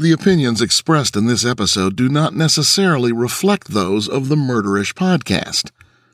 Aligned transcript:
The 0.00 0.12
opinions 0.12 0.62
expressed 0.62 1.14
in 1.14 1.26
this 1.26 1.44
episode 1.44 1.94
do 1.94 2.08
not 2.08 2.34
necessarily 2.34 3.12
reflect 3.12 3.68
those 3.68 4.08
of 4.08 4.30
the 4.30 4.34
Murderish 4.34 4.94
podcast. 4.94 5.70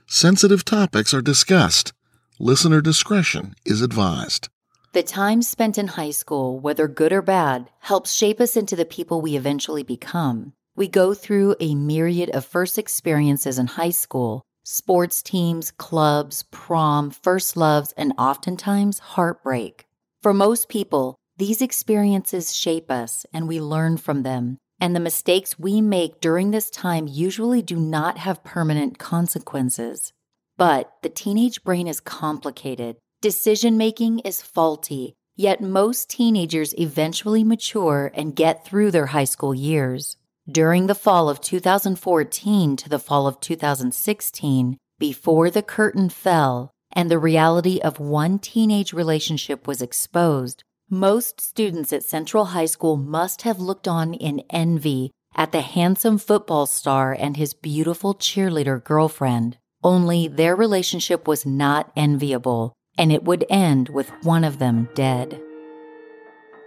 Sensitive 0.08 0.64
topics 0.64 1.14
are 1.14 1.22
discussed. 1.22 1.92
Listener 2.40 2.80
discretion 2.80 3.54
is 3.64 3.82
advised. 3.82 4.48
The 4.92 5.04
time 5.04 5.40
spent 5.40 5.78
in 5.78 5.86
high 5.86 6.10
school, 6.10 6.58
whether 6.58 6.88
good 6.88 7.12
or 7.12 7.22
bad, 7.22 7.70
helps 7.78 8.12
shape 8.12 8.40
us 8.40 8.56
into 8.56 8.74
the 8.74 8.84
people 8.84 9.20
we 9.20 9.36
eventually 9.36 9.84
become. 9.84 10.52
We 10.74 10.88
go 10.88 11.14
through 11.14 11.54
a 11.60 11.76
myriad 11.76 12.30
of 12.30 12.44
first 12.44 12.78
experiences 12.78 13.56
in 13.56 13.68
high 13.68 13.90
school 13.90 14.42
sports 14.64 15.22
teams, 15.22 15.70
clubs, 15.70 16.42
prom, 16.50 17.12
first 17.12 17.56
loves, 17.56 17.92
and 17.96 18.12
oftentimes 18.18 18.98
heartbreak. 18.98 19.86
For 20.22 20.34
most 20.34 20.68
people, 20.68 21.14
these 21.38 21.60
experiences 21.60 22.54
shape 22.54 22.90
us 22.90 23.26
and 23.32 23.46
we 23.46 23.60
learn 23.60 23.98
from 23.98 24.22
them. 24.22 24.58
And 24.80 24.94
the 24.94 25.00
mistakes 25.00 25.58
we 25.58 25.80
make 25.80 26.20
during 26.20 26.50
this 26.50 26.70
time 26.70 27.06
usually 27.06 27.62
do 27.62 27.76
not 27.76 28.18
have 28.18 28.44
permanent 28.44 28.98
consequences. 28.98 30.12
But 30.56 30.92
the 31.02 31.08
teenage 31.08 31.62
brain 31.62 31.86
is 31.86 32.00
complicated. 32.00 32.96
Decision 33.20 33.76
making 33.76 34.20
is 34.20 34.42
faulty, 34.42 35.14
yet 35.34 35.60
most 35.60 36.08
teenagers 36.08 36.74
eventually 36.78 37.44
mature 37.44 38.10
and 38.14 38.36
get 38.36 38.64
through 38.64 38.90
their 38.90 39.06
high 39.06 39.24
school 39.24 39.54
years. 39.54 40.16
During 40.50 40.86
the 40.86 40.94
fall 40.94 41.28
of 41.28 41.40
2014 41.40 42.76
to 42.76 42.88
the 42.88 42.98
fall 42.98 43.26
of 43.26 43.40
2016, 43.40 44.76
before 44.98 45.50
the 45.50 45.62
curtain 45.62 46.08
fell 46.08 46.70
and 46.92 47.10
the 47.10 47.18
reality 47.18 47.80
of 47.80 48.00
one 48.00 48.38
teenage 48.38 48.92
relationship 48.92 49.66
was 49.66 49.82
exposed, 49.82 50.62
most 50.90 51.40
students 51.40 51.92
at 51.92 52.04
Central 52.04 52.46
High 52.46 52.66
School 52.66 52.96
must 52.96 53.42
have 53.42 53.58
looked 53.58 53.88
on 53.88 54.14
in 54.14 54.44
envy 54.50 55.10
at 55.34 55.50
the 55.50 55.60
handsome 55.60 56.16
football 56.16 56.66
star 56.66 57.12
and 57.12 57.36
his 57.36 57.54
beautiful 57.54 58.14
cheerleader 58.14 58.82
girlfriend. 58.82 59.58
Only 59.82 60.28
their 60.28 60.54
relationship 60.54 61.26
was 61.26 61.44
not 61.44 61.90
enviable, 61.96 62.72
and 62.96 63.10
it 63.10 63.24
would 63.24 63.44
end 63.50 63.88
with 63.88 64.10
one 64.22 64.44
of 64.44 64.58
them 64.58 64.88
dead. 64.94 65.40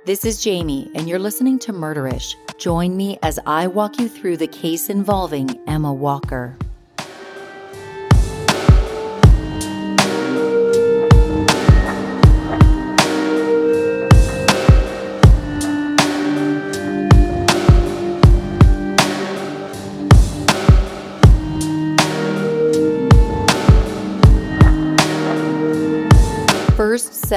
This 0.06 0.26
is 0.26 0.44
Jami, 0.44 0.92
and 0.96 1.08
you're 1.08 1.20
listening 1.20 1.58
to 1.60 1.74
Murderish. 1.74 2.36
Join 2.58 2.98
me 2.98 3.18
as 3.24 3.40
I 3.46 3.68
walk 3.68 4.00
you 4.00 4.10
through 4.10 4.38
the 4.38 4.48
case 4.48 4.90
involving 4.90 5.60
Emma 5.66 5.94
Walker. 5.94 6.58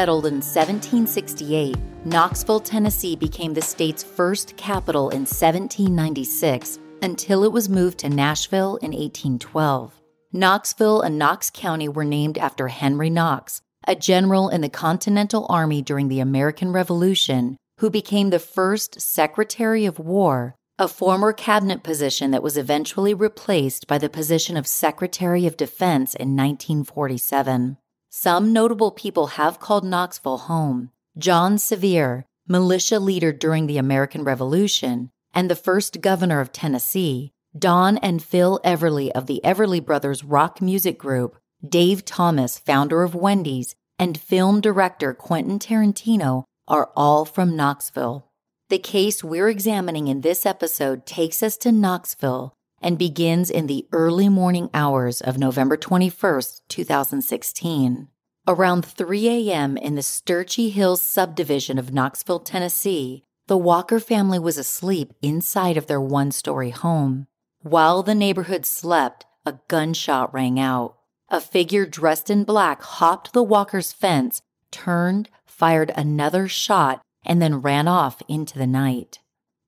Settled 0.03 0.27
in 0.27 0.41
1768, 0.41 1.77
Knoxville, 2.05 2.59
Tennessee 2.59 3.15
became 3.15 3.55
the 3.55 3.63
state's 3.63 4.03
first 4.03 4.57
capital 4.57 5.11
in 5.11 5.21
1796 5.21 6.81
until 7.03 7.45
it 7.45 7.53
was 7.53 7.69
moved 7.69 7.99
to 7.99 8.09
Nashville 8.09 8.79
in 8.79 8.91
1812. 8.91 9.95
Knoxville 10.33 11.03
and 11.03 11.17
Knox 11.17 11.51
County 11.55 11.89
were 11.89 12.05
named 12.05 12.37
after 12.37 12.67
Henry 12.67 13.11
Knox, 13.11 13.63
a 13.87 13.95
general 13.95 14.49
in 14.49 14.61
the 14.61 14.69
Continental 14.69 15.47
Army 15.49 15.83
during 15.83 16.09
the 16.09 16.19
American 16.19 16.73
Revolution, 16.73 17.57
who 17.79 17.89
became 17.89 18.31
the 18.31 18.41
first 18.41 19.01
Secretary 19.01 19.87
of 19.87 20.01
War, 20.01 20.57
a 20.81 20.89
former 20.89 21.33
cabinet 21.33 21.85
position 21.85 22.33
that 22.33 22.43
was 22.43 22.57
eventually 22.57 23.15
replaced 23.15 23.87
by 23.87 23.99
the 23.99 24.09
position 24.09 24.57
of 24.57 24.67
Secretary 24.67 25.47
of 25.47 25.57
Defense 25.57 26.17
in 26.17 26.35
1947. 26.35 27.77
Some 28.15 28.53
notable 28.53 28.91
people 28.91 29.27
have 29.39 29.59
called 29.59 29.85
Knoxville 29.85 30.37
home. 30.37 30.91
John 31.17 31.57
Sevier, 31.57 32.27
militia 32.47 33.01
leader 33.01 33.33
during 33.33 33.67
the 33.67 33.79
American 33.79 34.23
Revolution 34.23 35.09
and 35.33 35.49
the 35.49 35.57
first 35.57 36.03
governor 36.03 36.43
of 36.43 36.53
Tennessee, 36.53 37.33
Don 37.59 37.97
and 37.97 38.23
Phil 38.23 38.61
Everly 38.67 39.11
of 39.13 39.25
the 39.25 39.41
Everly 39.43 39.83
Brothers 39.83 40.25
rock 40.25 40.61
music 40.61 40.99
group, 40.99 41.39
Dave 41.67 42.05
Thomas, 42.05 42.59
founder 42.59 43.03
of 43.03 43.15
Wendy's, 43.15 43.75
and 43.99 44.21
film 44.21 44.61
director 44.61 45.15
Quentin 45.15 45.59
Tarantino 45.59 46.45
are 46.69 46.91
all 46.95 47.25
from 47.25 47.57
Knoxville. 47.57 48.27
The 48.69 48.79
case 48.79 49.25
we're 49.25 49.49
examining 49.49 50.09
in 50.09 50.21
this 50.21 50.45
episode 50.45 51.07
takes 51.07 51.43
us 51.43 51.57
to 51.57 51.73
Knoxville 51.73 52.53
and 52.83 52.99
begins 52.99 53.49
in 53.49 53.67
the 53.67 53.87
early 53.93 54.29
morning 54.29 54.69
hours 54.75 55.21
of 55.21 55.39
November 55.39 55.77
21st, 55.77 56.61
2016. 56.69 58.09
Around 58.47 58.85
3 58.85 59.29
a.m. 59.29 59.77
in 59.77 59.95
the 59.95 60.03
Sturchy 60.03 60.71
Hills 60.71 61.01
subdivision 61.01 61.79
of 61.79 61.93
Knoxville, 61.93 62.41
Tennessee, 62.41 63.25
the 63.47 63.57
Walker 63.57 64.01
family 64.01 64.39
was 64.39 64.59
asleep 64.59 65.13
inside 65.23 65.77
of 65.77 65.87
their 65.87 66.01
one 66.01 66.33
story 66.33 66.71
home. 66.71 67.27
While 67.63 68.03
the 68.03 68.15
neighborhood 68.15 68.67
slept, 68.67 69.27
a 69.47 69.59
gunshot 69.69 70.35
rang 70.35 70.59
out. 70.59 70.97
A 71.29 71.41
figure 71.41 71.87
dressed 71.87 72.31
in 72.31 72.45
black 72.45 72.83
hopped 72.83 73.33
the 73.33 73.43
Walker's 73.43 73.93
fence, 73.93 74.43
turned, 74.71 75.29
fired 75.47 75.93
another 75.97 76.49
shot, 76.49 77.01
and 77.25 77.41
then 77.41 77.63
ran 77.63 77.87
off 77.87 78.21
into 78.29 78.59
the 78.59 78.67
night. 78.67 79.21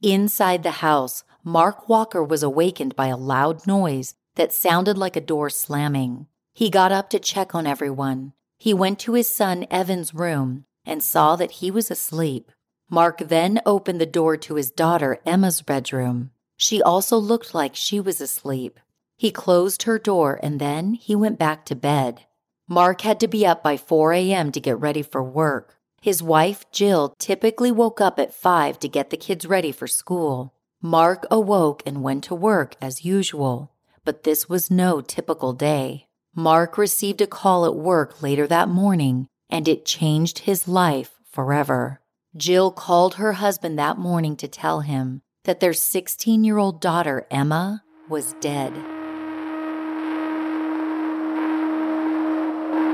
Inside 0.02 0.62
the 0.62 0.82
house, 0.82 1.24
Mark 1.46 1.90
Walker 1.90 2.24
was 2.24 2.42
awakened 2.42 2.96
by 2.96 3.08
a 3.08 3.18
loud 3.18 3.66
noise 3.66 4.14
that 4.34 4.50
sounded 4.50 4.96
like 4.96 5.14
a 5.14 5.20
door 5.20 5.50
slamming. 5.50 6.26
He 6.54 6.70
got 6.70 6.90
up 6.90 7.10
to 7.10 7.18
check 7.18 7.54
on 7.54 7.66
everyone. 7.66 8.32
He 8.56 8.72
went 8.72 8.98
to 9.00 9.12
his 9.12 9.28
son 9.28 9.66
Evan's 9.70 10.14
room 10.14 10.64
and 10.86 11.02
saw 11.02 11.36
that 11.36 11.60
he 11.60 11.70
was 11.70 11.90
asleep. 11.90 12.50
Mark 12.88 13.18
then 13.18 13.60
opened 13.66 14.00
the 14.00 14.06
door 14.06 14.38
to 14.38 14.54
his 14.54 14.70
daughter 14.70 15.18
Emma's 15.26 15.60
bedroom. 15.60 16.30
She 16.56 16.80
also 16.80 17.18
looked 17.18 17.54
like 17.54 17.76
she 17.76 18.00
was 18.00 18.22
asleep. 18.22 18.80
He 19.18 19.30
closed 19.30 19.82
her 19.82 19.98
door 19.98 20.40
and 20.42 20.58
then 20.58 20.94
he 20.94 21.14
went 21.14 21.38
back 21.38 21.66
to 21.66 21.74
bed. 21.74 22.22
Mark 22.66 23.02
had 23.02 23.20
to 23.20 23.28
be 23.28 23.44
up 23.44 23.62
by 23.62 23.76
4 23.76 24.14
a.m. 24.14 24.50
to 24.50 24.60
get 24.60 24.80
ready 24.80 25.02
for 25.02 25.22
work. 25.22 25.76
His 26.00 26.22
wife, 26.22 26.64
Jill, 26.72 27.14
typically 27.18 27.70
woke 27.70 28.00
up 28.00 28.18
at 28.18 28.32
5 28.32 28.78
to 28.78 28.88
get 28.88 29.10
the 29.10 29.18
kids 29.18 29.44
ready 29.44 29.72
for 29.72 29.86
school. 29.86 30.53
Mark 30.86 31.24
awoke 31.30 31.82
and 31.86 32.02
went 32.02 32.22
to 32.22 32.34
work 32.34 32.76
as 32.78 33.06
usual, 33.06 33.72
but 34.04 34.24
this 34.24 34.50
was 34.50 34.70
no 34.70 35.00
typical 35.00 35.54
day. 35.54 36.04
Mark 36.36 36.76
received 36.76 37.22
a 37.22 37.26
call 37.26 37.64
at 37.64 37.74
work 37.74 38.20
later 38.20 38.46
that 38.46 38.68
morning, 38.68 39.26
and 39.48 39.66
it 39.66 39.86
changed 39.86 40.40
his 40.40 40.68
life 40.68 41.12
forever. 41.32 42.02
Jill 42.36 42.70
called 42.70 43.14
her 43.14 43.32
husband 43.32 43.78
that 43.78 43.96
morning 43.96 44.36
to 44.36 44.46
tell 44.46 44.80
him 44.80 45.22
that 45.44 45.60
their 45.60 45.72
16 45.72 46.44
year 46.44 46.58
old 46.58 46.82
daughter, 46.82 47.26
Emma, 47.30 47.82
was 48.10 48.34
dead. 48.42 48.74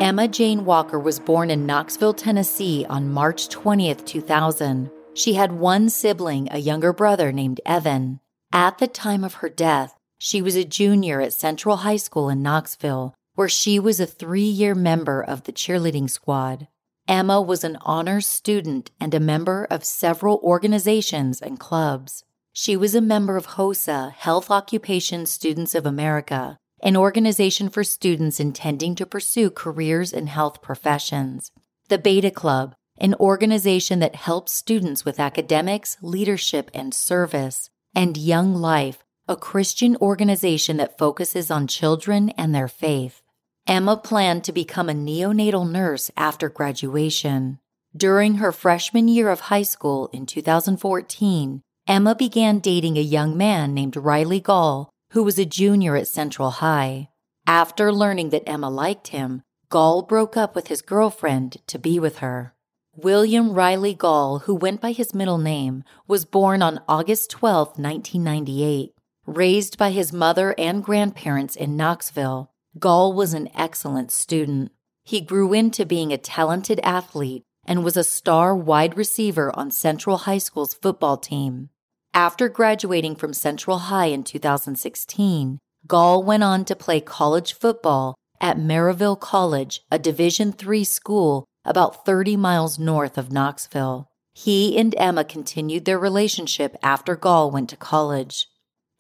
Emma 0.00 0.28
Jane 0.28 0.64
Walker 0.64 1.00
was 1.00 1.19
born 1.19 1.50
in 1.50 1.66
Knoxville, 1.66 2.14
Tennessee 2.14 2.87
on 2.88 3.10
March 3.10 3.48
20th, 3.48 4.06
2000. 4.06 4.92
She 5.15 5.35
had 5.35 5.53
one 5.53 5.91
sibling, 5.91 6.49
a 6.51 6.59
younger 6.59 6.93
brother 6.93 7.33
named 7.33 7.61
Evan. 7.67 8.21
At 8.53 8.79
the 8.79 8.87
time 8.87 9.25
of 9.25 9.35
her 9.35 9.49
death, 9.49 9.99
she 10.19 10.41
was 10.41 10.57
a 10.57 10.65
junior 10.65 11.21
at 11.21 11.33
Central 11.33 11.79
High 11.79 11.97
School 11.97 12.29
in 12.29 12.43
Knoxville, 12.43 13.15
where 13.35 13.49
she 13.49 13.79
was 13.79 14.01
a 14.01 14.07
three 14.07 14.43
year 14.43 14.75
member 14.75 15.21
of 15.23 15.45
the 15.45 15.53
cheerleading 15.53 16.09
squad. 16.11 16.69
Emma 17.09 17.41
was 17.41 17.65
an 17.65 17.77
honors 17.83 18.27
student 18.27 18.91
and 19.01 19.15
a 19.15 19.21
member 19.21 19.67
of 19.71 19.85
several 19.85 20.39
organizations 20.45 21.41
and 21.41 21.59
clubs. 21.59 22.25
She 22.53 22.77
was 22.77 22.95
a 22.95 23.01
member 23.01 23.37
of 23.37 23.47
HOSA, 23.47 24.12
Health 24.12 24.51
Occupation 24.51 25.27
Students 25.27 25.75
of 25.75 25.87
America, 25.87 26.59
an 26.83 26.97
organization 26.97 27.69
for 27.69 27.83
students 27.83 28.41
intending 28.41 28.95
to 28.97 29.07
pursue 29.07 29.51
careers 29.51 30.12
in 30.12 30.27
health 30.29 30.62
professions. 30.62 31.51
The 31.89 31.99
Beta 31.99 32.31
Club, 32.31 32.75
an 33.00 33.14
organization 33.14 33.99
that 34.00 34.14
helps 34.14 34.52
students 34.52 35.05
with 35.05 35.19
academics, 35.19 35.97
leadership, 36.02 36.70
and 36.75 36.93
service. 36.93 37.70
And 37.94 38.17
Young 38.17 38.55
Life, 38.55 39.05
a 39.26 39.37
Christian 39.37 39.97
organization 39.97 40.76
that 40.76 40.99
focuses 40.99 41.50
on 41.50 41.67
children 41.67 42.31
and 42.31 42.55
their 42.55 42.69
faith. 42.69 43.23
Emma 43.67 43.97
planned 43.97 44.44
to 44.44 44.52
become 44.52 44.88
a 44.88 44.94
neonatal 44.94 45.69
nurse 45.69 46.11
after 46.17 46.49
graduation. 46.49 47.58
During 47.97 48.35
her 48.35 48.52
freshman 48.52 49.08
year 49.08 49.31
of 49.31 49.41
high 49.41 49.62
school 49.62 50.08
in 50.12 50.26
2014, 50.26 51.62
Emma 51.88 52.14
began 52.14 52.61
dating 52.61 52.97
a 52.97 53.02
young 53.02 53.37
man 53.37 53.75
named 53.75 53.97
Riley 53.97 54.41
Gall, 54.41 54.91
who 55.11 55.25
was 55.25 55.38
a 55.38 55.44
junior 55.44 55.97
at 55.97 56.06
Central 56.06 56.50
High. 56.50 57.08
After 57.47 57.93
learning 57.93 58.31
that 58.31 58.49
Emma 58.49 58.70
liked 58.70 59.08
him, 59.08 59.43
Gall 59.70 60.02
broke 60.02 60.37
up 60.37 60.55
with 60.55 60.69
his 60.69 60.82
girlfriend 60.82 61.56
to 61.67 61.79
be 61.79 61.99
with 61.99 62.19
her. 62.19 62.55
William 62.96 63.52
Riley 63.52 63.94
Gall, 63.94 64.40
who 64.40 64.54
went 64.54 64.81
by 64.81 64.90
his 64.90 65.14
middle 65.14 65.38
name, 65.38 65.84
was 66.08 66.25
born 66.25 66.60
on 66.60 66.81
August 66.88 67.31
12, 67.31 67.78
1998. 67.78 68.92
Raised 69.26 69.78
by 69.78 69.92
his 69.92 70.12
mother 70.12 70.56
and 70.58 70.82
grandparents 70.82 71.54
in 71.54 71.76
Knoxville, 71.76 72.50
Gall 72.81 73.12
was 73.12 73.32
an 73.32 73.48
excellent 73.54 74.10
student. 74.10 74.72
He 75.04 75.20
grew 75.20 75.52
into 75.52 75.87
being 75.87 76.12
a 76.12 76.19
talented 76.19 76.81
athlete 76.82 77.44
and 77.64 77.84
was 77.84 77.96
a 77.96 78.02
star 78.02 78.56
wide 78.56 78.96
receiver 78.96 79.56
on 79.56 79.70
Central 79.70 80.19
High 80.19 80.38
School's 80.38 80.75
football 80.75 81.16
team. 81.16 81.70
After 82.12 82.48
graduating 82.48 83.14
from 83.14 83.32
Central 83.32 83.78
High 83.78 84.06
in 84.06 84.25
2016, 84.25 85.60
Gall 85.87 86.25
went 86.25 86.42
on 86.42 86.64
to 86.64 86.75
play 86.75 87.00
college 87.00 87.52
football 87.52 88.16
at 88.40 88.56
Maryville 88.58 89.20
College, 89.20 89.82
a 89.92 89.98
Division 89.98 90.52
III 90.60 90.82
school 90.82 91.44
about 91.65 92.05
30 92.05 92.37
miles 92.37 92.79
north 92.79 93.19
of 93.19 93.33
Knoxville. 93.33 94.09
He 94.33 94.79
and 94.79 94.95
Emma 94.97 95.25
continued 95.25 95.85
their 95.85 95.99
relationship 95.99 96.77
after 96.83 97.17
Gall 97.17 97.51
went 97.51 97.71
to 97.71 97.77
college. 97.77 98.47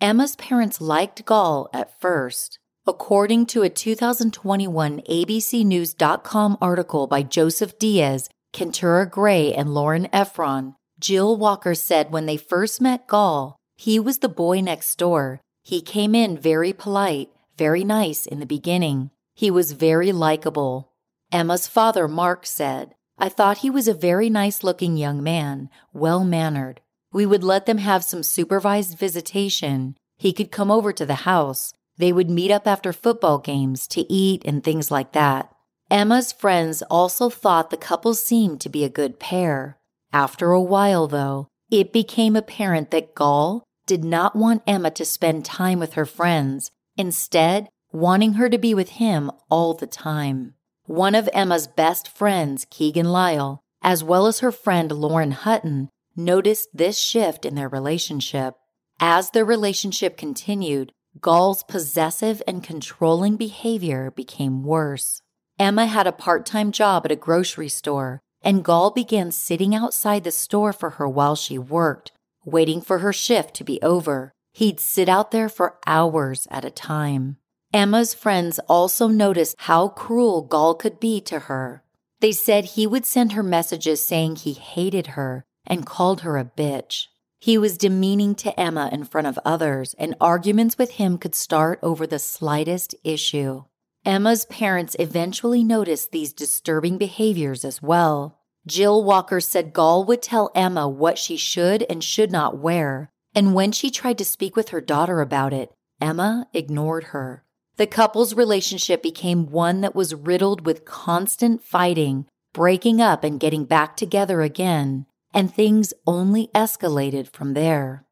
Emma's 0.00 0.36
parents 0.36 0.80
liked 0.80 1.24
Gall 1.24 1.68
at 1.72 2.00
first, 2.00 2.58
According 2.86 3.46
to 3.46 3.62
a 3.62 3.68
2021 3.68 5.02
ABCNews.com 5.02 6.58
article 6.62 7.06
by 7.06 7.22
Joseph 7.22 7.78
Diaz, 7.78 8.28
Keturah 8.52 9.08
Gray, 9.08 9.52
and 9.52 9.74
Lauren 9.74 10.08
Efron, 10.12 10.74
Jill 10.98 11.36
Walker 11.36 11.74
said 11.74 12.10
when 12.10 12.26
they 12.26 12.38
first 12.38 12.80
met 12.80 13.06
Gall, 13.06 13.56
he 13.76 14.00
was 14.00 14.18
the 14.18 14.28
boy 14.28 14.60
next 14.60 14.96
door. 14.96 15.40
He 15.62 15.82
came 15.82 16.14
in 16.14 16.38
very 16.38 16.72
polite, 16.72 17.28
very 17.56 17.84
nice 17.84 18.26
in 18.26 18.40
the 18.40 18.46
beginning. 18.46 19.10
He 19.34 19.50
was 19.50 19.72
very 19.72 20.10
likable. 20.10 20.89
Emma's 21.32 21.66
father, 21.68 22.08
Mark, 22.08 22.44
said, 22.44 22.94
I 23.18 23.28
thought 23.28 23.58
he 23.58 23.70
was 23.70 23.86
a 23.86 23.94
very 23.94 24.30
nice 24.30 24.64
looking 24.64 24.96
young 24.96 25.22
man, 25.22 25.68
well 25.92 26.24
mannered. 26.24 26.80
We 27.12 27.26
would 27.26 27.44
let 27.44 27.66
them 27.66 27.78
have 27.78 28.02
some 28.02 28.22
supervised 28.22 28.98
visitation. 28.98 29.96
He 30.16 30.32
could 30.32 30.50
come 30.50 30.70
over 30.70 30.92
to 30.92 31.06
the 31.06 31.26
house. 31.26 31.72
They 31.96 32.12
would 32.12 32.30
meet 32.30 32.50
up 32.50 32.66
after 32.66 32.92
football 32.92 33.38
games 33.38 33.86
to 33.88 34.10
eat 34.12 34.42
and 34.44 34.64
things 34.64 34.90
like 34.90 35.12
that. 35.12 35.54
Emma's 35.90 36.32
friends 36.32 36.82
also 36.82 37.28
thought 37.28 37.70
the 37.70 37.76
couple 37.76 38.14
seemed 38.14 38.60
to 38.60 38.68
be 38.68 38.84
a 38.84 38.88
good 38.88 39.18
pair. 39.18 39.78
After 40.12 40.52
a 40.52 40.62
while, 40.62 41.06
though, 41.06 41.48
it 41.70 41.92
became 41.92 42.36
apparent 42.36 42.90
that 42.90 43.14
Gall 43.14 43.64
did 43.86 44.04
not 44.04 44.34
want 44.34 44.62
Emma 44.66 44.90
to 44.92 45.04
spend 45.04 45.44
time 45.44 45.78
with 45.78 45.94
her 45.94 46.06
friends, 46.06 46.70
instead, 46.96 47.68
wanting 47.92 48.34
her 48.34 48.48
to 48.48 48.58
be 48.58 48.72
with 48.72 48.90
him 48.90 49.30
all 49.48 49.74
the 49.74 49.86
time. 49.86 50.54
One 50.90 51.14
of 51.14 51.28
Emma's 51.32 51.68
best 51.68 52.08
friends, 52.08 52.66
Keegan 52.68 53.12
Lyle, 53.12 53.62
as 53.80 54.02
well 54.02 54.26
as 54.26 54.40
her 54.40 54.50
friend 54.50 54.90
Lauren 54.90 55.30
Hutton, 55.30 55.88
noticed 56.16 56.70
this 56.74 56.98
shift 56.98 57.44
in 57.44 57.54
their 57.54 57.68
relationship. 57.68 58.56
As 58.98 59.30
their 59.30 59.44
relationship 59.44 60.16
continued, 60.16 60.90
Gall's 61.20 61.62
possessive 61.62 62.42
and 62.44 62.64
controlling 62.64 63.36
behavior 63.36 64.10
became 64.10 64.64
worse. 64.64 65.22
Emma 65.60 65.86
had 65.86 66.08
a 66.08 66.12
part 66.12 66.44
time 66.44 66.72
job 66.72 67.04
at 67.04 67.12
a 67.12 67.16
grocery 67.16 67.68
store, 67.68 68.18
and 68.42 68.64
Gall 68.64 68.90
began 68.90 69.30
sitting 69.30 69.76
outside 69.76 70.24
the 70.24 70.32
store 70.32 70.72
for 70.72 70.90
her 70.90 71.08
while 71.08 71.36
she 71.36 71.56
worked, 71.56 72.10
waiting 72.44 72.80
for 72.80 72.98
her 72.98 73.12
shift 73.12 73.54
to 73.54 73.62
be 73.62 73.80
over. 73.80 74.32
He'd 74.54 74.80
sit 74.80 75.08
out 75.08 75.30
there 75.30 75.48
for 75.48 75.78
hours 75.86 76.48
at 76.50 76.64
a 76.64 76.70
time. 76.70 77.36
Emma's 77.72 78.14
friends 78.14 78.58
also 78.68 79.06
noticed 79.06 79.54
how 79.60 79.88
cruel 79.88 80.42
Gall 80.42 80.74
could 80.74 80.98
be 80.98 81.20
to 81.20 81.40
her. 81.40 81.84
They 82.18 82.32
said 82.32 82.64
he 82.64 82.84
would 82.86 83.06
send 83.06 83.32
her 83.32 83.44
messages 83.44 84.04
saying 84.04 84.36
he 84.36 84.54
hated 84.54 85.08
her 85.08 85.44
and 85.66 85.86
called 85.86 86.22
her 86.22 86.36
a 86.36 86.44
bitch. 86.44 87.06
He 87.38 87.56
was 87.56 87.78
demeaning 87.78 88.34
to 88.36 88.58
Emma 88.58 88.90
in 88.92 89.04
front 89.04 89.28
of 89.28 89.38
others, 89.44 89.94
and 89.98 90.16
arguments 90.20 90.76
with 90.76 90.92
him 90.92 91.16
could 91.16 91.34
start 91.34 91.78
over 91.80 92.06
the 92.06 92.18
slightest 92.18 92.94
issue. 93.04 93.62
Emma's 94.04 94.46
parents 94.46 94.96
eventually 94.98 95.62
noticed 95.62 96.10
these 96.10 96.32
disturbing 96.32 96.98
behaviors 96.98 97.64
as 97.64 97.80
well. 97.80 98.40
Jill 98.66 99.04
Walker 99.04 99.40
said 99.40 99.72
Gall 99.72 100.04
would 100.04 100.22
tell 100.22 100.50
Emma 100.54 100.88
what 100.88 101.18
she 101.18 101.36
should 101.36 101.86
and 101.88 102.02
should 102.02 102.32
not 102.32 102.58
wear, 102.58 103.10
and 103.34 103.54
when 103.54 103.70
she 103.70 103.90
tried 103.90 104.18
to 104.18 104.24
speak 104.24 104.56
with 104.56 104.70
her 104.70 104.80
daughter 104.80 105.20
about 105.20 105.52
it, 105.52 105.72
Emma 106.00 106.48
ignored 106.52 107.04
her. 107.04 107.44
The 107.80 107.86
couple's 107.86 108.34
relationship 108.34 109.02
became 109.02 109.46
one 109.46 109.80
that 109.80 109.94
was 109.94 110.14
riddled 110.14 110.66
with 110.66 110.84
constant 110.84 111.62
fighting, 111.62 112.26
breaking 112.52 113.00
up, 113.00 113.24
and 113.24 113.40
getting 113.40 113.64
back 113.64 113.96
together 113.96 114.42
again 114.42 115.06
and 115.32 115.50
things 115.50 115.94
only 116.06 116.48
escalated 116.54 117.32
from 117.32 117.54
there. 117.54 118.04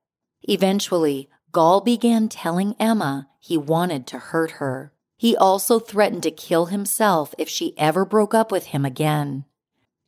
Eventually, 0.44 1.28
Gall 1.52 1.82
began 1.82 2.30
telling 2.30 2.76
Emma 2.80 3.28
he 3.40 3.58
wanted 3.58 4.06
to 4.06 4.18
hurt 4.18 4.52
her. 4.52 4.94
He 5.18 5.37
also 5.37 5.78
threatened 5.78 6.22
to 6.22 6.30
kill 6.30 6.66
himself 6.66 7.34
if 7.37 7.50
she 7.50 7.76
ever 7.76 8.06
broke 8.06 8.32
up 8.32 8.50
with 8.50 8.68
him 8.68 8.87
again. 8.87 9.44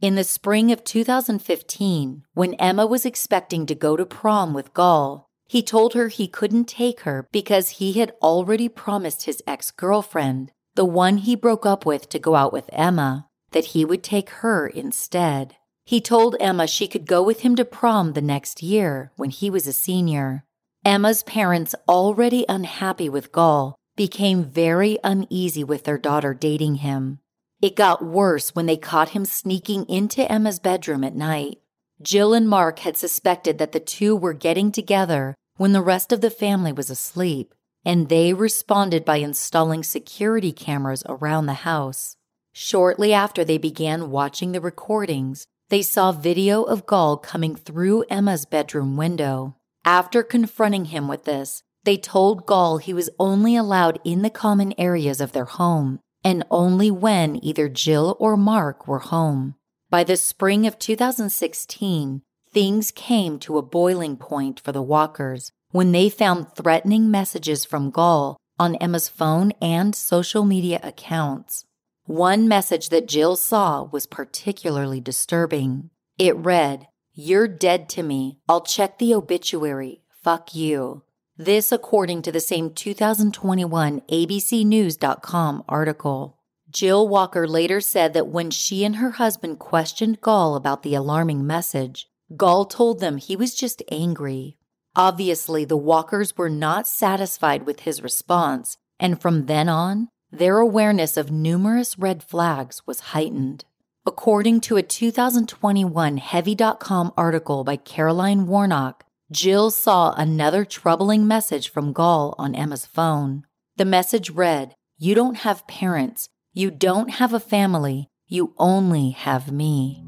In 0.01 0.15
the 0.15 0.25
spring 0.25 0.73
of 0.73 0.85
2015, 0.85 2.23
when 2.33 2.55
Emma 2.55 2.87
was 2.87 3.05
expecting 3.05 3.67
to 3.67 3.75
go 3.75 3.95
to 3.95 4.07
prom 4.07 4.55
with 4.55 4.73
Gall, 4.73 5.29
he 5.51 5.65
told 5.65 5.95
her 5.95 6.07
he 6.07 6.29
couldn't 6.29 6.67
take 6.67 7.01
her 7.01 7.27
because 7.33 7.81
he 7.81 7.95
had 7.95 8.13
already 8.23 8.69
promised 8.69 9.25
his 9.25 9.43
ex 9.49 9.73
girlfriend, 9.73 10.53
the 10.77 10.85
one 10.85 11.17
he 11.17 11.35
broke 11.35 11.67
up 11.67 11.85
with 11.85 12.09
to 12.09 12.21
go 12.21 12.37
out 12.37 12.53
with 12.53 12.71
Emma, 12.73 13.27
that 13.51 13.65
he 13.75 13.85
would 13.85 14.05
take 14.05 14.31
her 14.31 14.69
instead. 14.69 15.57
He 15.85 16.01
told 16.01 16.37
Emma 16.39 16.69
she 16.69 16.87
could 16.87 17.05
go 17.05 17.21
with 17.21 17.41
him 17.41 17.57
to 17.57 17.65
prom 17.65 18.13
the 18.13 18.23
next 18.23 18.63
year 18.63 19.11
when 19.17 19.31
he 19.31 19.51
was 19.51 19.67
a 19.67 19.73
senior. 19.73 20.45
Emma's 20.85 21.25
parents, 21.25 21.75
already 21.89 22.45
unhappy 22.49 23.09
with 23.09 23.33
Gall, 23.33 23.75
became 23.97 24.45
very 24.45 25.01
uneasy 25.03 25.65
with 25.65 25.83
their 25.83 25.99
daughter 25.99 26.33
dating 26.33 26.77
him. 26.77 27.19
It 27.61 27.75
got 27.75 28.05
worse 28.05 28.55
when 28.55 28.67
they 28.67 28.77
caught 28.77 29.09
him 29.09 29.25
sneaking 29.25 29.87
into 29.89 30.31
Emma's 30.31 30.61
bedroom 30.61 31.03
at 31.03 31.17
night. 31.17 31.59
Jill 32.01 32.33
and 32.35 32.49
Mark 32.49 32.79
had 32.79 32.97
suspected 32.97 33.59
that 33.59 33.73
the 33.73 33.81
two 33.81 34.15
were 34.15 34.33
getting 34.33 34.71
together 34.73 35.35
when 35.61 35.75
the 35.75 35.83
rest 35.83 36.11
of 36.11 36.23
the 36.23 36.31
family 36.31 36.73
was 36.73 36.89
asleep, 36.89 37.55
and 37.85 38.09
they 38.09 38.33
responded 38.33 39.05
by 39.05 39.17
installing 39.17 39.83
security 39.83 40.53
cameras 40.53 41.03
around 41.07 41.45
the 41.45 41.69
house. 41.69 42.17
Shortly 42.51 43.13
after 43.13 43.45
they 43.45 43.59
began 43.59 44.11
watching 44.11 44.53
the 44.53 44.61
recordings, 44.63 45.47
they 45.69 45.83
saw 45.83 46.13
video 46.13 46.63
of 46.63 46.87
Gall 46.87 47.19
coming 47.19 47.55
through 47.55 48.07
Emma's 48.09 48.47
bedroom 48.47 48.97
window. 48.97 49.55
After 49.85 50.23
confronting 50.23 50.87
him 50.87 51.09
with 51.09 51.27
this, 51.27 51.63
they 51.85 51.99
told 51.99 52.47
Gall 52.47 52.79
he 52.79 52.95
was 52.95 53.11
only 53.19 53.55
allowed 53.55 54.01
in 54.03 54.23
the 54.23 54.31
common 54.31 54.73
areas 54.79 55.21
of 55.21 55.33
their 55.33 55.45
home 55.45 56.01
and 56.25 56.43
only 56.51 56.91
when 56.91 57.39
either 57.45 57.69
Jill 57.69 58.17
or 58.19 58.35
Mark 58.39 58.89
were 58.89 59.01
home. 59.01 59.57
By 59.91 60.05
the 60.05 60.17
spring 60.17 60.67
of 60.67 60.79
2016, 60.79 62.23
things 62.53 62.91
came 62.91 63.39
to 63.41 63.59
a 63.59 63.63
boiling 63.63 64.17
point 64.17 64.61
for 64.61 64.73
the 64.73 64.83
Walkers 64.83 65.53
when 65.71 65.93
they 65.93 66.09
found 66.09 66.55
threatening 66.55 67.11
messages 67.11 67.65
from 67.65 67.91
Gall 67.91 68.37
on 68.59 68.77
Emma's 68.77 69.09
phone 69.09 69.53
and 69.63 69.95
social 69.95 70.45
media 70.45 70.81
accounts. 70.83 71.65
One 72.07 72.49
message 72.49 72.89
that 72.89 73.07
Jill 73.07 73.37
saw 73.37 73.85
was 73.85 74.07
particularly 74.07 75.01
disturbing. 75.01 75.91
It 76.19 76.37
read, 76.37 76.89
You're 77.15 77.49
dead 77.49 77.89
to 77.91 78.03
me. 78.03 78.39
I'll 78.49 78.63
check 78.63 78.99
the 78.99 79.15
obituary. 79.15 80.03
Fuck 80.23 80.55
you. 80.55 81.05
This, 81.37 81.73
according 81.73 82.23
to 82.23 82.33
the 82.33 82.41
same 82.41 82.75
2021 82.75 84.03
ABCNews.com 84.03 85.65
article. 85.69 86.37
Jill 86.71 87.09
Walker 87.09 87.49
later 87.49 87.81
said 87.81 88.13
that 88.13 88.29
when 88.29 88.51
she 88.51 88.85
and 88.85 88.97
her 88.97 89.13
husband 89.13 89.59
questioned 89.59 90.21
Gall 90.21 90.55
about 90.55 90.83
the 90.83 90.95
alarming 90.95 91.47
message, 91.47 92.10
Gall 92.37 92.65
told 92.65 93.01
them 93.01 93.17
he 93.17 93.37
was 93.37 93.55
just 93.55 93.83
angry. 93.91 94.57
Obviously, 94.95 95.65
the 95.65 95.77
Walkers 95.77 96.37
were 96.37 96.51
not 96.51 96.87
satisfied 96.87 97.65
with 97.65 97.81
his 97.81 98.03
response, 98.03 98.77
and 98.99 99.21
from 99.21 99.47
then 99.47 99.69
on, 99.69 100.09
their 100.31 100.59
awareness 100.59 101.17
of 101.17 101.31
numerous 101.31 101.99
red 101.99 102.23
flags 102.23 102.83
was 102.87 103.01
heightened. 103.01 103.65
According 104.07 104.61
to 104.63 104.77
a 104.77 104.83
2021 104.83 106.17
Heavy.com 106.19 107.13
article 107.17 107.65
by 107.65 107.77
Caroline 107.77 108.47
Warnock, 108.47 109.05
Jill 109.31 109.71
saw 109.71 110.13
another 110.13 110.65
troubling 110.65 111.27
message 111.27 111.69
from 111.69 111.93
Gall 111.93 112.35
on 112.39 112.55
Emma's 112.55 112.87
phone. 112.87 113.45
The 113.77 113.85
message 113.85 114.31
read, 114.31 114.75
You 114.99 115.15
don't 115.15 115.39
have 115.39 115.67
parents. 115.67 116.29
You 116.53 116.71
don't 116.71 117.11
have 117.11 117.33
a 117.33 117.41
family. 117.41 118.09
You 118.27 118.55
only 118.59 119.11
have 119.11 119.53
me. 119.53 120.03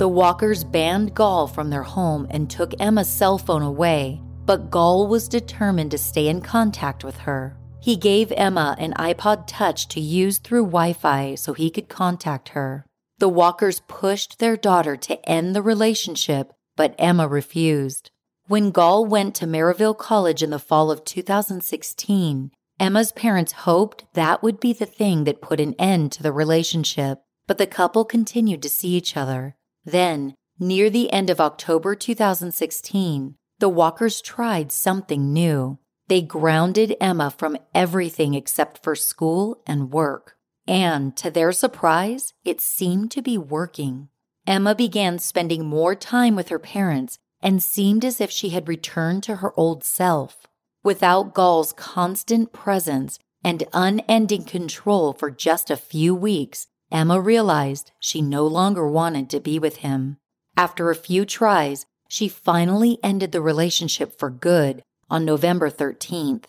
The 0.00 0.08
Walkers 0.08 0.64
banned 0.64 1.14
Gall 1.14 1.46
from 1.46 1.68
their 1.68 1.82
home 1.82 2.26
and 2.30 2.48
took 2.48 2.72
Emma's 2.80 3.06
cell 3.06 3.36
phone 3.36 3.60
away, 3.60 4.22
but 4.46 4.70
Gall 4.70 5.06
was 5.06 5.28
determined 5.28 5.90
to 5.90 5.98
stay 5.98 6.28
in 6.28 6.40
contact 6.40 7.04
with 7.04 7.18
her. 7.18 7.58
He 7.82 7.96
gave 7.96 8.32
Emma 8.32 8.76
an 8.78 8.94
iPod 8.94 9.44
Touch 9.46 9.88
to 9.88 10.00
use 10.00 10.38
through 10.38 10.64
Wi 10.64 10.94
Fi 10.94 11.34
so 11.34 11.52
he 11.52 11.68
could 11.68 11.90
contact 11.90 12.48
her. 12.56 12.86
The 13.18 13.28
Walkers 13.28 13.82
pushed 13.88 14.38
their 14.38 14.56
daughter 14.56 14.96
to 14.96 15.28
end 15.28 15.54
the 15.54 15.60
relationship, 15.60 16.54
but 16.76 16.94
Emma 16.98 17.28
refused. 17.28 18.10
When 18.46 18.70
Gall 18.70 19.04
went 19.04 19.34
to 19.34 19.46
Maryville 19.46 19.98
College 19.98 20.42
in 20.42 20.48
the 20.48 20.58
fall 20.58 20.90
of 20.90 21.04
2016, 21.04 22.52
Emma's 22.80 23.12
parents 23.12 23.52
hoped 23.52 24.06
that 24.14 24.42
would 24.42 24.60
be 24.60 24.72
the 24.72 24.86
thing 24.86 25.24
that 25.24 25.42
put 25.42 25.60
an 25.60 25.74
end 25.78 26.10
to 26.12 26.22
the 26.22 26.32
relationship, 26.32 27.20
but 27.46 27.58
the 27.58 27.66
couple 27.66 28.06
continued 28.06 28.62
to 28.62 28.70
see 28.70 28.88
each 28.88 29.14
other. 29.14 29.56
Then, 29.84 30.34
near 30.58 30.90
the 30.90 31.12
end 31.12 31.30
of 31.30 31.40
October 31.40 31.94
2016, 31.94 33.36
the 33.58 33.68
Walkers 33.68 34.20
tried 34.20 34.72
something 34.72 35.32
new. 35.32 35.78
They 36.08 36.22
grounded 36.22 36.96
Emma 37.00 37.30
from 37.30 37.56
everything 37.74 38.34
except 38.34 38.82
for 38.82 38.94
school 38.94 39.62
and 39.66 39.92
work. 39.92 40.36
And 40.66 41.16
to 41.16 41.30
their 41.30 41.52
surprise, 41.52 42.32
it 42.44 42.60
seemed 42.60 43.10
to 43.12 43.22
be 43.22 43.38
working. 43.38 44.08
Emma 44.46 44.74
began 44.74 45.18
spending 45.18 45.66
more 45.66 45.94
time 45.94 46.34
with 46.36 46.48
her 46.48 46.58
parents 46.58 47.18
and 47.42 47.62
seemed 47.62 48.04
as 48.04 48.20
if 48.20 48.30
she 48.30 48.50
had 48.50 48.68
returned 48.68 49.22
to 49.24 49.36
her 49.36 49.52
old 49.58 49.84
self. 49.84 50.46
Without 50.82 51.34
Gall's 51.34 51.72
constant 51.72 52.52
presence 52.52 53.18
and 53.44 53.64
unending 53.72 54.44
control 54.44 55.12
for 55.12 55.30
just 55.30 55.70
a 55.70 55.76
few 55.76 56.14
weeks, 56.14 56.66
Emma 56.90 57.20
realized 57.20 57.92
she 58.00 58.20
no 58.20 58.46
longer 58.46 58.86
wanted 58.88 59.30
to 59.30 59.40
be 59.40 59.58
with 59.58 59.76
him. 59.76 60.16
After 60.56 60.90
a 60.90 60.96
few 60.96 61.24
tries, 61.24 61.86
she 62.08 62.28
finally 62.28 62.98
ended 63.02 63.32
the 63.32 63.40
relationship 63.40 64.18
for 64.18 64.30
good 64.30 64.82
on 65.08 65.24
November 65.24 65.70
13th. 65.70 66.44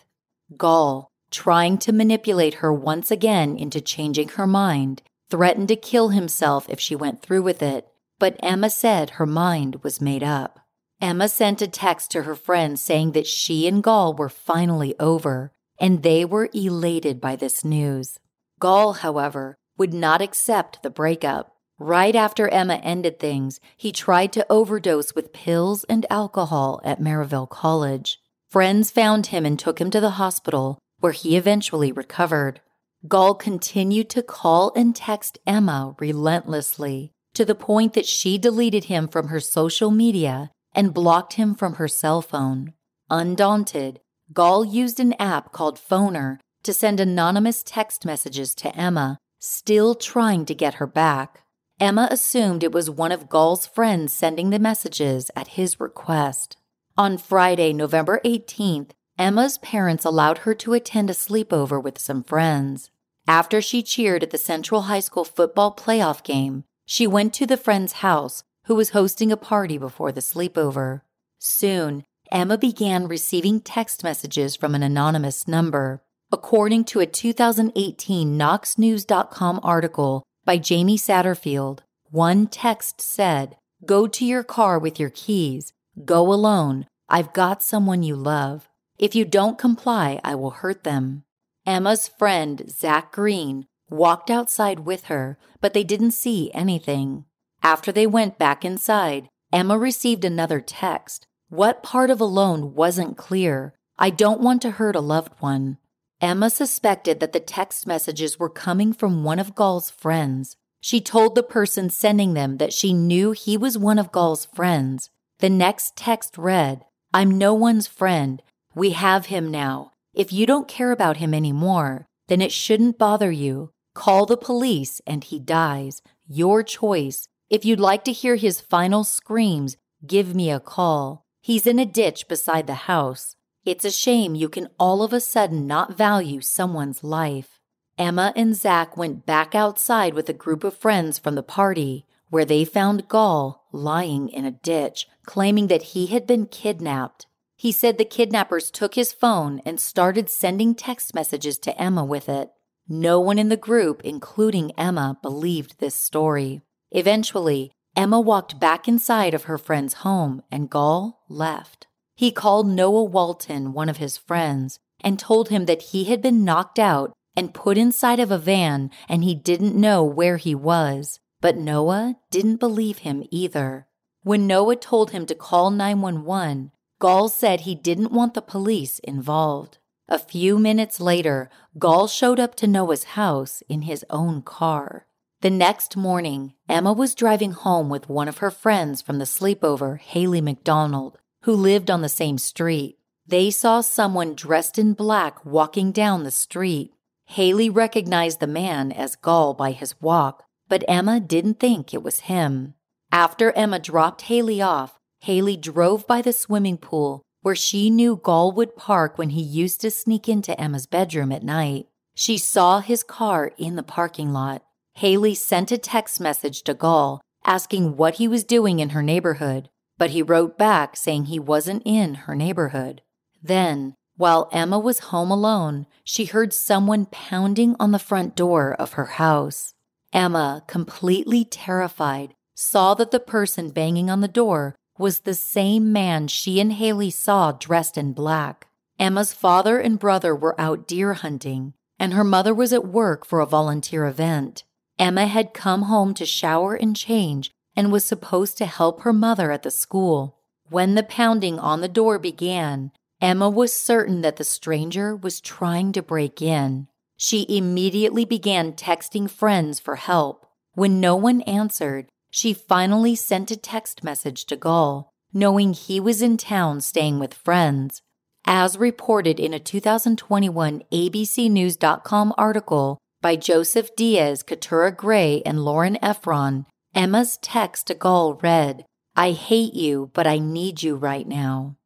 Gall, 0.56 1.08
trying 1.30 1.78
to 1.78 1.92
manipulate 1.92 2.54
her 2.54 2.72
once 2.72 3.10
again 3.10 3.56
into 3.56 3.80
changing 3.80 4.30
her 4.30 4.46
mind, 4.46 5.02
threatened 5.30 5.68
to 5.68 5.76
kill 5.76 6.08
himself 6.10 6.68
if 6.68 6.80
she 6.80 6.94
went 6.94 7.22
through 7.22 7.42
with 7.42 7.62
it, 7.62 7.88
but 8.18 8.36
Emma 8.42 8.68
said 8.68 9.10
her 9.10 9.26
mind 9.26 9.82
was 9.82 10.00
made 10.00 10.22
up. 10.22 10.60
Emma 11.00 11.28
sent 11.28 11.62
a 11.62 11.66
text 11.66 12.10
to 12.10 12.22
her 12.22 12.36
friends 12.36 12.80
saying 12.80 13.12
that 13.12 13.26
she 13.26 13.66
and 13.66 13.82
Gall 13.82 14.14
were 14.14 14.28
finally 14.28 14.94
over, 15.00 15.50
and 15.80 16.02
they 16.02 16.24
were 16.24 16.50
elated 16.52 17.20
by 17.20 17.34
this 17.34 17.64
news. 17.64 18.18
Gall, 18.60 18.92
however, 18.92 19.56
would 19.82 19.92
not 19.92 20.22
accept 20.22 20.80
the 20.84 20.90
breakup. 20.90 21.56
Right 21.76 22.14
after 22.14 22.46
Emma 22.46 22.76
ended 22.84 23.18
things, 23.18 23.58
he 23.76 23.90
tried 23.90 24.32
to 24.34 24.46
overdose 24.48 25.12
with 25.12 25.32
pills 25.32 25.82
and 25.88 26.06
alcohol 26.08 26.80
at 26.84 27.00
Maryville 27.00 27.50
College. 27.50 28.20
Friends 28.48 28.92
found 28.92 29.26
him 29.26 29.44
and 29.44 29.58
took 29.58 29.80
him 29.80 29.90
to 29.90 30.00
the 30.00 30.22
hospital, 30.22 30.78
where 31.00 31.10
he 31.10 31.36
eventually 31.36 31.90
recovered. 31.90 32.60
Gall 33.08 33.34
continued 33.34 34.08
to 34.10 34.22
call 34.22 34.72
and 34.76 34.94
text 34.94 35.40
Emma 35.48 35.96
relentlessly, 35.98 37.10
to 37.34 37.44
the 37.44 37.56
point 37.56 37.94
that 37.94 38.06
she 38.06 38.38
deleted 38.38 38.84
him 38.84 39.08
from 39.08 39.26
her 39.26 39.40
social 39.40 39.90
media 39.90 40.52
and 40.72 40.94
blocked 40.94 41.32
him 41.32 41.56
from 41.56 41.74
her 41.74 41.88
cell 41.88 42.22
phone. 42.22 42.72
Undaunted, 43.10 43.98
Gall 44.32 44.64
used 44.64 45.00
an 45.00 45.14
app 45.14 45.50
called 45.50 45.76
Phoner 45.76 46.38
to 46.62 46.72
send 46.72 47.00
anonymous 47.00 47.64
text 47.64 48.04
messages 48.04 48.54
to 48.54 48.72
Emma, 48.76 49.18
still 49.42 49.96
trying 49.96 50.44
to 50.46 50.54
get 50.54 50.74
her 50.74 50.86
back. 50.86 51.42
Emma 51.80 52.06
assumed 52.12 52.62
it 52.62 52.70
was 52.70 52.88
one 52.88 53.10
of 53.10 53.28
Gall's 53.28 53.66
friends 53.66 54.12
sending 54.12 54.50
the 54.50 54.58
messages 54.60 55.32
at 55.34 55.48
his 55.58 55.80
request. 55.80 56.56
On 56.96 57.18
Friday, 57.18 57.72
November 57.72 58.20
18th, 58.24 58.90
Emma's 59.18 59.58
parents 59.58 60.04
allowed 60.04 60.38
her 60.38 60.54
to 60.54 60.74
attend 60.74 61.10
a 61.10 61.12
sleepover 61.12 61.82
with 61.82 61.98
some 61.98 62.22
friends. 62.22 62.90
After 63.26 63.60
she 63.60 63.82
cheered 63.82 64.22
at 64.22 64.30
the 64.30 64.38
Central 64.38 64.82
High 64.82 65.00
School 65.00 65.24
football 65.24 65.74
playoff 65.74 66.22
game, 66.22 66.62
she 66.86 67.08
went 67.08 67.34
to 67.34 67.46
the 67.46 67.56
friend's 67.56 67.94
house 67.94 68.44
who 68.66 68.76
was 68.76 68.90
hosting 68.90 69.32
a 69.32 69.36
party 69.36 69.76
before 69.76 70.12
the 70.12 70.20
sleepover. 70.20 71.00
Soon, 71.40 72.04
Emma 72.30 72.56
began 72.56 73.08
receiving 73.08 73.60
text 73.60 74.04
messages 74.04 74.54
from 74.54 74.76
an 74.76 74.84
anonymous 74.84 75.48
number. 75.48 76.02
According 76.34 76.84
to 76.86 77.00
a 77.00 77.06
2018 77.06 78.38
KnoxNews.com 78.38 79.60
article 79.62 80.22
by 80.46 80.56
Jamie 80.56 80.96
Satterfield, 80.96 81.80
one 82.08 82.46
text 82.46 83.02
said, 83.02 83.58
Go 83.84 84.06
to 84.06 84.24
your 84.24 84.42
car 84.42 84.78
with 84.78 84.98
your 84.98 85.10
keys. 85.10 85.74
Go 86.06 86.32
alone. 86.32 86.86
I've 87.06 87.34
got 87.34 87.62
someone 87.62 88.02
you 88.02 88.16
love. 88.16 88.70
If 88.98 89.14
you 89.14 89.26
don't 89.26 89.58
comply, 89.58 90.20
I 90.24 90.34
will 90.34 90.52
hurt 90.52 90.84
them. 90.84 91.24
Emma's 91.66 92.08
friend, 92.08 92.64
Zach 92.66 93.12
Green, 93.12 93.66
walked 93.90 94.30
outside 94.30 94.80
with 94.80 95.04
her, 95.04 95.36
but 95.60 95.74
they 95.74 95.84
didn't 95.84 96.12
see 96.12 96.50
anything. 96.54 97.26
After 97.62 97.92
they 97.92 98.06
went 98.06 98.38
back 98.38 98.64
inside, 98.64 99.28
Emma 99.52 99.76
received 99.76 100.24
another 100.24 100.60
text. 100.60 101.26
What 101.50 101.82
part 101.82 102.08
of 102.08 102.22
alone 102.22 102.74
wasn't 102.74 103.18
clear? 103.18 103.74
I 103.98 104.08
don't 104.08 104.40
want 104.40 104.62
to 104.62 104.70
hurt 104.70 104.96
a 104.96 105.00
loved 105.00 105.34
one. 105.40 105.76
Emma 106.22 106.48
suspected 106.48 107.18
that 107.18 107.32
the 107.32 107.40
text 107.40 107.84
messages 107.84 108.38
were 108.38 108.48
coming 108.48 108.92
from 108.92 109.24
one 109.24 109.40
of 109.40 109.56
Gall's 109.56 109.90
friends. 109.90 110.54
She 110.80 111.00
told 111.00 111.34
the 111.34 111.42
person 111.42 111.90
sending 111.90 112.34
them 112.34 112.58
that 112.58 112.72
she 112.72 112.92
knew 112.92 113.32
he 113.32 113.56
was 113.56 113.76
one 113.76 113.98
of 113.98 114.12
Gall's 114.12 114.44
friends. 114.44 115.10
The 115.40 115.50
next 115.50 115.96
text 115.96 116.38
read, 116.38 116.84
I'm 117.12 117.36
no 117.36 117.52
one's 117.54 117.88
friend. 117.88 118.40
We 118.72 118.90
have 118.90 119.26
him 119.26 119.50
now. 119.50 119.94
If 120.14 120.32
you 120.32 120.46
don't 120.46 120.68
care 120.68 120.92
about 120.92 121.16
him 121.16 121.34
anymore, 121.34 122.06
then 122.28 122.40
it 122.40 122.52
shouldn't 122.52 122.98
bother 122.98 123.32
you. 123.32 123.70
Call 123.94 124.24
the 124.24 124.36
police 124.36 125.00
and 125.04 125.24
he 125.24 125.40
dies. 125.40 126.02
your 126.28 126.62
choice. 126.62 127.26
If 127.50 127.64
you'd 127.64 127.80
like 127.80 128.04
to 128.04 128.12
hear 128.12 128.36
his 128.36 128.60
final 128.60 129.02
screams, 129.02 129.76
give 130.06 130.34
me 130.34 130.50
a 130.50 130.60
call. 130.60 131.24
He's 131.42 131.66
in 131.66 131.80
a 131.80 131.84
ditch 131.84 132.28
beside 132.28 132.66
the 132.68 132.86
house. 132.86 133.34
It's 133.64 133.84
a 133.84 133.92
shame 133.92 134.34
you 134.34 134.48
can 134.48 134.68
all 134.78 135.04
of 135.04 135.12
a 135.12 135.20
sudden 135.20 135.68
not 135.68 135.96
value 135.96 136.40
someone's 136.40 137.04
life. 137.04 137.60
Emma 137.96 138.32
and 138.34 138.56
Zach 138.56 138.96
went 138.96 139.24
back 139.24 139.54
outside 139.54 140.14
with 140.14 140.28
a 140.28 140.32
group 140.32 140.64
of 140.64 140.76
friends 140.76 141.18
from 141.18 141.36
the 141.36 141.44
party, 141.44 142.04
where 142.28 142.44
they 142.44 142.64
found 142.64 143.06
Gall 143.06 143.68
lying 143.70 144.28
in 144.28 144.44
a 144.44 144.50
ditch, 144.50 145.06
claiming 145.26 145.68
that 145.68 145.82
he 145.94 146.06
had 146.06 146.26
been 146.26 146.46
kidnapped. 146.46 147.26
He 147.54 147.70
said 147.70 147.98
the 147.98 148.04
kidnappers 148.04 148.68
took 148.68 148.96
his 148.96 149.12
phone 149.12 149.60
and 149.64 149.78
started 149.78 150.28
sending 150.28 150.74
text 150.74 151.14
messages 151.14 151.56
to 151.58 151.80
Emma 151.80 152.04
with 152.04 152.28
it. 152.28 152.50
No 152.88 153.20
one 153.20 153.38
in 153.38 153.48
the 153.48 153.56
group, 153.56 154.00
including 154.02 154.72
Emma, 154.76 155.18
believed 155.22 155.78
this 155.78 155.94
story. 155.94 156.62
Eventually, 156.90 157.70
Emma 157.94 158.20
walked 158.20 158.58
back 158.58 158.88
inside 158.88 159.34
of 159.34 159.44
her 159.44 159.58
friend's 159.58 159.94
home 159.94 160.42
and 160.50 160.68
Gall 160.68 161.22
left. 161.28 161.86
He 162.22 162.30
called 162.30 162.68
Noah 162.68 163.02
Walton, 163.02 163.72
one 163.72 163.88
of 163.88 163.96
his 163.96 164.16
friends, 164.16 164.78
and 165.00 165.18
told 165.18 165.48
him 165.48 165.66
that 165.66 165.90
he 165.90 166.04
had 166.04 166.22
been 166.22 166.44
knocked 166.44 166.78
out 166.78 167.12
and 167.34 167.52
put 167.52 167.76
inside 167.76 168.20
of 168.20 168.30
a 168.30 168.38
van 168.38 168.92
and 169.08 169.24
he 169.24 169.34
didn't 169.34 169.74
know 169.74 170.04
where 170.04 170.36
he 170.36 170.54
was. 170.54 171.18
But 171.40 171.56
Noah 171.56 172.14
didn't 172.30 172.60
believe 172.60 172.98
him 172.98 173.24
either. 173.32 173.88
When 174.22 174.46
Noah 174.46 174.76
told 174.76 175.10
him 175.10 175.26
to 175.26 175.34
call 175.34 175.72
911, 175.72 176.70
Gall 177.00 177.28
said 177.28 177.62
he 177.62 177.74
didn't 177.74 178.12
want 178.12 178.34
the 178.34 178.40
police 178.40 179.00
involved. 179.00 179.78
A 180.08 180.16
few 180.16 180.60
minutes 180.60 181.00
later, 181.00 181.50
Gall 181.76 182.06
showed 182.06 182.38
up 182.38 182.54
to 182.54 182.68
Noah's 182.68 183.18
house 183.18 183.64
in 183.68 183.82
his 183.82 184.04
own 184.10 184.42
car. 184.42 185.08
The 185.40 185.50
next 185.50 185.96
morning, 185.96 186.54
Emma 186.68 186.92
was 186.92 187.16
driving 187.16 187.50
home 187.50 187.88
with 187.88 188.08
one 188.08 188.28
of 188.28 188.38
her 188.38 188.52
friends 188.52 189.02
from 189.02 189.18
the 189.18 189.24
sleepover, 189.24 189.98
Haley 189.98 190.40
McDonald, 190.40 191.18
who 191.42 191.52
lived 191.54 191.90
on 191.90 192.02
the 192.02 192.08
same 192.08 192.38
street. 192.38 192.98
They 193.26 193.50
saw 193.50 193.80
someone 193.80 194.34
dressed 194.34 194.78
in 194.78 194.94
black 194.94 195.44
walking 195.44 195.92
down 195.92 196.24
the 196.24 196.30
street. 196.30 196.92
Haley 197.26 197.70
recognized 197.70 198.40
the 198.40 198.46
man 198.46 198.92
as 198.92 199.16
Gall 199.16 199.54
by 199.54 199.72
his 199.72 200.00
walk, 200.00 200.44
but 200.68 200.84
Emma 200.88 201.20
didn't 201.20 201.60
think 201.60 201.94
it 201.94 202.02
was 202.02 202.20
him. 202.20 202.74
After 203.10 203.52
Emma 203.52 203.78
dropped 203.78 204.22
Haley 204.22 204.60
off, 204.60 204.98
Haley 205.20 205.56
drove 205.56 206.06
by 206.06 206.22
the 206.22 206.32
swimming 206.32 206.78
pool 206.78 207.22
where 207.42 207.56
she 207.56 207.90
knew 207.90 208.16
Gall 208.16 208.52
would 208.52 208.76
park 208.76 209.18
when 209.18 209.30
he 209.30 209.42
used 209.42 209.80
to 209.80 209.90
sneak 209.90 210.28
into 210.28 210.58
Emma's 210.60 210.86
bedroom 210.86 211.32
at 211.32 211.42
night. 211.42 211.86
She 212.14 212.38
saw 212.38 212.80
his 212.80 213.02
car 213.02 213.52
in 213.58 213.76
the 213.76 213.82
parking 213.82 214.32
lot. 214.32 214.62
Haley 214.94 215.34
sent 215.34 215.72
a 215.72 215.78
text 215.78 216.20
message 216.20 216.62
to 216.62 216.74
Gall 216.74 217.20
asking 217.44 217.96
what 217.96 218.14
he 218.14 218.28
was 218.28 218.44
doing 218.44 218.78
in 218.78 218.90
her 218.90 219.02
neighborhood, 219.02 219.68
but 220.02 220.10
he 220.10 220.20
wrote 220.20 220.58
back 220.58 220.96
saying 220.96 221.26
he 221.26 221.38
wasn't 221.38 221.80
in 221.84 222.14
her 222.26 222.34
neighborhood. 222.34 223.00
Then, 223.40 223.94
while 224.16 224.48
Emma 224.50 224.76
was 224.76 225.12
home 225.14 225.30
alone, 225.30 225.86
she 226.02 226.24
heard 226.24 226.52
someone 226.52 227.06
pounding 227.06 227.76
on 227.78 227.92
the 227.92 228.00
front 228.00 228.34
door 228.34 228.74
of 228.80 228.94
her 228.94 229.04
house. 229.04 229.74
Emma, 230.12 230.64
completely 230.66 231.44
terrified, 231.44 232.34
saw 232.56 232.94
that 232.94 233.12
the 233.12 233.20
person 233.20 233.70
banging 233.70 234.10
on 234.10 234.22
the 234.22 234.26
door 234.26 234.74
was 234.98 235.20
the 235.20 235.34
same 235.34 235.92
man 235.92 236.26
she 236.26 236.58
and 236.58 236.72
Haley 236.72 237.10
saw 237.10 237.52
dressed 237.52 237.96
in 237.96 238.12
black. 238.12 238.66
Emma's 238.98 239.32
father 239.32 239.78
and 239.78 240.00
brother 240.00 240.34
were 240.34 240.60
out 240.60 240.88
deer 240.88 241.12
hunting, 241.14 241.74
and 242.00 242.12
her 242.12 242.24
mother 242.24 242.52
was 242.52 242.72
at 242.72 242.84
work 242.84 243.24
for 243.24 243.38
a 243.38 243.46
volunteer 243.46 244.04
event. 244.08 244.64
Emma 244.98 245.26
had 245.26 245.54
come 245.54 245.82
home 245.82 246.12
to 246.14 246.26
shower 246.26 246.74
and 246.74 246.96
change 246.96 247.52
and 247.76 247.92
was 247.92 248.04
supposed 248.04 248.58
to 248.58 248.66
help 248.66 249.02
her 249.02 249.12
mother 249.12 249.50
at 249.52 249.62
the 249.62 249.70
school. 249.70 250.38
When 250.68 250.94
the 250.94 251.02
pounding 251.02 251.58
on 251.58 251.80
the 251.80 251.88
door 251.88 252.18
began, 252.18 252.92
Emma 253.20 253.48
was 253.48 253.74
certain 253.74 254.22
that 254.22 254.36
the 254.36 254.44
stranger 254.44 255.14
was 255.14 255.40
trying 255.40 255.92
to 255.92 256.02
break 256.02 256.42
in. 256.42 256.88
She 257.16 257.46
immediately 257.48 258.24
began 258.24 258.72
texting 258.72 259.30
friends 259.30 259.78
for 259.78 259.96
help. 259.96 260.46
When 260.74 261.00
no 261.00 261.14
one 261.14 261.42
answered, 261.42 262.08
she 262.30 262.52
finally 262.52 263.14
sent 263.14 263.50
a 263.50 263.56
text 263.56 264.02
message 264.02 264.46
to 264.46 264.56
Gall, 264.56 265.10
knowing 265.32 265.72
he 265.72 266.00
was 266.00 266.22
in 266.22 266.36
town 266.36 266.80
staying 266.80 267.18
with 267.18 267.34
friends. 267.34 268.02
As 268.44 268.76
reported 268.76 269.38
in 269.38 269.54
a 269.54 269.60
2021 269.60 270.82
ABCNews.com 270.90 272.34
article, 272.36 272.98
by 273.20 273.36
Joseph 273.36 273.94
Diaz, 273.94 274.42
Keturah 274.42 274.90
Gray, 274.90 275.42
and 275.46 275.64
Lauren 275.64 275.96
Efron, 276.02 276.66
Emma's 276.94 277.38
text 277.38 277.86
to 277.86 277.94
Gall 277.94 278.34
read, 278.34 278.84
I 279.16 279.32
hate 279.32 279.74
you, 279.74 280.10
but 280.12 280.26
I 280.26 280.38
need 280.38 280.82
you 280.82 280.96
right 280.96 281.26
now. 281.26 281.76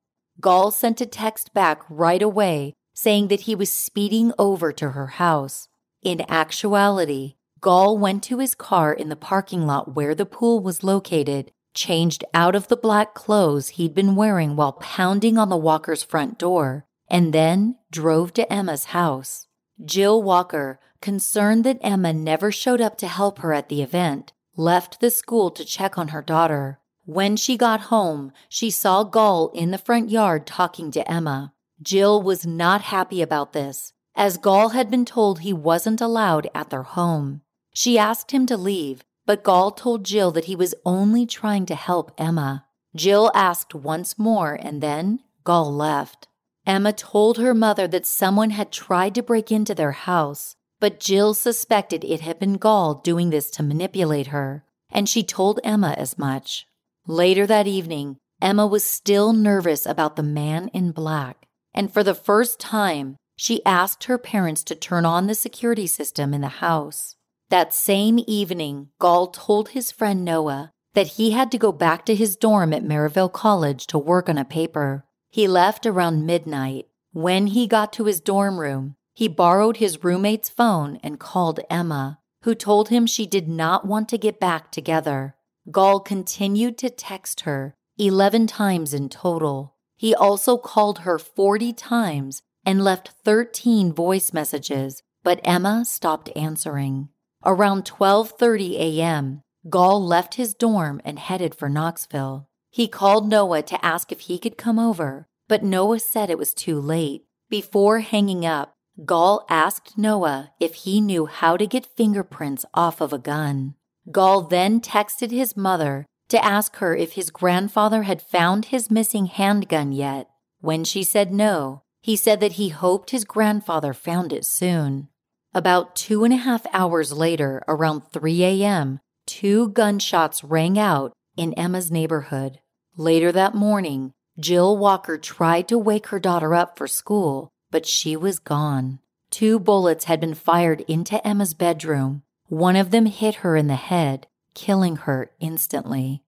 Gall 0.41 0.71
sent 0.71 1.01
a 1.01 1.07
text 1.07 1.55
back 1.55 1.83
right 1.89 2.23
away 2.23 2.75
saying 2.95 3.29
that 3.29 3.43
he 3.43 3.55
was 3.55 3.71
speeding 3.71 4.33
over 4.39 4.73
to 4.73 4.91
her 4.91 5.07
house. 5.07 5.69
In 6.03 6.25
actuality, 6.29 7.35
Gall 7.61 7.99
went 7.99 8.23
to 8.25 8.39
his 8.39 8.55
car 8.55 8.93
in 8.93 9.09
the 9.09 9.17
parking 9.17 9.67
lot 9.67 9.95
where 9.95 10.15
the 10.15 10.27
pool 10.27 10.61
was 10.61 10.83
located, 10.83 11.53
changed 11.75 12.25
out 12.33 12.55
of 12.55 12.69
the 12.69 12.77
black 12.77 13.15
clothes 13.15 13.71
he'd 13.71 13.95
been 13.95 14.17
wearing 14.17 14.57
while 14.57 14.73
pounding 14.73 15.37
on 15.37 15.51
the 15.51 15.57
Walker's 15.57 16.03
front 16.03 16.39
door, 16.39 16.85
and 17.09 17.33
then 17.33 17.77
drove 17.91 18.33
to 18.35 18.53
Emma's 18.53 18.87
house. 18.87 19.47
Jill 19.85 20.23
Walker, 20.23 20.81
concerned 21.01 21.65
that 21.65 21.79
Emma 21.83 22.13
never 22.13 22.51
showed 22.51 22.81
up 22.81 22.97
to 22.99 23.07
help 23.07 23.41
her 23.41 23.53
at 23.53 23.69
the 23.69 23.83
event, 23.83 24.33
left 24.57 25.01
the 25.01 25.11
school 25.11 25.51
to 25.51 25.65
check 25.65 25.99
on 25.99 26.09
her 26.09 26.23
daughter. 26.23 26.81
When 27.05 27.37
she 27.37 27.57
got 27.57 27.83
home, 27.83 28.33
she 28.49 28.71
saw 28.71 29.05
Gall 29.05 29.51
in 29.55 29.71
the 29.71 29.79
front 29.79 30.11
yard 30.11 30.47
talking 30.47 30.91
to 30.93 31.11
Emma. 31.11 31.53
Jill 31.81 32.23
was 32.23 32.47
not 32.47 32.83
happy 32.83 33.23
about 33.23 33.53
this, 33.53 33.93
as 34.15 34.39
Gall 34.39 34.71
had 34.71 34.91
been 34.91 35.05
told 35.05 35.41
he 35.41 35.53
wasn't 35.53 36.01
allowed 36.01 36.49
at 36.55 36.71
their 36.71 36.83
home. 36.83 37.43
She 37.75 37.99
asked 37.99 38.33
him 38.33 38.47
to 38.47 38.57
leave, 38.57 39.05
but 39.27 39.45
Gall 39.45 39.71
told 39.71 40.05
Jill 40.05 40.31
that 40.33 40.47
he 40.47 40.57
was 40.57 40.75
only 40.85 41.27
trying 41.27 41.67
to 41.67 41.75
help 41.75 42.13
Emma. 42.17 42.65
Jill 42.95 43.31
asked 43.35 43.75
once 43.75 44.19
more, 44.19 44.55
and 44.55 44.83
then 44.83 45.21
Gall 45.45 45.73
left. 45.73 46.29
Emma 46.67 46.93
told 46.93 47.39
her 47.39 47.55
mother 47.55 47.87
that 47.87 48.07
someone 48.07 48.51
had 48.51 48.73
tried 48.73 49.15
to 49.15 49.23
break 49.23 49.53
into 49.53 49.75
their 49.75 49.93
house, 49.93 50.57
but 50.81 51.01
Jill 51.01 51.35
suspected 51.35 52.05
it 52.05 52.21
had 52.21 52.39
been 52.39 52.55
Gall 52.55 52.95
doing 52.95 53.31
this 53.31 53.51
to 53.53 53.63
manipulate 53.63 54.29
her, 54.29 54.65
and 54.91 55.09
she 55.09 55.23
told 55.23 55.61
Emma 55.65 55.95
as 55.97 56.19
much. 56.19 56.67
Later 57.07 57.47
that 57.47 57.67
evening, 57.67 58.19
Emma 58.43 58.67
was 58.67 58.85
still 58.85 59.33
nervous 59.33 59.87
about 59.87 60.17
the 60.17 60.23
man 60.23 60.69
in 60.75 60.93
black, 60.93 61.47
and 61.73 61.93
for 61.93 62.03
the 62.03 62.15
first 62.15 62.61
time, 62.61 63.17
she 63.37 63.65
asked 63.65 64.05
her 64.05 64.19
parents 64.19 64.65
to 64.65 64.75
turn 64.75 65.05
on 65.07 65.27
the 65.27 65.35
security 65.35 65.87
system 65.87 66.35
in 66.35 66.41
the 66.41 66.49
house. 66.49 67.17
That 67.49 67.75
same 67.75 68.19
evening, 68.27 68.89
Gall 68.99 69.29
told 69.29 69.71
his 69.71 69.93
friend 69.93 70.25
Noah 70.25 70.71
that 70.95 71.07
he 71.07 71.31
had 71.31 71.53
to 71.53 71.59
go 71.59 71.71
back 71.71 72.05
to 72.07 72.15
his 72.15 72.37
dorm 72.37 72.73
at 72.73 72.83
Maryville 72.83 73.33
College 73.33 73.87
to 73.89 73.99
work 73.99 74.29
on 74.29 74.39
a 74.39 74.45
paper. 74.45 75.05
He 75.29 75.47
left 75.47 75.87
around 75.87 76.27
midnight. 76.27 76.87
When 77.13 77.49
he 77.49 77.67
got 77.67 77.93
to 77.95 78.05
his 78.05 78.21
dorm 78.21 78.59
room, 78.59 78.96
he 79.17 79.29
borrowed 79.29 79.79
his 79.79 80.05
roommate's 80.05 80.51
phone 80.51 81.01
and 81.03 81.19
called 81.19 81.59
Emma, 81.71 82.19
who 82.43 82.55
told 82.55 82.91
him 82.91 83.07
she 83.07 83.27
did 83.27 83.49
not 83.49 83.87
want 83.87 84.11
to 84.11 84.19
get 84.19 84.39
back 84.39 84.71
together. 84.71 85.35
Gall 85.71 86.01
continued 86.01 86.77
to 86.79 86.91
text 86.91 87.41
her 87.41 87.75
11 87.97 88.47
times 88.47 88.93
in 88.93 89.09
total. 89.09 89.75
He 89.97 90.15
also 90.15 90.59
called 90.59 90.99
her 90.99 91.19
40 91.19 91.73
times 91.73 92.43
and 92.67 92.85
left 92.85 93.09
13 93.25 93.91
voice 93.95 94.35
messages, 94.35 95.03
but 95.25 95.41
Emma 95.43 95.87
stopped 95.87 96.29
answering. 96.37 97.09
Around 97.43 97.87
12:30 97.87 98.75
a.m., 98.75 99.41
Gall 99.71 100.05
left 100.05 100.35
his 100.35 100.53
dorm 100.53 101.01
and 101.07 101.19
headed 101.19 101.55
for 101.55 101.71
Knoxville. 101.71 102.49
He 102.71 102.87
called 102.87 103.31
Noah 103.31 103.63
to 103.63 103.83
ask 103.83 104.13
if 104.13 104.21
he 104.29 104.39
could 104.39 104.59
come 104.59 104.79
over, 104.79 105.27
but 105.49 105.65
Noah 105.65 106.01
said 106.01 106.29
it 106.29 106.37
was 106.37 106.53
too 106.53 106.79
late. 106.79 107.23
Before 107.49 108.01
hanging 108.01 108.45
up, 108.45 108.76
Gall 109.05 109.45
asked 109.51 109.99
Noah 109.99 110.53
if 110.59 110.75
he 110.75 111.01
knew 111.03 111.27
how 111.27 111.59
to 111.59 111.67
get 111.67 111.85
fingerprints 111.85 112.65
off 112.73 113.03
of 113.03 113.13
a 113.13 113.19
gun. 113.19 113.75
Gall 114.11 114.43
then 114.43 114.81
texted 114.81 115.31
his 115.31 115.57
mother 115.57 116.07
to 116.29 116.43
ask 116.43 116.77
her 116.77 116.97
if 116.97 117.13
his 117.13 117.31
grandfather 117.31 118.05
had 118.05 118.23
found 118.23 118.67
his 118.67 118.91
missing 118.91 119.27
handgun 119.27 119.93
yet. 119.93 120.29
When 120.61 120.83
she 120.83 121.05
said 121.05 121.33
no, 121.33 121.83
he 122.01 122.17
said 122.17 122.41
that 122.41 122.53
he 122.53 122.71
hoped 122.71 123.11
his 123.11 123.25
grandfather 123.25 123.93
found 123.93 124.33
it 124.33 124.47
soon. 124.47 125.09
About 125.53 125.95
two 125.95 126.25
and 126.25 126.33
a 126.33 126.39
half 126.39 126.67
hours 126.73 127.13
later, 127.13 127.63
around 127.69 128.03
3 128.13 128.45
a.m., 128.45 129.01
two 129.27 129.69
gunshots 129.69 130.43
rang 130.43 130.79
out 130.79 131.13
in 131.37 131.53
Emma's 131.55 131.91
neighborhood. 131.91 132.61
Later 132.97 133.31
that 133.33 133.55
morning, 133.55 134.13
Jill 134.39 134.77
Walker 134.77 135.19
tried 135.19 135.69
to 135.69 135.79
wake 135.79 136.09
her 136.09 136.19
daughter 136.19 136.55
up 136.55 136.79
for 136.79 136.87
school, 136.87 137.51
but 137.71 137.87
she 137.87 138.17
was 138.17 138.39
gone. 138.39 139.01
Two 139.31 139.59
bullets 139.59 140.05
had 140.05 140.21
been 140.21 140.35
fired 140.35 140.83
into 140.83 141.25
Emma's 141.27 141.55
bedroom. 141.55 142.23
One 142.49 142.77
of 142.77 142.91
them 142.91 143.07
hit 143.07 143.37
her 143.37 143.57
in 143.57 143.67
the 143.67 143.75
head, 143.75 144.27
killing 144.55 144.97
her 144.97 145.31
instantly. 145.41 146.23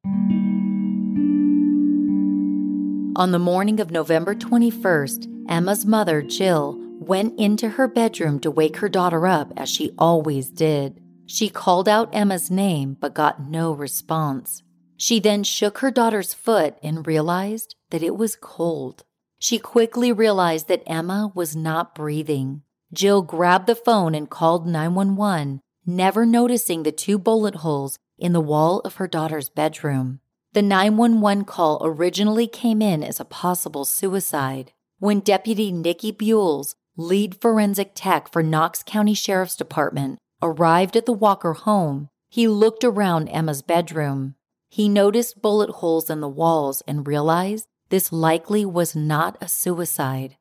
On 3.16 3.32
the 3.32 3.38
morning 3.38 3.80
of 3.80 3.90
November 3.90 4.34
21st, 4.34 5.46
Emma's 5.48 5.84
mother, 5.84 6.22
Jill, 6.22 6.78
went 7.00 7.38
into 7.38 7.70
her 7.70 7.88
bedroom 7.88 8.38
to 8.40 8.50
wake 8.50 8.76
her 8.76 8.88
daughter 8.88 9.26
up 9.26 9.52
as 9.56 9.68
she 9.68 9.92
always 9.98 10.50
did. 10.50 11.00
She 11.26 11.48
called 11.48 11.88
out 11.88 12.14
Emma's 12.14 12.50
name 12.50 12.96
but 13.00 13.14
got 13.14 13.40
no 13.48 13.72
response. 13.72 14.62
She 14.96 15.20
then 15.20 15.44
shook 15.44 15.78
her 15.78 15.90
daughter's 15.90 16.34
foot 16.34 16.76
and 16.82 17.06
realized 17.06 17.76
that 17.90 18.02
it 18.02 18.16
was 18.16 18.36
cold. 18.36 19.04
She 19.38 19.58
quickly 19.58 20.12
realized 20.12 20.68
that 20.68 20.82
Emma 20.86 21.30
was 21.34 21.54
not 21.54 21.94
breathing. 21.94 22.62
Jill 22.92 23.22
grabbed 23.22 23.66
the 23.66 23.74
phone 23.74 24.14
and 24.14 24.28
called 24.28 24.66
911, 24.66 25.60
never 25.86 26.26
noticing 26.26 26.82
the 26.82 26.92
two 26.92 27.18
bullet 27.18 27.56
holes 27.56 27.98
in 28.18 28.32
the 28.32 28.40
wall 28.40 28.80
of 28.80 28.96
her 28.96 29.06
daughter's 29.06 29.48
bedroom. 29.48 30.20
The 30.54 30.62
911 30.62 31.44
call 31.44 31.80
originally 31.84 32.46
came 32.46 32.82
in 32.82 33.04
as 33.04 33.20
a 33.20 33.24
possible 33.24 33.84
suicide. 33.84 34.72
When 34.98 35.20
Deputy 35.20 35.70
Nikki 35.70 36.12
Buells, 36.12 36.74
lead 36.96 37.40
forensic 37.40 37.92
tech 37.94 38.32
for 38.32 38.42
Knox 38.42 38.82
County 38.82 39.14
Sheriff's 39.14 39.54
Department, 39.54 40.18
arrived 40.42 40.96
at 40.96 41.06
the 41.06 41.12
Walker 41.12 41.52
home, 41.52 42.08
he 42.28 42.48
looked 42.48 42.82
around 42.82 43.28
Emma's 43.28 43.62
bedroom. 43.62 44.34
He 44.68 44.88
noticed 44.88 45.40
bullet 45.40 45.70
holes 45.70 46.10
in 46.10 46.20
the 46.20 46.28
walls 46.28 46.82
and 46.88 47.06
realized 47.06 47.68
this 47.88 48.12
likely 48.12 48.64
was 48.64 48.94
not 48.94 49.36
a 49.40 49.48
suicide. 49.48 50.36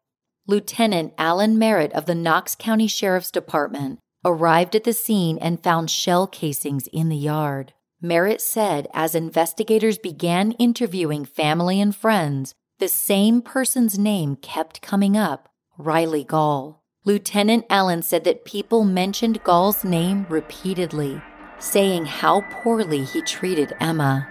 Lieutenant 0.47 1.13
Alan 1.17 1.57
Merritt 1.57 1.93
of 1.93 2.05
the 2.05 2.15
Knox 2.15 2.55
County 2.55 2.87
Sheriff's 2.87 3.31
Department 3.31 3.99
arrived 4.23 4.75
at 4.75 4.83
the 4.83 4.93
scene 4.93 5.37
and 5.39 5.61
found 5.61 5.89
shell 5.89 6.27
casings 6.27 6.87
in 6.87 7.09
the 7.09 7.17
yard. 7.17 7.73
Merritt 8.01 8.41
said 8.41 8.87
as 8.93 9.15
investigators 9.15 9.97
began 9.97 10.51
interviewing 10.53 11.25
family 11.25 11.81
and 11.81 11.95
friends, 11.95 12.53
the 12.79 12.87
same 12.87 13.41
person's 13.41 13.97
name 13.97 14.35
kept 14.35 14.81
coming 14.81 15.17
up 15.17 15.49
Riley 15.77 16.23
Gall. 16.23 16.83
Lieutenant 17.05 17.65
Allen 17.69 18.01
said 18.01 18.23
that 18.25 18.45
people 18.45 18.83
mentioned 18.83 19.43
Gall's 19.43 19.83
name 19.83 20.25
repeatedly, 20.29 21.21
saying 21.57 22.05
how 22.05 22.41
poorly 22.51 23.03
he 23.03 23.21
treated 23.21 23.73
Emma. 23.79 24.27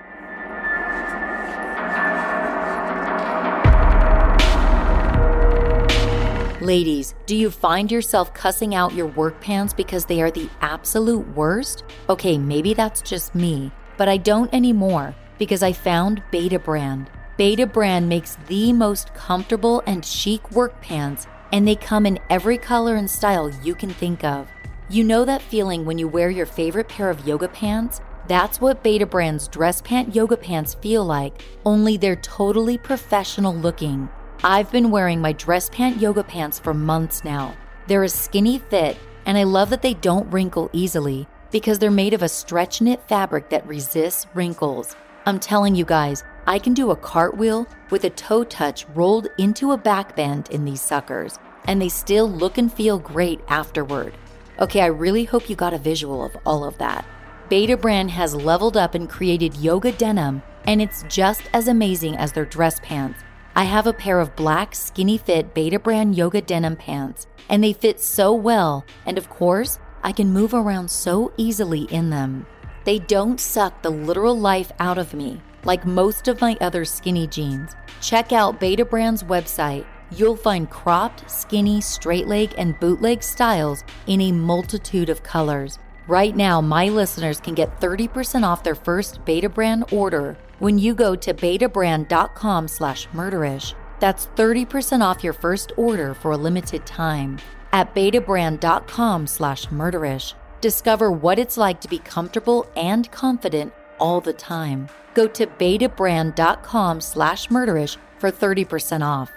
Ladies, 6.67 7.15
do 7.27 7.37
you 7.37 7.49
find 7.49 7.93
yourself 7.93 8.35
cussing 8.35 8.75
out 8.75 8.93
your 8.93 9.07
work 9.07 9.41
pants 9.41 9.73
because 9.73 10.05
they 10.05 10.21
are 10.21 10.33
the 10.33 10.51
absolute 10.61 11.25
worst? 11.37 11.85
Okay, 12.09 12.37
maybe 12.37 12.75
that's 12.75 13.03
just 13.03 13.37
me, 13.37 13.71
but 13.97 14.09
I 14.09 14.17
don't 14.17 14.53
anymore 14.53 15.15
because 15.39 15.63
I 15.63 15.73
found 15.73 16.25
Betabrand. 16.33 17.07
Beta 17.37 17.69
Brand 17.69 18.09
makes 18.09 18.37
the 18.49 18.73
most 18.73 19.15
comfortable 19.15 19.81
and 19.87 20.05
chic 20.05 20.51
work 20.51 20.81
pants, 20.81 21.29
and 21.53 21.69
they 21.69 21.77
come 21.77 22.05
in 22.05 22.19
every 22.31 22.59
color 22.59 22.97
and 22.97 23.09
style 23.09 23.49
you 23.63 23.77
can 23.77 23.91
think 23.91 24.25
of. 24.25 24.49
You 24.89 25.05
know 25.05 25.25
that 25.25 25.43
feeling 25.43 25.85
when 25.85 25.99
you 25.99 26.09
wear 26.09 26.31
your 26.31 26.47
favorite 26.47 26.89
pair 26.89 27.11
of 27.11 27.25
yoga 27.25 27.47
pants? 27.47 28.01
That's 28.27 28.61
what 28.61 28.83
Betabrand's 28.83 29.47
dress 29.47 29.81
pant 29.83 30.17
yoga 30.17 30.37
pants 30.37 30.75
feel 30.75 31.05
like, 31.05 31.45
only 31.65 31.97
they're 31.97 32.17
totally 32.17 32.77
professional 32.77 33.55
looking. 33.55 34.09
I've 34.45 34.71
been 34.71 34.91
wearing 34.91 35.21
my 35.21 35.33
dress 35.33 35.71
pant 35.71 36.01
yoga 36.01 36.23
pants 36.23 36.59
for 36.59 36.75
months 36.75 37.25
now. 37.25 37.57
They're 37.87 38.05
a 38.05 38.09
skinny 38.09 38.59
fit, 38.59 38.99
and 39.25 39.39
I 39.39 39.45
love 39.45 39.71
that 39.71 39.81
they 39.81 39.95
don't 39.95 40.31
wrinkle 40.31 40.69
easily 40.73 41.27
because 41.51 41.79
they're 41.79 41.91
made 41.91 42.13
of 42.13 42.23
a 42.23 42.29
stretch 42.29 42.83
knit 42.83 43.03
fabric 43.09 43.49
that 43.49 43.67
resists 43.67 44.27
wrinkles. 44.35 44.95
I'm 45.25 45.41
telling 45.41 45.75
you 45.75 45.85
guys, 45.85 46.23
I 46.47 46.59
can 46.59 46.75
do 46.75 46.91
a 46.91 46.97
cartwheel 46.97 47.67
with 47.91 48.05
a 48.05 48.11
toe 48.11 48.45
touch 48.45 48.87
rolled 48.95 49.29
into 49.39 49.73
a 49.73 49.79
back 49.79 50.15
bend 50.15 50.51
in 50.51 50.65
these 50.65 50.83
suckers, 50.83 51.39
and 51.65 51.81
they 51.81 51.89
still 51.89 52.31
look 52.31 52.59
and 52.59 52.73
feel 52.73 52.99
great 52.99 53.41
afterward. 53.49 54.15
Okay, 54.61 54.83
I 54.83 54.87
really 54.87 55.25
hope 55.25 55.49
you 55.49 55.57
got 55.57 55.75
a 55.75 55.79
visual 55.79 56.23
of 56.23 56.37
all 56.45 56.63
of 56.65 56.77
that. 56.79 57.07
Betabrand 57.51 58.11
has 58.11 58.35
leveled 58.35 58.77
up 58.77 58.95
and 58.95 59.09
created 59.09 59.57
yoga 59.57 59.93
denim, 59.93 60.43
and 60.67 60.83
it's 60.83 61.05
just 61.09 61.43
as 61.55 61.69
amazing 61.69 62.17
as 62.17 62.33
their 62.33 62.45
dress 62.45 62.79
pants. 62.81 63.21
I 63.57 63.65
have 63.65 63.87
a 63.87 63.93
pair 63.93 64.21
of 64.21 64.37
black 64.37 64.75
skinny 64.75 65.17
fit 65.17 65.55
Betabrand 65.55 66.15
yoga 66.15 66.43
denim 66.43 66.77
pants, 66.77 67.27
and 67.49 67.65
they 67.65 67.73
fit 67.73 67.99
so 67.99 68.35
well, 68.35 68.85
and 69.07 69.17
of 69.17 69.31
course, 69.31 69.79
I 70.05 70.13
can 70.13 70.33
move 70.33 70.53
around 70.53 70.91
so 70.91 71.33
easily 71.39 71.85
in 71.85 72.11
them. 72.11 72.47
They 72.85 72.99
don't 72.99 73.41
suck 73.41 73.81
the 73.81 73.91
literal 73.91 74.39
life 74.39 74.71
out 74.79 74.99
of 74.99 75.15
me 75.15 75.41
like 75.65 75.85
most 75.85 76.29
of 76.29 76.41
my 76.41 76.57
other 76.61 76.85
skinny 76.85 77.27
jeans. 77.27 77.75
Check 78.01 78.31
out 78.31 78.61
Betabrand's 78.61 79.25
website. 79.25 79.85
You'll 80.13 80.37
find 80.37 80.71
cropped, 80.71 81.29
skinny, 81.29 81.81
straight 81.81 82.29
leg, 82.29 82.55
and 82.57 82.79
bootleg 82.79 83.23
styles 83.23 83.83
in 84.07 84.21
a 84.21 84.33
multitude 84.33 85.09
of 85.09 85.23
colors. 85.23 85.79
Right 86.07 86.37
now, 86.37 86.61
my 86.61 86.89
listeners 86.89 87.41
can 87.41 87.55
get 87.55 87.81
30% 87.81 88.45
off 88.45 88.63
their 88.63 88.77
first 88.77 89.25
Betabrand 89.25 89.93
order 89.93 90.37
when 90.59 90.79
you 90.79 90.95
go 90.95 91.15
to 91.15 91.35
betabrand.com 91.35 92.69
slash 92.69 93.09
murderish. 93.09 93.75
That's 94.01 94.27
30% 94.37 95.03
off 95.03 95.25
your 95.25 95.33
first 95.33 95.73
order 95.77 96.15
for 96.15 96.33
a 96.33 96.37
limited 96.37 96.87
time 96.87 97.39
at 97.73 97.95
betabrand.com 97.95 99.27
slash 99.27 99.67
murderish. 99.67 100.35
Discover 100.61 101.13
what 101.13 101.39
it's 101.39 101.57
like 101.57 101.81
to 101.83 101.89
be 101.89 101.99
comfortable 101.99 102.67
and 102.77 103.11
confident 103.11 103.73
all 103.99 104.21
the 104.21 104.33
time. 104.33 104.89
Go 105.15 105.27
to 105.29 105.47
betabrand.com 105.47 107.01
slash 107.01 107.49
murderish 107.49 107.97
for 108.19 108.31
30% 108.31 109.03
off. 109.05 109.31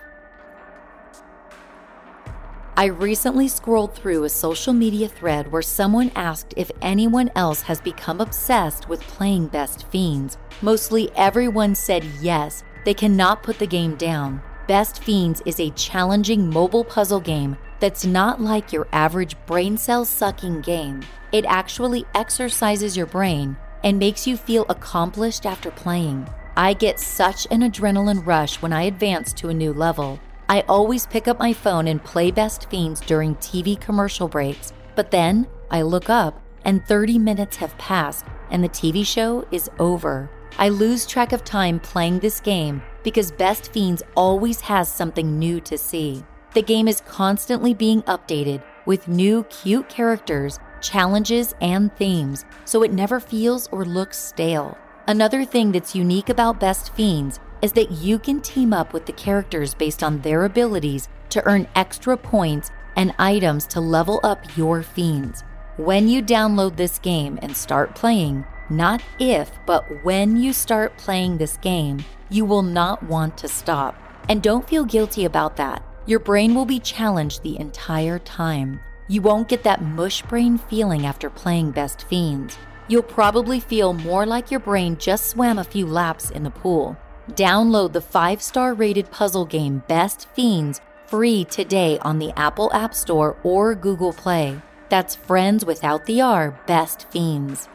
I 2.79 2.85
recently 2.85 3.49
scrolled 3.49 3.93
through 3.93 4.23
a 4.23 4.29
social 4.29 4.71
media 4.71 5.09
thread 5.09 5.51
where 5.51 5.61
someone 5.61 6.13
asked 6.15 6.53
if 6.55 6.71
anyone 6.81 7.29
else 7.35 7.61
has 7.63 7.81
become 7.81 8.21
obsessed 8.21 8.87
with 8.87 9.01
playing 9.01 9.47
Best 9.47 9.85
Fiends. 9.87 10.37
Mostly 10.61 11.09
everyone 11.15 11.73
said 11.73 12.03
yes, 12.19 12.63
they 12.83 12.93
cannot 12.93 13.43
put 13.43 13.59
the 13.59 13.67
game 13.67 13.95
down. 13.95 14.41
Best 14.67 15.01
Fiends 15.01 15.41
is 15.45 15.59
a 15.59 15.69
challenging 15.71 16.49
mobile 16.49 16.83
puzzle 16.83 17.21
game 17.21 17.57
that's 17.79 18.05
not 18.05 18.41
like 18.41 18.73
your 18.73 18.87
average 18.91 19.35
brain 19.45 19.77
cell 19.77 20.03
sucking 20.03 20.61
game. 20.61 21.01
It 21.31 21.45
actually 21.45 22.05
exercises 22.13 22.97
your 22.97 23.05
brain 23.05 23.55
and 23.85 23.97
makes 23.97 24.27
you 24.27 24.35
feel 24.35 24.65
accomplished 24.67 25.45
after 25.45 25.71
playing. 25.71 26.27
I 26.57 26.73
get 26.73 26.99
such 26.99 27.47
an 27.51 27.61
adrenaline 27.61 28.25
rush 28.25 28.61
when 28.61 28.73
I 28.73 28.83
advance 28.83 29.31
to 29.33 29.47
a 29.47 29.53
new 29.53 29.71
level. 29.71 30.19
I 30.49 30.65
always 30.67 31.07
pick 31.07 31.29
up 31.29 31.39
my 31.39 31.53
phone 31.53 31.87
and 31.87 32.03
play 32.03 32.31
Best 32.31 32.69
Fiends 32.69 32.99
during 32.99 33.35
TV 33.35 33.79
commercial 33.79 34.27
breaks, 34.27 34.73
but 34.95 35.09
then 35.09 35.47
I 35.71 35.83
look 35.83 36.09
up 36.09 36.41
and 36.65 36.85
30 36.85 37.17
minutes 37.17 37.57
have 37.57 37.77
passed 37.77 38.25
and 38.51 38.61
the 38.61 38.69
TV 38.69 39.05
show 39.05 39.47
is 39.51 39.69
over. 39.79 40.29
I 40.59 40.67
lose 40.67 41.05
track 41.05 41.31
of 41.31 41.45
time 41.45 41.79
playing 41.79 42.19
this 42.19 42.41
game 42.41 42.81
because 43.01 43.31
Best 43.31 43.71
Fiends 43.71 44.03
always 44.17 44.59
has 44.59 44.91
something 44.91 45.39
new 45.39 45.61
to 45.61 45.77
see. 45.77 46.21
The 46.53 46.61
game 46.61 46.89
is 46.89 46.99
constantly 47.07 47.73
being 47.73 48.01
updated 48.01 48.61
with 48.85 49.07
new 49.07 49.45
cute 49.45 49.87
characters, 49.87 50.59
challenges, 50.81 51.55
and 51.61 51.95
themes, 51.95 52.43
so 52.65 52.83
it 52.83 52.91
never 52.91 53.21
feels 53.21 53.69
or 53.71 53.85
looks 53.85 54.17
stale. 54.17 54.77
Another 55.07 55.45
thing 55.45 55.71
that's 55.71 55.95
unique 55.95 56.27
about 56.27 56.59
Best 56.59 56.93
Fiends 56.93 57.39
is 57.61 57.71
that 57.71 57.91
you 57.91 58.19
can 58.19 58.41
team 58.41 58.73
up 58.73 58.91
with 58.91 59.05
the 59.05 59.13
characters 59.13 59.73
based 59.73 60.03
on 60.03 60.19
their 60.19 60.43
abilities 60.43 61.07
to 61.29 61.45
earn 61.45 61.69
extra 61.73 62.17
points 62.17 62.69
and 62.97 63.15
items 63.17 63.65
to 63.67 63.79
level 63.79 64.19
up 64.23 64.57
your 64.57 64.83
fiends. 64.83 65.41
When 65.77 66.09
you 66.09 66.21
download 66.21 66.75
this 66.75 66.99
game 66.99 67.39
and 67.41 67.55
start 67.55 67.95
playing, 67.95 68.43
not 68.69 69.01
if, 69.19 69.51
but 69.65 70.03
when 70.03 70.37
you 70.37 70.53
start 70.53 70.97
playing 70.97 71.37
this 71.37 71.57
game, 71.57 72.03
you 72.29 72.45
will 72.45 72.61
not 72.61 73.03
want 73.03 73.37
to 73.37 73.47
stop. 73.47 73.95
And 74.27 74.43
don't 74.43 74.67
feel 74.67 74.85
guilty 74.85 75.25
about 75.25 75.57
that. 75.57 75.83
Your 76.05 76.19
brain 76.19 76.55
will 76.55 76.65
be 76.65 76.79
challenged 76.79 77.43
the 77.43 77.59
entire 77.59 78.19
time. 78.19 78.79
You 79.07 79.21
won't 79.21 79.47
get 79.47 79.63
that 79.63 79.81
mush 79.81 80.21
brain 80.23 80.57
feeling 80.57 81.05
after 81.05 81.29
playing 81.29 81.71
Best 81.71 82.03
Fiends. 82.03 82.57
You'll 82.87 83.03
probably 83.03 83.59
feel 83.59 83.93
more 83.93 84.25
like 84.25 84.51
your 84.51 84.59
brain 84.59 84.97
just 84.97 85.25
swam 85.25 85.59
a 85.59 85.63
few 85.63 85.85
laps 85.85 86.29
in 86.29 86.43
the 86.43 86.49
pool. 86.49 86.97
Download 87.31 87.93
the 87.93 88.01
five 88.01 88.41
star 88.41 88.73
rated 88.73 89.11
puzzle 89.11 89.45
game 89.45 89.83
Best 89.87 90.27
Fiends 90.29 90.81
free 91.05 91.43
today 91.45 91.97
on 91.99 92.19
the 92.19 92.31
Apple 92.37 92.71
App 92.73 92.93
Store 92.93 93.37
or 93.43 93.73
Google 93.73 94.13
Play. 94.13 94.61
That's 94.89 95.15
Friends 95.15 95.65
Without 95.65 96.05
the 96.05 96.21
R 96.21 96.59
Best 96.67 97.07
Fiends. 97.11 97.67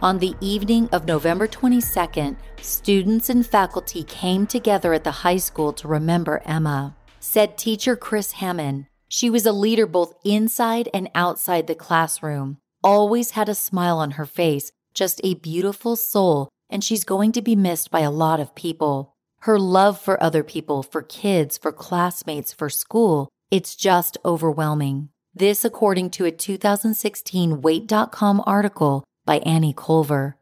On 0.00 0.20
the 0.20 0.36
evening 0.40 0.88
of 0.92 1.06
November 1.06 1.48
22nd, 1.48 2.36
students 2.60 3.30
and 3.30 3.44
faculty 3.44 4.04
came 4.04 4.46
together 4.46 4.92
at 4.92 5.02
the 5.02 5.10
high 5.10 5.38
school 5.38 5.72
to 5.72 5.88
remember 5.88 6.40
Emma. 6.44 6.94
Said 7.18 7.58
teacher 7.58 7.96
Chris 7.96 8.30
Hammond, 8.30 8.86
she 9.08 9.28
was 9.28 9.44
a 9.44 9.50
leader 9.50 9.88
both 9.88 10.14
inside 10.24 10.88
and 10.94 11.10
outside 11.16 11.66
the 11.66 11.74
classroom. 11.74 12.58
always 12.84 13.32
had 13.32 13.48
a 13.48 13.56
smile 13.56 13.98
on 13.98 14.12
her 14.12 14.24
face, 14.24 14.70
just 14.94 15.20
a 15.24 15.34
beautiful 15.34 15.96
soul, 15.96 16.48
and 16.70 16.84
she's 16.84 17.02
going 17.02 17.32
to 17.32 17.42
be 17.42 17.56
missed 17.56 17.90
by 17.90 18.00
a 18.00 18.10
lot 18.10 18.38
of 18.38 18.54
people. 18.54 19.16
Her 19.40 19.58
love 19.58 20.00
for 20.00 20.22
other 20.22 20.44
people, 20.44 20.84
for 20.84 21.02
kids, 21.02 21.58
for 21.58 21.72
classmates, 21.72 22.52
for 22.52 22.70
school, 22.70 23.28
it's 23.50 23.74
just 23.74 24.16
overwhelming. 24.24 25.08
This, 25.34 25.64
according 25.64 26.10
to 26.10 26.24
a 26.24 26.30
2016 26.30 27.62
WATE.com 27.62 28.44
article 28.46 29.02
by 29.28 29.40
Annie 29.40 29.74
Culver. 29.76 30.38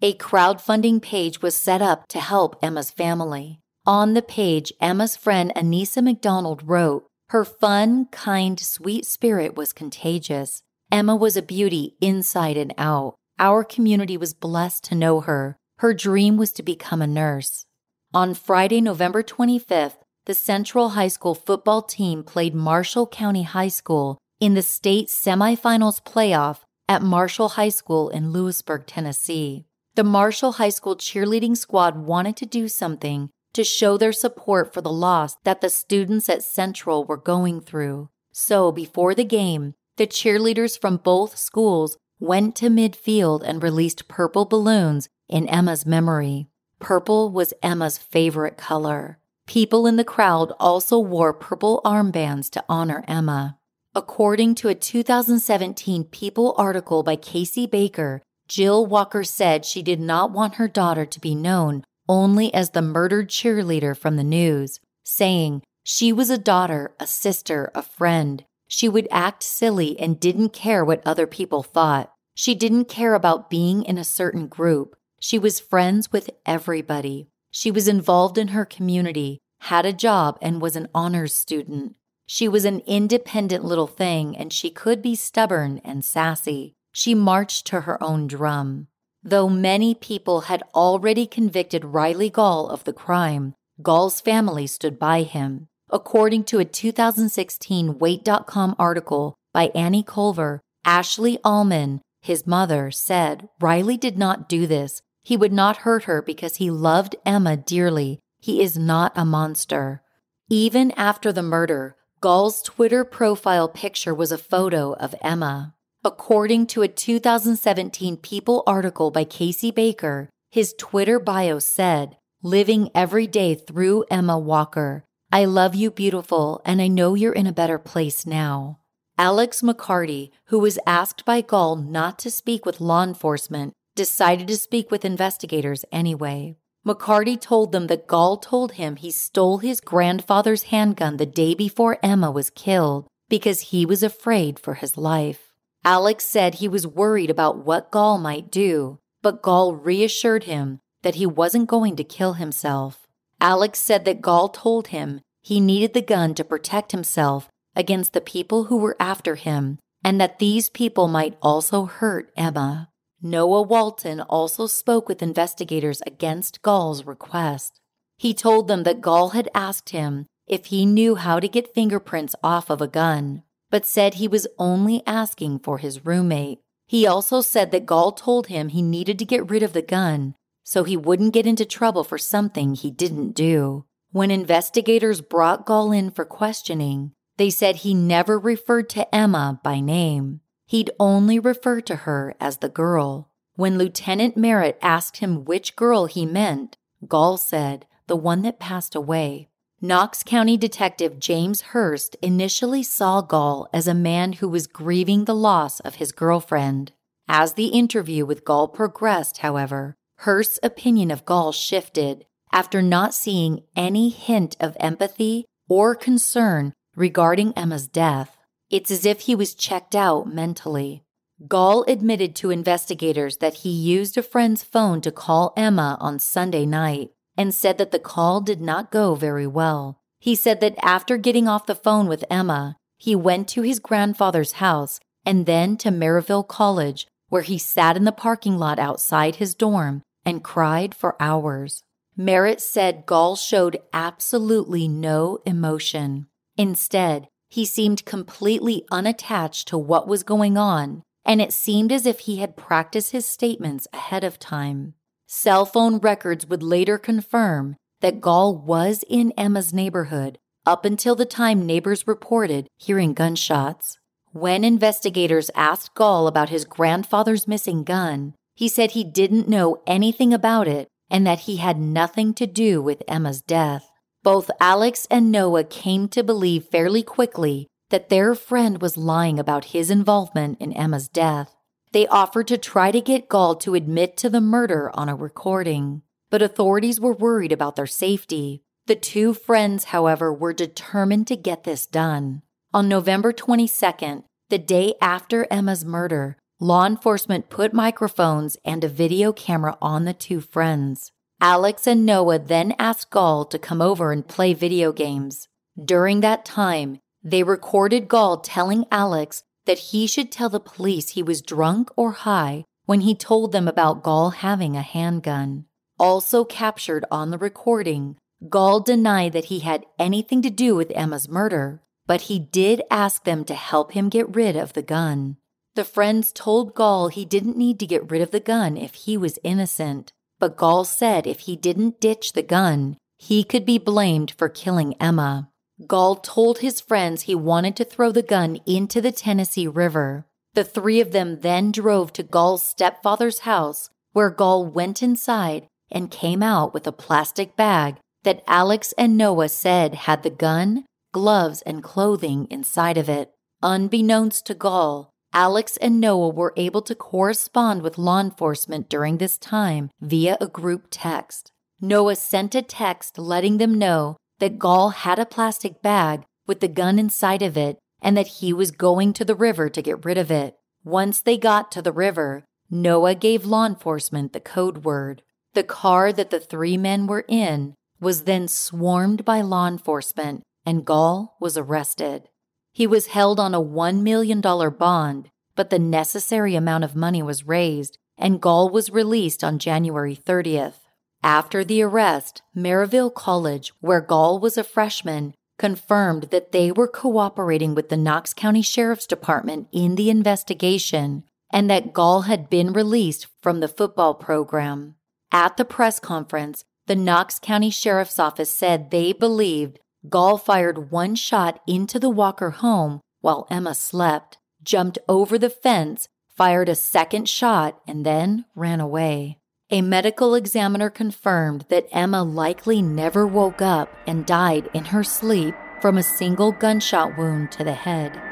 A 0.00 0.14
crowdfunding 0.14 1.02
page 1.02 1.42
was 1.42 1.54
set 1.54 1.82
up 1.82 2.08
to 2.08 2.18
help 2.18 2.56
Emma's 2.62 2.90
family. 2.90 3.60
On 3.84 4.14
the 4.14 4.22
page, 4.22 4.72
Emma's 4.80 5.14
friend 5.14 5.52
Anissa 5.54 6.02
McDonald 6.02 6.62
wrote, 6.66 7.04
Her 7.28 7.44
fun, 7.44 8.06
kind, 8.06 8.58
sweet 8.58 9.04
spirit 9.04 9.56
was 9.56 9.74
contagious. 9.74 10.62
Emma 10.90 11.14
was 11.14 11.36
a 11.36 11.42
beauty 11.42 11.96
inside 12.00 12.56
and 12.56 12.72
out. 12.78 13.14
Our 13.38 13.62
community 13.62 14.16
was 14.16 14.32
blessed 14.32 14.84
to 14.84 14.94
know 14.94 15.20
her. 15.20 15.58
Her 15.80 15.92
dream 15.92 16.38
was 16.38 16.50
to 16.52 16.62
become 16.62 17.02
a 17.02 17.06
nurse. 17.06 17.66
On 18.14 18.32
Friday, 18.32 18.80
November 18.80 19.22
25th, 19.22 19.98
the 20.24 20.34
Central 20.34 20.90
High 20.90 21.08
School 21.08 21.34
football 21.34 21.82
team 21.82 22.22
played 22.24 22.54
Marshall 22.54 23.06
County 23.06 23.42
High 23.42 23.68
School 23.68 24.16
in 24.40 24.54
the 24.54 24.62
state 24.62 25.08
semifinals 25.08 26.02
playoff 26.02 26.60
at 26.90 27.02
Marshall 27.02 27.50
High 27.50 27.68
School 27.68 28.08
in 28.08 28.32
Lewisburg, 28.32 28.84
Tennessee. 28.84 29.64
The 29.94 30.02
Marshall 30.02 30.54
High 30.54 30.70
School 30.70 30.96
cheerleading 30.96 31.56
squad 31.56 31.96
wanted 31.96 32.36
to 32.38 32.46
do 32.46 32.66
something 32.66 33.30
to 33.52 33.62
show 33.62 33.96
their 33.96 34.12
support 34.12 34.74
for 34.74 34.80
the 34.80 34.90
loss 34.90 35.36
that 35.44 35.60
the 35.60 35.70
students 35.70 36.28
at 36.28 36.42
Central 36.42 37.04
were 37.04 37.16
going 37.16 37.60
through. 37.60 38.08
So, 38.32 38.72
before 38.72 39.14
the 39.14 39.22
game, 39.22 39.74
the 39.98 40.08
cheerleaders 40.08 40.76
from 40.76 40.96
both 40.96 41.38
schools 41.38 41.96
went 42.18 42.56
to 42.56 42.66
midfield 42.66 43.44
and 43.44 43.62
released 43.62 44.08
purple 44.08 44.44
balloons 44.44 45.08
in 45.28 45.48
Emma's 45.48 45.86
memory. 45.86 46.48
Purple 46.80 47.30
was 47.30 47.54
Emma's 47.62 47.98
favorite 47.98 48.56
color. 48.56 49.20
People 49.46 49.86
in 49.86 49.94
the 49.94 50.02
crowd 50.02 50.52
also 50.58 50.98
wore 50.98 51.32
purple 51.32 51.80
armbands 51.84 52.50
to 52.50 52.64
honor 52.68 53.04
Emma. 53.06 53.59
According 53.92 54.54
to 54.56 54.68
a 54.68 54.74
2017 54.76 56.04
People 56.04 56.54
article 56.56 57.02
by 57.02 57.16
Casey 57.16 57.66
Baker, 57.66 58.22
Jill 58.46 58.86
Walker 58.86 59.24
said 59.24 59.64
she 59.64 59.82
did 59.82 59.98
not 59.98 60.30
want 60.30 60.54
her 60.54 60.68
daughter 60.68 61.04
to 61.04 61.20
be 61.20 61.34
known 61.34 61.82
only 62.08 62.54
as 62.54 62.70
the 62.70 62.82
murdered 62.82 63.28
cheerleader 63.28 63.96
from 63.96 64.14
the 64.14 64.22
news, 64.22 64.78
saying 65.02 65.62
she 65.82 66.12
was 66.12 66.30
a 66.30 66.38
daughter, 66.38 66.92
a 67.00 67.06
sister, 67.06 67.72
a 67.74 67.82
friend. 67.82 68.44
She 68.68 68.88
would 68.88 69.08
act 69.10 69.42
silly 69.42 69.98
and 69.98 70.20
didn't 70.20 70.52
care 70.52 70.84
what 70.84 71.02
other 71.04 71.26
people 71.26 71.64
thought. 71.64 72.12
She 72.36 72.54
didn't 72.54 72.84
care 72.84 73.14
about 73.14 73.50
being 73.50 73.82
in 73.82 73.98
a 73.98 74.04
certain 74.04 74.46
group. 74.46 74.94
She 75.18 75.38
was 75.38 75.58
friends 75.58 76.12
with 76.12 76.30
everybody. 76.46 77.26
She 77.50 77.72
was 77.72 77.88
involved 77.88 78.38
in 78.38 78.48
her 78.48 78.64
community, 78.64 79.40
had 79.62 79.84
a 79.84 79.92
job, 79.92 80.38
and 80.40 80.62
was 80.62 80.76
an 80.76 80.86
honors 80.94 81.34
student. 81.34 81.96
She 82.32 82.46
was 82.46 82.64
an 82.64 82.82
independent 82.86 83.64
little 83.64 83.88
thing 83.88 84.36
and 84.36 84.52
she 84.52 84.70
could 84.70 85.02
be 85.02 85.16
stubborn 85.16 85.80
and 85.84 86.04
sassy. 86.04 86.74
She 86.92 87.12
marched 87.12 87.66
to 87.66 87.80
her 87.80 88.00
own 88.00 88.28
drum. 88.28 88.86
Though 89.20 89.48
many 89.48 89.96
people 89.96 90.42
had 90.42 90.62
already 90.72 91.26
convicted 91.26 91.84
Riley 91.84 92.30
Gall 92.30 92.68
of 92.68 92.84
the 92.84 92.92
crime, 92.92 93.56
Gall's 93.82 94.20
family 94.20 94.68
stood 94.68 94.96
by 94.96 95.22
him. 95.22 95.66
According 95.90 96.44
to 96.44 96.60
a 96.60 96.64
2016 96.64 97.98
WATE.com 97.98 98.76
article 98.78 99.34
by 99.52 99.72
Annie 99.74 100.04
Culver, 100.04 100.60
Ashley 100.84 101.36
Allman, 101.42 102.00
his 102.22 102.46
mother, 102.46 102.92
said 102.92 103.48
Riley 103.60 103.96
did 103.96 104.16
not 104.16 104.48
do 104.48 104.68
this. 104.68 105.02
He 105.24 105.36
would 105.36 105.52
not 105.52 105.78
hurt 105.78 106.04
her 106.04 106.22
because 106.22 106.56
he 106.56 106.70
loved 106.70 107.16
Emma 107.26 107.56
dearly. 107.56 108.20
He 108.38 108.62
is 108.62 108.78
not 108.78 109.10
a 109.16 109.24
monster. 109.24 110.02
Even 110.48 110.92
after 110.92 111.32
the 111.32 111.42
murder, 111.42 111.96
Gall's 112.20 112.60
Twitter 112.60 113.02
profile 113.02 113.66
picture 113.66 114.14
was 114.14 114.30
a 114.30 114.36
photo 114.36 114.92
of 114.92 115.14
Emma. 115.22 115.74
According 116.04 116.66
to 116.66 116.82
a 116.82 116.88
2017 116.88 118.18
People 118.18 118.62
article 118.66 119.10
by 119.10 119.24
Casey 119.24 119.70
Baker, 119.70 120.28
his 120.50 120.74
Twitter 120.76 121.18
bio 121.18 121.58
said, 121.58 122.18
Living 122.42 122.90
every 122.94 123.26
day 123.26 123.54
through 123.54 124.04
Emma 124.10 124.38
Walker. 124.38 125.02
I 125.32 125.46
love 125.46 125.74
you, 125.74 125.90
beautiful, 125.90 126.60
and 126.66 126.82
I 126.82 126.88
know 126.88 127.14
you're 127.14 127.32
in 127.32 127.46
a 127.46 127.54
better 127.54 127.78
place 127.78 128.26
now. 128.26 128.80
Alex 129.16 129.62
McCarty, 129.62 130.30
who 130.48 130.58
was 130.58 130.78
asked 130.86 131.24
by 131.24 131.40
Gall 131.40 131.74
not 131.74 132.18
to 132.18 132.30
speak 132.30 132.66
with 132.66 132.82
law 132.82 133.02
enforcement, 133.02 133.72
decided 133.96 134.46
to 134.48 134.58
speak 134.58 134.90
with 134.90 135.06
investigators 135.06 135.86
anyway. 135.90 136.56
McCarty 136.86 137.38
told 137.38 137.72
them 137.72 137.88
that 137.88 138.06
Gall 138.06 138.38
told 138.38 138.72
him 138.72 138.96
he 138.96 139.10
stole 139.10 139.58
his 139.58 139.80
grandfather's 139.80 140.64
handgun 140.64 141.18
the 141.18 141.26
day 141.26 141.54
before 141.54 141.98
Emma 142.02 142.30
was 142.30 142.50
killed 142.50 143.06
because 143.28 143.60
he 143.60 143.84
was 143.84 144.02
afraid 144.02 144.58
for 144.58 144.74
his 144.74 144.96
life. 144.96 145.52
Alex 145.84 146.24
said 146.24 146.56
he 146.56 146.68
was 146.68 146.86
worried 146.86 147.30
about 147.30 147.64
what 147.64 147.90
Gall 147.90 148.18
might 148.18 148.50
do, 148.50 148.98
but 149.22 149.42
Gall 149.42 149.74
reassured 149.74 150.44
him 150.44 150.80
that 151.02 151.16
he 151.16 151.26
wasn't 151.26 151.68
going 151.68 151.96
to 151.96 152.04
kill 152.04 152.34
himself. 152.34 153.06
Alex 153.40 153.78
said 153.78 154.04
that 154.04 154.20
Gall 154.20 154.48
told 154.48 154.88
him 154.88 155.20
he 155.42 155.60
needed 155.60 155.94
the 155.94 156.02
gun 156.02 156.34
to 156.34 156.44
protect 156.44 156.92
himself 156.92 157.48
against 157.74 158.12
the 158.12 158.20
people 158.20 158.64
who 158.64 158.76
were 158.76 158.96
after 159.00 159.36
him 159.36 159.78
and 160.04 160.20
that 160.20 160.38
these 160.38 160.68
people 160.68 161.08
might 161.08 161.36
also 161.42 161.84
hurt 161.84 162.32
Emma. 162.36 162.88
Noah 163.22 163.62
Walton 163.62 164.20
also 164.20 164.66
spoke 164.66 165.08
with 165.08 165.22
investigators 165.22 166.00
against 166.06 166.62
Gall's 166.62 167.04
request. 167.04 167.80
He 168.16 168.34
told 168.34 168.68
them 168.68 168.82
that 168.84 169.00
Gall 169.00 169.30
had 169.30 169.48
asked 169.54 169.90
him 169.90 170.26
if 170.46 170.66
he 170.66 170.86
knew 170.86 171.14
how 171.14 171.40
to 171.40 171.48
get 171.48 171.74
fingerprints 171.74 172.34
off 172.42 172.70
of 172.70 172.80
a 172.80 172.88
gun, 172.88 173.42
but 173.70 173.86
said 173.86 174.14
he 174.14 174.28
was 174.28 174.46
only 174.58 175.02
asking 175.06 175.60
for 175.60 175.78
his 175.78 176.04
roommate. 176.04 176.60
He 176.86 177.06
also 177.06 177.40
said 177.40 177.70
that 177.70 177.86
Gall 177.86 178.12
told 178.12 178.48
him 178.48 178.68
he 178.68 178.82
needed 178.82 179.18
to 179.18 179.24
get 179.24 179.48
rid 179.48 179.62
of 179.62 179.72
the 179.72 179.82
gun 179.82 180.34
so 180.70 180.84
he 180.84 180.96
wouldn't 180.96 181.34
get 181.34 181.46
into 181.46 181.64
trouble 181.64 182.04
for 182.04 182.16
something 182.16 182.74
he 182.74 182.92
didn't 182.92 183.32
do. 183.32 183.84
When 184.12 184.30
investigators 184.30 185.20
brought 185.20 185.66
Gall 185.66 185.90
in 185.90 186.12
for 186.12 186.24
questioning, 186.24 187.12
they 187.38 187.50
said 187.50 187.76
he 187.76 187.92
never 187.92 188.38
referred 188.38 188.88
to 188.90 189.12
Emma 189.12 189.60
by 189.64 189.80
name. 189.80 190.42
He'd 190.70 190.92
only 191.00 191.40
refer 191.40 191.80
to 191.80 191.96
her 191.96 192.36
as 192.38 192.58
the 192.58 192.68
girl. 192.68 193.28
When 193.56 193.76
Lieutenant 193.76 194.36
Merritt 194.36 194.78
asked 194.80 195.16
him 195.16 195.44
which 195.44 195.74
girl 195.74 196.06
he 196.06 196.24
meant, 196.24 196.76
Gall 197.08 197.38
said, 197.38 197.86
the 198.06 198.14
one 198.14 198.42
that 198.42 198.60
passed 198.60 198.94
away. 198.94 199.48
Knox 199.80 200.22
County 200.22 200.56
Detective 200.56 201.18
James 201.18 201.60
Hurst 201.72 202.14
initially 202.22 202.84
saw 202.84 203.20
Gall 203.20 203.68
as 203.72 203.88
a 203.88 203.94
man 203.94 204.34
who 204.34 204.48
was 204.48 204.68
grieving 204.68 205.24
the 205.24 205.34
loss 205.34 205.80
of 205.80 205.96
his 205.96 206.12
girlfriend. 206.12 206.92
As 207.26 207.54
the 207.54 207.66
interview 207.66 208.24
with 208.24 208.44
Gall 208.44 208.68
progressed, 208.68 209.38
however, 209.38 209.96
Hurst's 210.18 210.60
opinion 210.62 211.10
of 211.10 211.24
Gall 211.24 211.50
shifted 211.50 212.26
after 212.52 212.80
not 212.80 213.12
seeing 213.12 213.64
any 213.74 214.08
hint 214.08 214.56
of 214.60 214.76
empathy 214.78 215.46
or 215.68 215.96
concern 215.96 216.74
regarding 216.94 217.54
Emma's 217.54 217.88
death. 217.88 218.36
It's 218.70 218.90
as 218.90 219.04
if 219.04 219.20
he 219.20 219.34
was 219.34 219.54
checked 219.54 219.96
out 219.96 220.32
mentally. 220.32 221.02
Gall 221.48 221.84
admitted 221.88 222.36
to 222.36 222.50
investigators 222.50 223.38
that 223.38 223.54
he 223.54 223.70
used 223.70 224.16
a 224.16 224.22
friend's 224.22 224.62
phone 224.62 225.00
to 225.00 225.10
call 225.10 225.52
Emma 225.56 225.96
on 226.00 226.18
Sunday 226.18 226.66
night 226.66 227.10
and 227.36 227.54
said 227.54 227.78
that 227.78 227.90
the 227.90 227.98
call 227.98 228.40
did 228.40 228.60
not 228.60 228.92
go 228.92 229.14
very 229.14 229.46
well. 229.46 229.98
He 230.18 230.34
said 230.34 230.60
that 230.60 230.76
after 230.82 231.16
getting 231.16 231.48
off 231.48 231.66
the 231.66 231.74
phone 231.74 232.06
with 232.06 232.24
Emma, 232.30 232.76
he 232.98 233.16
went 233.16 233.48
to 233.48 233.62
his 233.62 233.78
grandfather's 233.78 234.52
house 234.52 235.00
and 235.24 235.46
then 235.46 235.76
to 235.78 235.88
Maryville 235.88 236.46
College, 236.46 237.06
where 237.28 237.42
he 237.42 237.58
sat 237.58 237.96
in 237.96 238.04
the 238.04 238.12
parking 238.12 238.58
lot 238.58 238.78
outside 238.78 239.36
his 239.36 239.54
dorm 239.54 240.02
and 240.24 240.44
cried 240.44 240.94
for 240.94 241.16
hours. 241.20 241.82
Merritt 242.16 242.60
said 242.60 243.06
Gall 243.06 243.34
showed 243.34 243.78
absolutely 243.94 244.86
no 244.86 245.38
emotion. 245.46 246.26
Instead, 246.58 247.28
he 247.50 247.64
seemed 247.66 248.06
completely 248.06 248.84
unattached 248.90 249.68
to 249.68 249.76
what 249.76 250.08
was 250.08 250.22
going 250.22 250.56
on, 250.56 251.02
and 251.24 251.42
it 251.42 251.52
seemed 251.52 251.92
as 251.92 252.06
if 252.06 252.20
he 252.20 252.36
had 252.36 252.56
practiced 252.56 253.12
his 253.12 253.26
statements 253.26 253.86
ahead 253.92 254.24
of 254.24 254.38
time. 254.38 254.94
Cell 255.26 255.66
phone 255.66 255.98
records 255.98 256.46
would 256.46 256.62
later 256.62 256.96
confirm 256.96 257.76
that 258.00 258.20
Gall 258.20 258.56
was 258.56 259.04
in 259.08 259.32
Emma's 259.36 259.74
neighborhood 259.74 260.38
up 260.66 260.84
until 260.84 261.14
the 261.14 261.26
time 261.26 261.66
neighbors 261.66 262.06
reported 262.06 262.68
hearing 262.76 263.14
gunshots. 263.14 263.98
When 264.32 264.62
investigators 264.62 265.50
asked 265.54 265.94
Gall 265.94 266.26
about 266.26 266.50
his 266.50 266.64
grandfather's 266.64 267.48
missing 267.48 267.82
gun, 267.82 268.34
he 268.54 268.68
said 268.68 268.92
he 268.92 269.04
didn't 269.04 269.48
know 269.48 269.82
anything 269.86 270.32
about 270.32 270.68
it 270.68 270.88
and 271.10 271.26
that 271.26 271.40
he 271.40 271.56
had 271.56 271.78
nothing 271.78 272.32
to 272.34 272.46
do 272.46 272.80
with 272.80 273.02
Emma's 273.08 273.42
death. 273.42 273.89
Both 274.22 274.50
Alex 274.60 275.06
and 275.10 275.32
Noah 275.32 275.64
came 275.64 276.06
to 276.08 276.22
believe 276.22 276.66
fairly 276.66 277.02
quickly 277.02 277.68
that 277.88 278.10
their 278.10 278.34
friend 278.34 278.80
was 278.82 278.98
lying 278.98 279.38
about 279.38 279.66
his 279.66 279.90
involvement 279.90 280.60
in 280.60 280.74
Emma's 280.74 281.08
death. 281.08 281.54
They 281.92 282.06
offered 282.06 282.46
to 282.48 282.58
try 282.58 282.92
to 282.92 283.00
get 283.00 283.28
Gall 283.28 283.56
to 283.56 283.74
admit 283.74 284.16
to 284.18 284.28
the 284.28 284.40
murder 284.40 284.90
on 284.94 285.08
a 285.08 285.16
recording, 285.16 286.02
but 286.30 286.42
authorities 286.42 287.00
were 287.00 287.14
worried 287.14 287.50
about 287.50 287.76
their 287.76 287.86
safety. 287.86 288.62
The 288.86 288.94
two 288.94 289.32
friends, 289.32 289.84
however, 289.84 290.32
were 290.32 290.52
determined 290.52 291.26
to 291.28 291.36
get 291.36 291.64
this 291.64 291.86
done. 291.86 292.42
On 292.74 292.88
November 292.88 293.32
22nd, 293.32 294.24
the 294.50 294.58
day 294.58 294.94
after 295.00 295.46
Emma's 295.50 295.84
murder, 295.84 296.36
law 296.60 296.86
enforcement 296.86 297.48
put 297.48 297.72
microphones 297.72 298.56
and 298.64 298.84
a 298.84 298.88
video 298.88 299.32
camera 299.32 299.78
on 299.80 300.04
the 300.04 300.12
two 300.12 300.40
friends. 300.40 301.10
Alex 301.42 301.86
and 301.86 302.04
Noah 302.04 302.38
then 302.38 302.74
asked 302.78 303.10
Gall 303.10 303.46
to 303.46 303.58
come 303.58 303.80
over 303.80 304.12
and 304.12 304.28
play 304.28 304.52
video 304.52 304.92
games. 304.92 305.48
During 305.82 306.20
that 306.20 306.44
time, 306.44 306.98
they 307.22 307.42
recorded 307.42 308.08
Gall 308.08 308.38
telling 308.38 308.84
Alex 308.90 309.42
that 309.64 309.78
he 309.78 310.06
should 310.06 310.30
tell 310.30 310.50
the 310.50 310.60
police 310.60 311.10
he 311.10 311.22
was 311.22 311.40
drunk 311.40 311.90
or 311.96 312.12
high 312.12 312.64
when 312.84 313.00
he 313.00 313.14
told 313.14 313.52
them 313.52 313.66
about 313.66 314.02
Gall 314.02 314.30
having 314.30 314.76
a 314.76 314.82
handgun. 314.82 315.64
Also 315.98 316.44
captured 316.44 317.06
on 317.10 317.30
the 317.30 317.38
recording, 317.38 318.16
Gall 318.48 318.80
denied 318.80 319.32
that 319.32 319.46
he 319.46 319.60
had 319.60 319.86
anything 319.98 320.42
to 320.42 320.50
do 320.50 320.74
with 320.74 320.92
Emma's 320.94 321.28
murder, 321.28 321.80
but 322.06 322.22
he 322.22 322.38
did 322.38 322.82
ask 322.90 323.24
them 323.24 323.44
to 323.44 323.54
help 323.54 323.92
him 323.92 324.10
get 324.10 324.34
rid 324.34 324.56
of 324.56 324.74
the 324.74 324.82
gun. 324.82 325.36
The 325.74 325.84
friends 325.84 326.32
told 326.32 326.74
Gall 326.74 327.08
he 327.08 327.24
didn't 327.24 327.56
need 327.56 327.78
to 327.80 327.86
get 327.86 328.10
rid 328.10 328.20
of 328.20 328.30
the 328.30 328.40
gun 328.40 328.76
if 328.76 328.94
he 328.94 329.16
was 329.16 329.38
innocent, 329.44 330.12
but 330.40 330.56
Gall 330.56 330.84
said 330.84 331.26
if 331.26 331.40
he 331.40 331.54
didn't 331.54 332.00
ditch 332.00 332.32
the 332.32 332.42
gun, 332.42 332.96
he 333.18 333.44
could 333.44 333.64
be 333.64 333.78
blamed 333.78 334.32
for 334.32 334.48
killing 334.48 334.94
Emma. 334.98 335.50
Gall 335.86 336.16
told 336.16 336.58
his 336.58 336.80
friends 336.80 337.22
he 337.22 337.34
wanted 337.34 337.76
to 337.76 337.84
throw 337.84 338.10
the 338.10 338.22
gun 338.22 338.58
into 338.66 339.00
the 339.00 339.12
Tennessee 339.12 339.68
River. 339.68 340.26
The 340.54 340.64
three 340.64 341.00
of 341.00 341.12
them 341.12 341.40
then 341.40 341.70
drove 341.70 342.12
to 342.14 342.22
Gall's 342.22 342.62
stepfather's 342.62 343.40
house, 343.40 343.90
where 344.12 344.30
Gall 344.30 344.66
went 344.66 345.02
inside 345.02 345.68
and 345.92 346.10
came 346.10 346.42
out 346.42 346.74
with 346.74 346.86
a 346.86 346.92
plastic 346.92 347.56
bag 347.56 347.96
that 348.24 348.42
Alex 348.46 348.92
and 348.98 349.16
Noah 349.16 349.48
said 349.48 349.94
had 349.94 350.22
the 350.22 350.30
gun, 350.30 350.84
gloves, 351.12 351.62
and 351.62 351.82
clothing 351.82 352.46
inside 352.50 352.98
of 352.98 353.08
it. 353.08 353.32
Unbeknownst 353.62 354.46
to 354.46 354.54
Gall, 354.54 355.09
Alex 355.32 355.76
and 355.76 356.00
Noah 356.00 356.30
were 356.30 356.52
able 356.56 356.82
to 356.82 356.94
correspond 356.94 357.82
with 357.82 357.98
law 357.98 358.20
enforcement 358.20 358.88
during 358.88 359.18
this 359.18 359.38
time 359.38 359.90
via 360.00 360.36
a 360.40 360.48
group 360.48 360.86
text. 360.90 361.52
Noah 361.80 362.16
sent 362.16 362.54
a 362.54 362.62
text 362.62 363.16
letting 363.16 363.58
them 363.58 363.78
know 363.78 364.16
that 364.40 364.58
Gall 364.58 364.90
had 364.90 365.18
a 365.18 365.26
plastic 365.26 365.82
bag 365.82 366.24
with 366.46 366.60
the 366.60 366.68
gun 366.68 366.98
inside 366.98 367.42
of 367.42 367.56
it 367.56 367.78
and 368.02 368.16
that 368.16 368.26
he 368.26 368.52
was 368.52 368.70
going 368.72 369.12
to 369.12 369.24
the 369.24 369.36
river 369.36 369.68
to 369.68 369.82
get 369.82 370.04
rid 370.04 370.18
of 370.18 370.30
it. 370.30 370.56
Once 370.82 371.20
they 371.20 371.36
got 371.36 371.70
to 371.70 371.82
the 371.82 371.92
river, 371.92 372.44
Noah 372.70 373.14
gave 373.14 373.44
law 373.44 373.66
enforcement 373.66 374.32
the 374.32 374.40
code 374.40 374.84
word. 374.84 375.22
The 375.54 375.62
car 375.62 376.12
that 376.12 376.30
the 376.30 376.40
three 376.40 376.76
men 376.76 377.06
were 377.06 377.24
in 377.28 377.74
was 378.00 378.24
then 378.24 378.48
swarmed 378.48 379.24
by 379.24 379.42
law 379.42 379.68
enforcement 379.68 380.42
and 380.66 380.84
Gall 380.84 381.36
was 381.40 381.56
arrested. 381.56 382.28
He 382.72 382.86
was 382.86 383.08
held 383.08 383.40
on 383.40 383.54
a 383.54 383.62
$1 383.62 384.02
million 384.02 384.40
bond, 384.40 385.30
but 385.56 385.70
the 385.70 385.78
necessary 385.78 386.54
amount 386.54 386.84
of 386.84 386.94
money 386.96 387.22
was 387.22 387.46
raised 387.46 387.98
and 388.16 388.40
Gall 388.40 388.68
was 388.68 388.90
released 388.90 389.42
on 389.42 389.58
January 389.58 390.14
30th. 390.16 390.80
After 391.22 391.64
the 391.64 391.82
arrest, 391.82 392.42
Maryville 392.56 393.12
College, 393.12 393.72
where 393.80 394.00
Gall 394.00 394.38
was 394.38 394.56
a 394.56 394.64
freshman, 394.64 395.34
confirmed 395.58 396.24
that 396.30 396.52
they 396.52 396.72
were 396.72 396.88
cooperating 396.88 397.74
with 397.74 397.88
the 397.88 397.96
Knox 397.96 398.32
County 398.32 398.62
Sheriff's 398.62 399.06
Department 399.06 399.68
in 399.72 399.96
the 399.96 400.08
investigation 400.08 401.24
and 401.52 401.68
that 401.68 401.92
Gall 401.92 402.22
had 402.22 402.48
been 402.48 402.72
released 402.72 403.26
from 403.42 403.60
the 403.60 403.68
football 403.68 404.14
program. 404.14 404.94
At 405.32 405.56
the 405.56 405.64
press 405.64 405.98
conference, 405.98 406.64
the 406.86 406.96
Knox 406.96 407.38
County 407.38 407.70
Sheriff's 407.70 408.18
Office 408.18 408.50
said 408.50 408.90
they 408.90 409.12
believed 409.12 409.78
Gall 410.08 410.38
fired 410.38 410.90
one 410.90 411.14
shot 411.14 411.60
into 411.66 411.98
the 411.98 412.08
Walker 412.08 412.50
home 412.50 413.00
while 413.20 413.46
Emma 413.50 413.74
slept, 413.74 414.38
jumped 414.62 414.98
over 415.08 415.38
the 415.38 415.50
fence, 415.50 416.08
fired 416.28 416.68
a 416.68 416.74
second 416.74 417.28
shot, 417.28 417.80
and 417.86 418.06
then 418.06 418.46
ran 418.54 418.80
away. 418.80 419.38
A 419.70 419.82
medical 419.82 420.34
examiner 420.34 420.90
confirmed 420.90 421.66
that 421.68 421.86
Emma 421.92 422.22
likely 422.22 422.80
never 422.80 423.26
woke 423.26 423.60
up 423.60 423.94
and 424.06 424.26
died 424.26 424.68
in 424.72 424.86
her 424.86 425.04
sleep 425.04 425.54
from 425.80 425.98
a 425.98 426.02
single 426.02 426.50
gunshot 426.50 427.16
wound 427.18 427.52
to 427.52 427.62
the 427.62 427.74
head. 427.74 428.29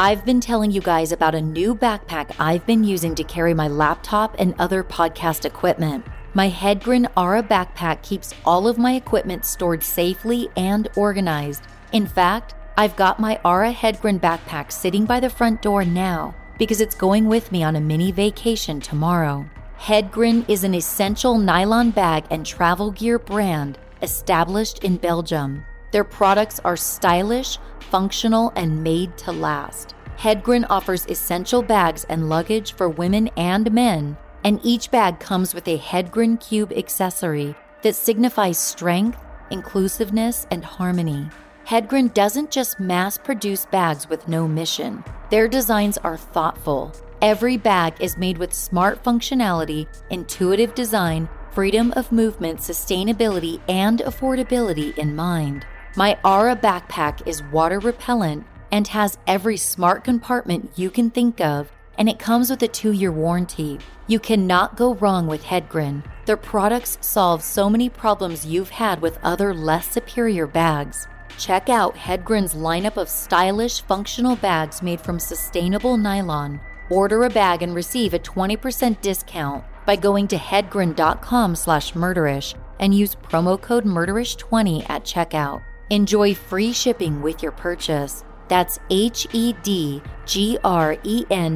I've 0.00 0.24
been 0.24 0.40
telling 0.40 0.70
you 0.70 0.80
guys 0.80 1.10
about 1.10 1.34
a 1.34 1.40
new 1.40 1.74
backpack 1.74 2.32
I've 2.38 2.64
been 2.66 2.84
using 2.84 3.16
to 3.16 3.24
carry 3.24 3.52
my 3.52 3.66
laptop 3.66 4.36
and 4.38 4.54
other 4.60 4.84
podcast 4.84 5.44
equipment. 5.44 6.06
My 6.34 6.48
Hedgren 6.48 7.10
Aura 7.16 7.42
backpack 7.42 8.02
keeps 8.02 8.32
all 8.44 8.68
of 8.68 8.78
my 8.78 8.94
equipment 8.94 9.44
stored 9.44 9.82
safely 9.82 10.50
and 10.56 10.86
organized. 10.94 11.64
In 11.90 12.06
fact, 12.06 12.54
I've 12.76 12.94
got 12.94 13.18
my 13.18 13.40
Aura 13.44 13.72
Hedgren 13.72 14.20
backpack 14.20 14.70
sitting 14.70 15.04
by 15.04 15.18
the 15.18 15.28
front 15.28 15.62
door 15.62 15.84
now 15.84 16.32
because 16.58 16.80
it's 16.80 16.94
going 16.94 17.26
with 17.26 17.50
me 17.50 17.64
on 17.64 17.74
a 17.74 17.80
mini 17.80 18.12
vacation 18.12 18.80
tomorrow. 18.80 19.50
Hedgren 19.80 20.48
is 20.48 20.62
an 20.62 20.76
essential 20.76 21.38
nylon 21.38 21.90
bag 21.90 22.24
and 22.30 22.46
travel 22.46 22.92
gear 22.92 23.18
brand 23.18 23.78
established 24.00 24.84
in 24.84 24.96
Belgium. 24.96 25.64
Their 25.90 26.04
products 26.04 26.60
are 26.60 26.76
stylish, 26.76 27.58
functional, 27.90 28.52
and 28.56 28.82
made 28.82 29.16
to 29.18 29.32
last. 29.32 29.94
Hedgren 30.18 30.66
offers 30.68 31.06
essential 31.06 31.62
bags 31.62 32.04
and 32.08 32.28
luggage 32.28 32.72
for 32.72 32.88
women 32.88 33.28
and 33.36 33.72
men, 33.72 34.16
and 34.44 34.60
each 34.62 34.90
bag 34.90 35.20
comes 35.20 35.54
with 35.54 35.68
a 35.68 35.78
Hedgren 35.78 36.40
Cube 36.40 36.72
accessory 36.72 37.54
that 37.82 37.94
signifies 37.94 38.58
strength, 38.58 39.18
inclusiveness, 39.50 40.46
and 40.50 40.64
harmony. 40.64 41.28
Hedgren 41.66 42.12
doesn't 42.14 42.50
just 42.50 42.80
mass 42.80 43.18
produce 43.18 43.66
bags 43.66 44.08
with 44.08 44.26
no 44.26 44.48
mission. 44.48 45.04
Their 45.30 45.48
designs 45.48 45.98
are 45.98 46.16
thoughtful. 46.16 46.92
Every 47.20 47.56
bag 47.56 47.94
is 48.00 48.16
made 48.16 48.38
with 48.38 48.54
smart 48.54 49.04
functionality, 49.04 49.86
intuitive 50.10 50.74
design, 50.74 51.28
freedom 51.50 51.92
of 51.96 52.10
movement, 52.10 52.60
sustainability, 52.60 53.60
and 53.68 53.98
affordability 54.00 54.96
in 54.96 55.14
mind. 55.14 55.66
My 55.96 56.18
Aura 56.24 56.54
backpack 56.54 57.26
is 57.26 57.42
water 57.42 57.80
repellent 57.80 58.46
and 58.70 58.86
has 58.88 59.18
every 59.26 59.56
smart 59.56 60.04
compartment 60.04 60.70
you 60.76 60.90
can 60.90 61.10
think 61.10 61.40
of, 61.40 61.72
and 61.96 62.08
it 62.08 62.18
comes 62.18 62.50
with 62.50 62.62
a 62.62 62.68
two 62.68 62.92
year 62.92 63.10
warranty. 63.10 63.78
You 64.06 64.20
cannot 64.20 64.76
go 64.76 64.94
wrong 64.94 65.26
with 65.26 65.42
Hedgren. 65.42 66.04
Their 66.26 66.36
products 66.36 66.98
solve 67.00 67.42
so 67.42 67.68
many 67.68 67.88
problems 67.88 68.46
you've 68.46 68.70
had 68.70 69.00
with 69.00 69.18
other 69.22 69.54
less 69.54 69.88
superior 69.88 70.46
bags. 70.46 71.08
Check 71.38 71.68
out 71.68 71.96
Hedgren's 71.96 72.54
lineup 72.54 72.96
of 72.96 73.08
stylish, 73.08 73.80
functional 73.82 74.36
bags 74.36 74.82
made 74.82 75.00
from 75.00 75.18
sustainable 75.18 75.96
nylon. 75.96 76.60
Order 76.90 77.24
a 77.24 77.30
bag 77.30 77.62
and 77.62 77.74
receive 77.74 78.14
a 78.14 78.18
20% 78.18 79.00
discount 79.00 79.64
by 79.86 79.96
going 79.96 80.28
to 80.28 80.36
hedgren.com 80.36 81.56
slash 81.56 81.92
murderish 81.92 82.54
and 82.80 82.94
use 82.94 83.14
promo 83.14 83.60
code 83.60 83.84
murderish20 83.84 84.88
at 84.88 85.04
checkout. 85.04 85.62
Enjoy 85.90 86.34
free 86.34 86.74
shipping 86.74 87.22
with 87.22 87.42
your 87.42 87.52
purchase. 87.52 88.22
That's 88.48 88.78
H-E-D-G-R-E-N 88.90 90.00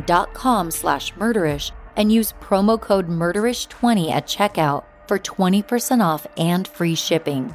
dot 0.06 0.32
com 0.32 0.70
slash 0.70 1.12
murderish 1.14 1.72
and 1.96 2.10
use 2.10 2.32
promo 2.40 2.80
code 2.80 3.08
murderish20 3.08 4.10
at 4.10 4.26
checkout 4.26 4.84
for 5.06 5.18
20% 5.18 6.02
off 6.02 6.26
and 6.38 6.66
free 6.66 6.94
shipping. 6.94 7.54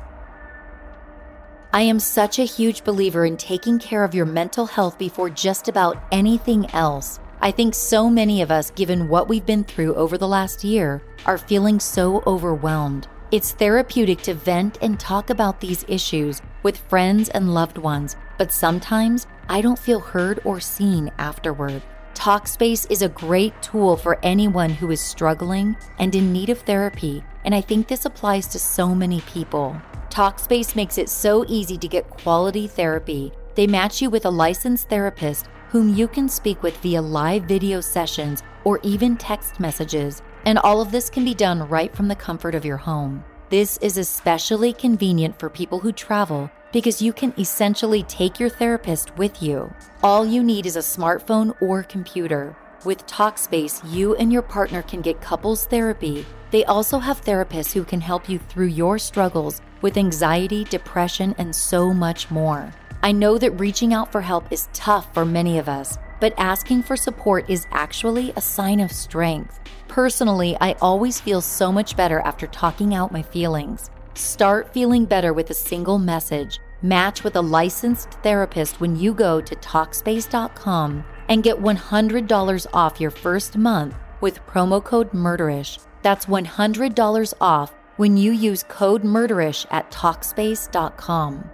I 1.74 1.82
am 1.82 2.00
such 2.00 2.38
a 2.38 2.44
huge 2.44 2.84
believer 2.84 3.26
in 3.26 3.38
taking 3.38 3.80
care 3.80 4.04
of 4.04 4.14
your 4.14 4.28
mental 4.28 4.68
health 4.68 5.00
before 5.00 5.32
just 5.32 5.68
about 5.68 5.98
anything 6.12 6.70
else. 6.72 7.20
I 7.42 7.50
think 7.52 7.74
so 7.74 8.10
many 8.10 8.42
of 8.44 8.52
us, 8.52 8.70
given 8.72 9.10
what 9.10 9.28
we've 9.28 9.46
been 9.46 9.64
through 9.64 9.96
over 9.96 10.18
the 10.18 10.28
last 10.28 10.64
year, 10.64 11.02
are 11.26 11.38
feeling 11.40 11.80
so 11.80 12.24
overwhelmed. 12.28 13.08
It's 13.30 13.52
therapeutic 13.52 14.22
to 14.22 14.34
vent 14.34 14.78
and 14.82 14.98
talk 14.98 15.30
about 15.30 15.60
these 15.60 15.84
issues 15.90 16.42
with 16.64 16.78
friends 16.78 17.28
and 17.28 17.54
loved 17.54 17.78
ones, 17.78 18.16
but 18.38 18.54
sometimes 18.54 19.28
I 19.50 19.60
don't 19.60 19.78
feel 19.78 20.00
heard 20.00 20.40
or 20.46 20.62
seen 20.62 21.12
afterward. 21.18 21.84
Talkspace 22.14 22.90
is 22.90 23.02
a 23.02 23.10
great 23.10 23.62
tool 23.62 23.98
for 23.98 24.18
anyone 24.24 24.70
who 24.70 24.92
is 24.92 25.02
struggling 25.02 25.76
and 26.00 26.16
in 26.16 26.32
need 26.32 26.50
of 26.50 26.60
therapy, 26.62 27.22
and 27.44 27.54
I 27.54 27.60
think 27.60 27.90
this 27.90 28.06
applies 28.06 28.48
to 28.48 28.60
so 28.60 28.96
many 28.96 29.20
people. 29.22 29.76
Talkspace 30.10 30.74
makes 30.74 30.98
it 30.98 31.10
so 31.10 31.44
easy 31.50 31.78
to 31.80 31.88
get 31.90 32.10
quality 32.10 32.66
therapy. 32.66 33.34
They 33.56 33.68
match 33.68 34.02
you 34.02 34.10
with 34.10 34.26
a 34.26 34.30
licensed 34.30 34.88
therapist 34.88 35.48
whom 35.68 35.94
you 35.94 36.08
can 36.08 36.30
speak 36.30 36.64
with 36.64 36.78
via 36.78 37.02
live 37.02 37.44
video 37.44 37.82
sessions 37.82 38.42
or 38.64 38.80
even 38.84 39.18
text 39.18 39.60
messages, 39.60 40.22
and 40.48 40.58
all 40.60 40.80
of 40.80 40.94
this 40.94 41.10
can 41.10 41.26
be 41.26 41.34
done 41.34 41.68
right 41.68 41.94
from 41.94 42.08
the 42.08 42.16
comfort 42.16 42.56
of 42.56 42.64
your 42.64 42.78
home. 42.78 43.22
This 43.50 43.78
is 43.80 43.98
especially 43.98 44.72
convenient 44.72 45.38
for 45.38 45.50
people 45.50 45.80
who 45.80 45.92
travel 45.92 46.50
because 46.72 47.02
you 47.02 47.12
can 47.12 47.34
essentially 47.38 48.04
take 48.04 48.40
your 48.40 48.48
therapist 48.48 49.16
with 49.18 49.44
you. 49.44 49.70
All 50.02 50.26
you 50.26 50.42
need 50.42 50.66
is 50.66 50.78
a 50.78 50.80
smartphone 50.80 51.54
or 51.62 51.84
computer. 51.84 52.56
With 52.86 53.06
Talkspace, 53.06 53.82
you 53.92 54.16
and 54.16 54.32
your 54.32 54.42
partner 54.42 54.84
can 54.84 55.02
get 55.02 55.20
couples 55.20 55.66
therapy. 55.66 56.26
They 56.52 56.64
also 56.64 56.98
have 57.00 57.26
therapists 57.26 57.74
who 57.74 57.84
can 57.84 58.00
help 58.00 58.30
you 58.30 58.40
through 58.40 58.68
your 58.68 58.98
struggles 59.00 59.60
with 59.82 59.98
anxiety, 59.98 60.64
depression, 60.64 61.36
and 61.38 61.54
so 61.54 61.94
much 61.94 62.32
more. 62.32 62.74
I 63.04 63.12
know 63.12 63.38
that 63.38 63.60
reaching 63.60 63.94
out 63.94 64.14
for 64.14 64.22
help 64.22 64.50
is 64.50 64.70
tough 64.72 65.14
for 65.14 65.26
many 65.26 65.58
of 65.58 65.68
us, 65.68 65.98
but 66.20 66.34
asking 66.38 66.84
for 66.84 66.96
support 66.96 67.50
is 67.50 67.68
actually 67.72 68.32
a 68.36 68.42
sign 68.42 68.80
of 68.80 68.92
strength. 68.92 69.60
Personally, 69.88 70.58
I 70.60 70.74
always 70.82 71.20
feel 71.20 71.42
so 71.42 71.72
much 71.72 71.96
better 71.96 72.20
after 72.22 72.48
talking 72.48 72.94
out 72.94 73.12
my 73.12 73.22
feelings. 73.22 73.90
Start 74.14 74.74
feeling 74.74 75.06
better 75.06 75.34
with 75.34 75.50
a 75.50 75.54
single 75.54 76.00
message. 76.00 76.60
Match 76.82 77.24
with 77.24 77.36
a 77.36 77.42
licensed 77.42 78.12
therapist 78.24 78.80
when 78.80 78.96
you 78.96 79.14
go 79.14 79.42
to 79.42 79.56
Talkspace.com 79.56 81.04
and 81.30 81.44
get 81.44 81.58
$100 81.58 82.68
off 82.74 83.02
your 83.02 83.12
first 83.12 83.58
month 83.58 83.96
with 84.22 84.46
promo 84.46 84.84
code 84.84 85.14
MURDERISH. 85.14 85.80
That's 86.02 86.26
$100 86.26 87.34
off 87.42 87.74
when 87.98 88.16
you 88.16 88.32
use 88.32 88.64
code 88.64 89.04
MURDERISH 89.04 89.66
at 89.72 89.90
Talkspace.com. 89.92 91.50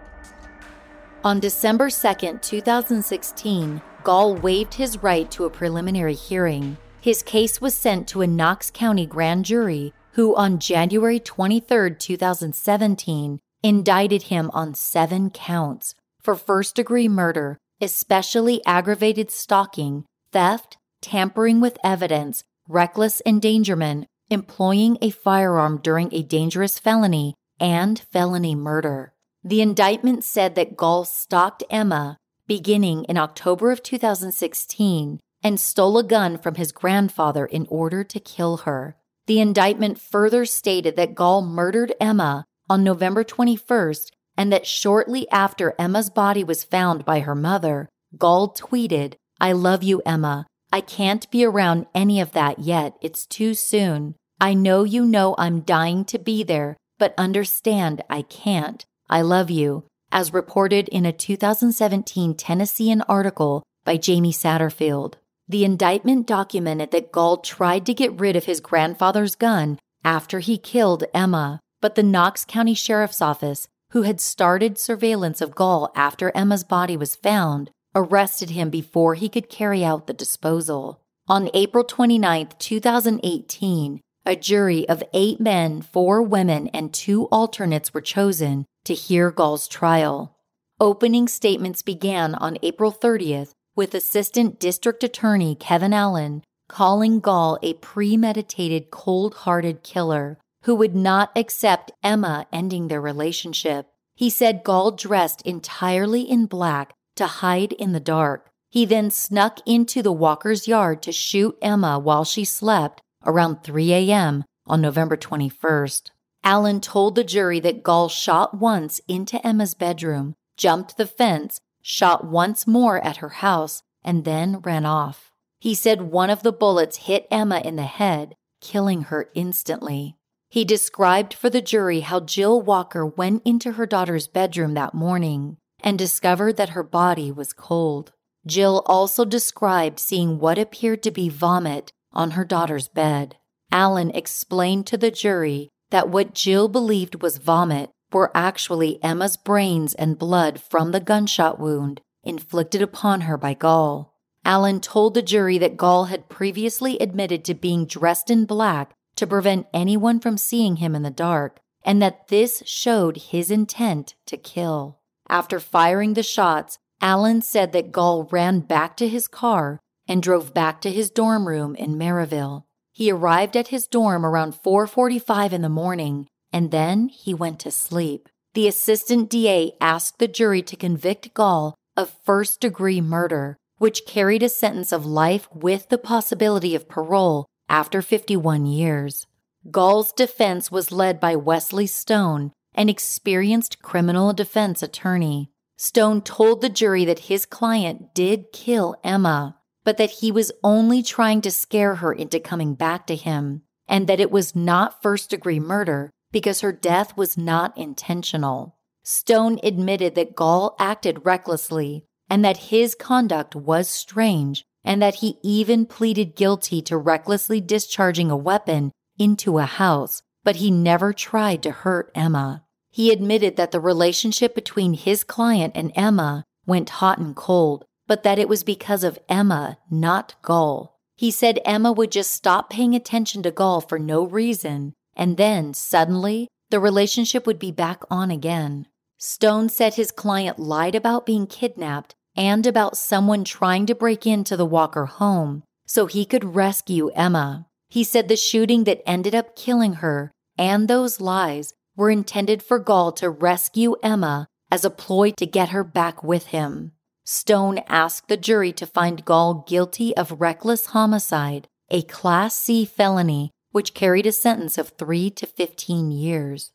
On 1.24 1.40
December 1.40 1.90
2, 1.90 2.40
2016, 2.42 3.82
Gall 4.04 4.36
waived 4.36 4.74
his 4.74 5.02
right 5.02 5.32
to 5.32 5.46
a 5.46 5.50
preliminary 5.50 6.14
hearing. 6.14 6.78
His 7.00 7.24
case 7.24 7.62
was 7.62 7.74
sent 7.74 8.08
to 8.10 8.22
a 8.22 8.28
Knox 8.28 8.70
County 8.70 9.06
grand 9.06 9.46
jury, 9.46 9.94
who 10.12 10.36
on 10.36 10.60
January 10.60 11.20
23, 11.20 11.96
2017, 11.96 13.40
indicted 13.64 14.24
him 14.24 14.52
on 14.54 14.74
seven 14.74 15.30
counts 15.30 15.96
for 16.22 16.36
first 16.36 16.76
degree 16.76 17.08
murder, 17.08 17.58
especially 17.80 18.62
aggravated 18.66 19.32
stalking, 19.32 20.06
theft, 20.32 20.78
tampering 21.02 21.62
with 21.62 21.78
evidence, 21.84 22.44
reckless 22.68 23.22
endangerment, 23.26 24.06
employing 24.30 24.98
a 25.02 25.10
firearm 25.10 25.80
during 25.82 26.14
a 26.14 26.24
dangerous 26.24 26.78
felony, 26.78 27.36
and 27.60 28.00
felony 28.12 28.56
murder. 28.56 29.14
The 29.44 29.62
indictment 29.62 30.24
said 30.24 30.56
that 30.56 30.78
Gall 30.78 31.06
stalked 31.06 31.64
Emma 31.70 32.18
beginning 32.48 33.06
in 33.06 33.18
October 33.18 33.72
of 33.72 33.84
2016 33.84 35.20
and 35.44 35.60
stole 35.60 35.98
a 35.98 36.04
gun 36.04 36.38
from 36.38 36.56
his 36.56 36.72
grandfather 36.72 37.46
in 37.46 37.68
order 37.70 38.04
to 38.04 38.20
kill 38.20 38.58
her. 38.58 38.96
The 39.28 39.40
indictment 39.40 40.00
further 40.00 40.46
stated 40.46 40.96
that 40.96 41.16
Gall 41.16 41.42
murdered 41.42 41.94
Emma 42.00 42.46
on 42.70 42.84
November 42.84 43.24
21st 43.24 44.12
and 44.38 44.52
that 44.52 44.66
shortly 44.66 45.30
after 45.30 45.76
Emma's 45.78 46.10
body 46.10 46.44
was 46.44 46.64
found 46.64 47.06
by 47.06 47.20
her 47.20 47.36
mother, 47.36 47.88
Gall 48.18 48.54
tweeted, 48.54 49.14
I 49.40 49.52
love 49.52 49.84
you, 49.84 50.02
Emma. 50.06 50.46
I 50.72 50.82
can't 50.82 51.30
be 51.30 51.46
around 51.46 51.86
any 51.94 52.20
of 52.20 52.32
that 52.32 52.60
yet. 52.60 52.96
It's 53.02 53.26
too 53.26 53.54
soon. 53.54 54.16
I 54.40 54.54
know 54.54 54.84
you 54.84 55.06
know 55.06 55.36
I'm 55.38 55.62
dying 55.62 56.04
to 56.06 56.20
be 56.20 56.44
there, 56.44 56.78
but 56.98 57.14
understand 57.18 58.04
I 58.10 58.24
can't. 58.24 58.86
I 59.10 59.22
love 59.22 59.52
you, 59.52 59.86
as 60.14 60.32
reported 60.32 60.88
in 60.90 61.06
a 61.06 61.12
2017 61.12 62.36
Tennessean 62.36 63.02
article 63.10 63.64
by 63.84 63.98
Jamie 63.98 64.32
Satterfield. 64.32 65.16
The 65.48 65.66
indictment 65.66 66.28
documented 66.28 66.92
that 66.92 67.12
Gall 67.12 67.38
tried 67.38 67.86
to 67.88 67.94
get 67.94 68.18
rid 68.18 68.36
of 68.36 68.46
his 68.46 68.62
grandfather's 68.62 69.36
gun 69.36 69.80
after 70.06 70.40
he 70.40 70.58
killed 70.58 71.04
Emma, 71.14 71.60
but 71.82 71.96
the 71.96 72.04
Knox 72.04 72.46
County 72.46 72.76
Sheriff's 72.76 73.22
Office, 73.22 73.68
who 73.90 74.04
had 74.04 74.22
started 74.22 74.78
surveillance 74.78 75.42
of 75.42 75.56
Gall 75.56 75.92
after 75.96 76.32
Emma's 76.36 76.64
body 76.64 76.96
was 76.96 77.16
found, 77.16 77.72
arrested 77.96 78.52
him 78.52 78.70
before 78.70 79.16
he 79.16 79.28
could 79.28 79.50
carry 79.50 79.84
out 79.84 80.08
the 80.08 80.14
disposal. 80.14 81.02
On 81.28 81.50
April 81.54 81.84
29, 81.84 82.50
2018, 82.60 84.02
a 84.26 84.36
jury 84.36 84.88
of 84.88 85.04
eight 85.14 85.40
men, 85.40 85.82
four 85.82 86.22
women, 86.22 86.68
and 86.70 86.94
two 86.94 87.26
alternates 87.26 87.94
were 87.94 88.02
chosen 88.02 88.66
to 88.86 88.94
hear 88.94 89.32
Gall's 89.32 89.68
trial. 89.68 90.38
Opening 90.80 91.28
statements 91.28 91.82
began 91.82 92.36
on 92.36 92.58
April 92.64 92.92
30th 92.92 93.52
with 93.76 93.94
Assistant 93.94 94.60
District 94.60 95.04
Attorney 95.04 95.56
Kevin 95.56 95.94
Allen 95.94 96.44
calling 96.70 97.20
Gall 97.20 97.60
a 97.62 97.74
premeditated, 97.76 98.90
cold 98.90 99.34
hearted 99.36 99.84
killer 99.84 100.40
who 100.64 100.76
would 100.76 100.96
not 100.96 101.32
accept 101.36 101.92
Emma 102.02 102.48
ending 102.52 102.88
their 102.88 103.02
relationship. 103.02 103.88
He 104.16 104.30
said 104.30 104.64
Gall 104.64 104.92
dressed 104.92 105.42
entirely 105.44 106.22
in 106.22 106.46
black 106.46 106.94
to 107.16 107.28
hide 107.28 107.74
in 107.74 107.92
the 107.92 108.00
dark. 108.00 108.50
He 108.70 108.86
then 108.86 109.12
snuck 109.12 109.60
into 109.66 110.02
the 110.02 110.12
Walker's 110.12 110.68
yard 110.68 111.02
to 111.04 111.12
shoot 111.12 111.58
Emma 111.62 112.00
while 112.00 112.24
she 112.24 112.46
slept 112.46 113.02
around 113.26 113.64
3 113.64 113.94
a.m. 113.94 114.44
on 114.66 114.82
November 114.82 115.18
21st. 115.18 116.10
Allen 116.44 116.82
told 116.82 117.16
the 117.16 117.24
jury 117.24 117.60
that 117.60 117.84
Gall 117.84 118.10
shot 118.10 118.60
once 118.60 119.00
into 119.08 119.46
Emma's 119.46 119.74
bedroom, 119.74 120.36
jumped 120.58 120.98
the 120.98 121.08
fence, 121.08 121.60
shot 121.82 122.26
once 122.26 122.68
more 122.68 123.00
at 123.04 123.18
her 123.18 123.30
house, 123.30 123.82
and 124.04 124.26
then 124.26 124.60
ran 124.60 124.86
off. 124.86 125.32
He 125.60 125.74
said 125.74 126.02
one 126.02 126.30
of 126.30 126.44
the 126.44 126.52
bullets 126.52 126.98
hit 127.08 127.28
Emma 127.32 127.62
in 127.64 127.78
the 127.78 127.84
head, 127.84 128.36
killing 128.60 129.04
her 129.04 129.30
instantly. 129.34 130.18
He 130.50 130.66
described 130.66 131.34
for 131.34 131.50
the 131.50 131.62
jury 131.62 132.02
how 132.02 132.20
Jill 132.20 132.62
Walker 132.62 133.06
went 133.06 133.42
into 133.46 133.74
her 133.74 133.86
daughter's 133.86 134.28
bedroom 134.28 134.74
that 134.74 134.94
morning 134.94 135.58
and 135.80 135.98
discovered 135.98 136.58
that 136.58 136.70
her 136.70 136.84
body 136.84 137.32
was 137.32 137.54
cold. 137.54 138.12
Jill 138.46 138.84
also 138.86 139.24
described 139.26 140.00
seeing 140.00 140.40
what 140.40 140.58
appeared 140.58 141.02
to 141.04 141.12
be 141.12 141.30
vomit 141.30 141.92
on 142.14 142.32
her 142.32 142.46
daughter's 142.46 142.88
bed. 142.88 143.38
Allen 143.72 144.12
explained 144.12 144.88
to 144.88 144.98
the 144.98 145.12
jury 145.12 145.70
that 145.90 146.10
what 146.10 146.34
Jill 146.34 146.68
believed 146.68 147.22
was 147.22 147.38
vomit 147.38 147.90
were 148.12 148.32
actually 148.36 149.04
Emma's 149.04 149.38
brains 149.38 149.94
and 149.96 150.20
blood 150.20 150.62
from 150.62 150.92
the 150.92 151.00
gunshot 151.00 151.60
wound 151.60 152.02
inflicted 152.24 152.82
upon 152.82 153.22
her 153.22 153.38
by 153.38 153.54
Gall. 153.54 154.14
Allen 154.46 154.80
told 154.80 155.14
the 155.14 155.22
jury 155.22 155.58
that 155.58 155.78
Gall 155.78 156.06
had 156.06 156.30
previously 156.30 156.98
admitted 157.00 157.44
to 157.46 157.54
being 157.54 157.86
dressed 157.86 158.30
in 158.30 158.46
black 158.46 158.94
to 159.16 159.28
prevent 159.28 159.68
anyone 159.74 160.20
from 160.20 160.38
seeing 160.38 160.78
him 160.78 160.96
in 160.96 161.04
the 161.04 161.12
dark, 161.12 161.60
and 161.84 162.02
that 162.02 162.28
this 162.28 162.64
showed 162.66 163.18
his 163.18 163.52
intent 163.52 164.16
to 164.26 164.38
kill. 164.38 165.00
After 165.30 165.60
firing 165.60 166.14
the 166.14 166.24
shots, 166.24 166.78
Allen 167.02 167.42
said 167.42 167.74
that 167.74 167.92
Gall 167.92 168.28
ran 168.32 168.62
back 168.62 168.96
to 168.98 169.08
his 169.08 169.28
car 169.28 169.80
and 170.08 170.22
drove 170.22 170.54
back 170.54 170.82
to 170.82 170.92
his 170.92 171.10
dorm 171.10 171.48
room 171.48 171.76
in 171.76 171.96
Maryville. 171.96 172.64
He 172.92 173.12
arrived 173.12 173.58
at 173.58 173.70
his 173.70 173.88
dorm 173.88 174.26
around 174.26 174.54
4:45 174.54 175.54
in 175.54 175.62
the 175.62 175.70
morning 175.70 176.28
and 176.54 176.70
then 176.70 177.10
he 177.10 177.34
went 177.34 177.60
to 177.60 177.72
sleep. 177.72 178.30
The 178.54 178.68
assistant 178.68 179.30
DA 179.30 179.74
asked 179.82 180.20
the 180.20 180.28
jury 180.28 180.62
to 180.62 180.76
convict 180.76 181.34
Gall 181.34 181.74
of 181.98 182.16
first-degree 182.24 183.02
murder, 183.02 183.58
which 183.80 184.06
carried 184.06 184.44
a 184.44 184.50
sentence 184.50 184.92
of 184.92 185.06
life 185.06 185.48
with 185.52 185.90
the 185.90 185.98
possibility 185.98 186.76
of 186.76 186.88
parole 186.88 187.48
after 187.68 188.04
51 188.04 188.68
years. 188.68 189.26
Gall's 189.72 190.14
defense 190.14 190.72
was 190.72 190.92
led 190.92 191.20
by 191.20 191.36
Wesley 191.36 191.88
Stone, 191.88 192.52
an 192.76 192.90
experienced 192.90 193.82
criminal 193.82 194.32
defense 194.34 194.84
attorney. 194.84 195.50
Stone 195.78 196.22
told 196.22 196.62
the 196.62 196.70
jury 196.70 197.06
that 197.06 197.28
his 197.32 197.46
client 197.46 198.14
did 198.14 198.52
kill 198.54 198.96
Emma, 199.04 199.58
but 199.84 199.98
that 199.98 200.12
he 200.12 200.32
was 200.32 200.52
only 200.64 201.04
trying 201.04 201.42
to 201.42 201.52
scare 201.52 201.96
her 201.96 202.14
into 202.14 202.40
coming 202.40 202.74
back 202.74 203.08
to 203.08 203.16
him, 203.16 203.62
and 203.88 204.08
that 204.08 204.20
it 204.20 204.32
was 204.32 204.56
not 204.56 205.02
first 205.02 205.30
degree 205.30 205.60
murder 205.60 206.10
because 206.32 206.62
her 206.62 206.72
death 206.72 207.16
was 207.18 207.38
not 207.38 207.78
intentional. 207.78 208.76
Stone 209.04 209.60
admitted 209.64 210.16
that 210.16 210.36
Gall 210.36 210.76
acted 210.80 211.26
recklessly 211.26 212.06
and 212.30 212.44
that 212.44 212.58
his 212.58 212.96
conduct 212.96 213.56
was 213.56 213.88
strange, 213.88 214.66
and 214.84 215.02
that 215.02 215.16
he 215.16 215.38
even 215.44 215.86
pleaded 215.86 216.36
guilty 216.36 216.82
to 216.82 216.98
recklessly 216.98 217.62
discharging 217.62 218.32
a 218.32 218.38
weapon 218.38 218.92
into 219.20 219.60
a 219.60 219.66
house, 219.66 220.22
but 220.44 220.56
he 220.58 220.72
never 220.72 221.14
tried 221.14 221.62
to 221.64 221.72
hurt 221.72 222.12
Emma. 222.16 222.64
He 222.90 223.12
admitted 223.12 223.56
that 223.56 223.72
the 223.72 223.80
relationship 223.80 224.56
between 224.56 224.94
his 224.94 225.24
client 225.24 225.74
and 225.76 225.92
Emma 225.96 226.44
went 226.66 226.90
hot 226.90 227.18
and 227.18 227.36
cold, 227.36 227.86
but 228.08 228.24
that 228.24 228.40
it 228.40 228.50
was 228.50 228.64
because 228.64 229.04
of 229.04 229.20
Emma, 229.30 229.78
not 229.90 230.36
Gall. 230.42 231.00
He 231.16 231.32
said 231.32 231.60
Emma 231.64 231.92
would 231.92 232.12
just 232.12 232.32
stop 232.32 232.70
paying 232.70 232.96
attention 232.96 233.44
to 233.44 233.52
Gall 233.52 233.82
for 233.82 234.00
no 234.00 234.24
reason, 234.24 234.94
and 235.16 235.38
then 235.38 235.74
suddenly 235.74 236.48
the 236.70 236.80
relationship 236.80 237.46
would 237.46 237.60
be 237.60 237.72
back 237.72 238.04
on 238.10 238.32
again. 238.32 238.88
Stone 239.18 239.70
said 239.70 239.94
his 239.94 240.12
client 240.12 240.60
lied 240.60 240.96
about 240.96 241.26
being 241.26 241.48
kidnapped 241.48 242.16
and 242.36 242.66
about 242.66 242.98
someone 242.98 243.44
trying 243.44 243.86
to 243.86 243.96
break 243.96 244.26
into 244.26 244.58
the 244.58 244.66
Walker 244.66 245.06
home 245.06 245.64
so 245.86 246.08
he 246.08 246.26
could 246.26 246.56
rescue 246.56 247.10
Emma. 247.10 247.68
He 247.90 248.04
said 248.04 248.28
the 248.28 248.36
shooting 248.36 248.86
that 248.86 249.08
ended 249.08 249.36
up 249.36 249.56
killing 249.56 249.94
her 249.96 250.32
and 250.58 250.88
those 250.88 251.22
lies 251.22 251.74
were 251.96 252.10
intended 252.10 252.64
for 252.64 252.80
Gall 252.80 253.12
to 253.14 253.30
rescue 253.30 253.96
Emma 254.02 254.48
as 254.72 254.84
a 254.84 254.90
ploy 254.90 255.32
to 255.32 255.46
get 255.46 255.70
her 255.70 255.84
back 255.84 256.24
with 256.24 256.48
him. 256.48 256.94
Stone 257.26 257.80
asked 257.88 258.28
the 258.28 258.38
jury 258.38 258.74
to 258.74 258.86
find 258.86 259.24
Gall 259.24 259.66
guilty 259.68 260.16
of 260.18 260.42
reckless 260.42 260.88
homicide, 260.88 261.68
a 261.90 262.02
Class 262.02 262.56
C 262.56 262.86
felony 262.86 263.52
which 263.72 263.94
carried 263.94 264.26
a 264.26 264.32
sentence 264.32 264.78
of 264.78 264.90
3 264.90 265.32
to 265.32 265.46
15 265.46 266.12
years. 266.12 266.72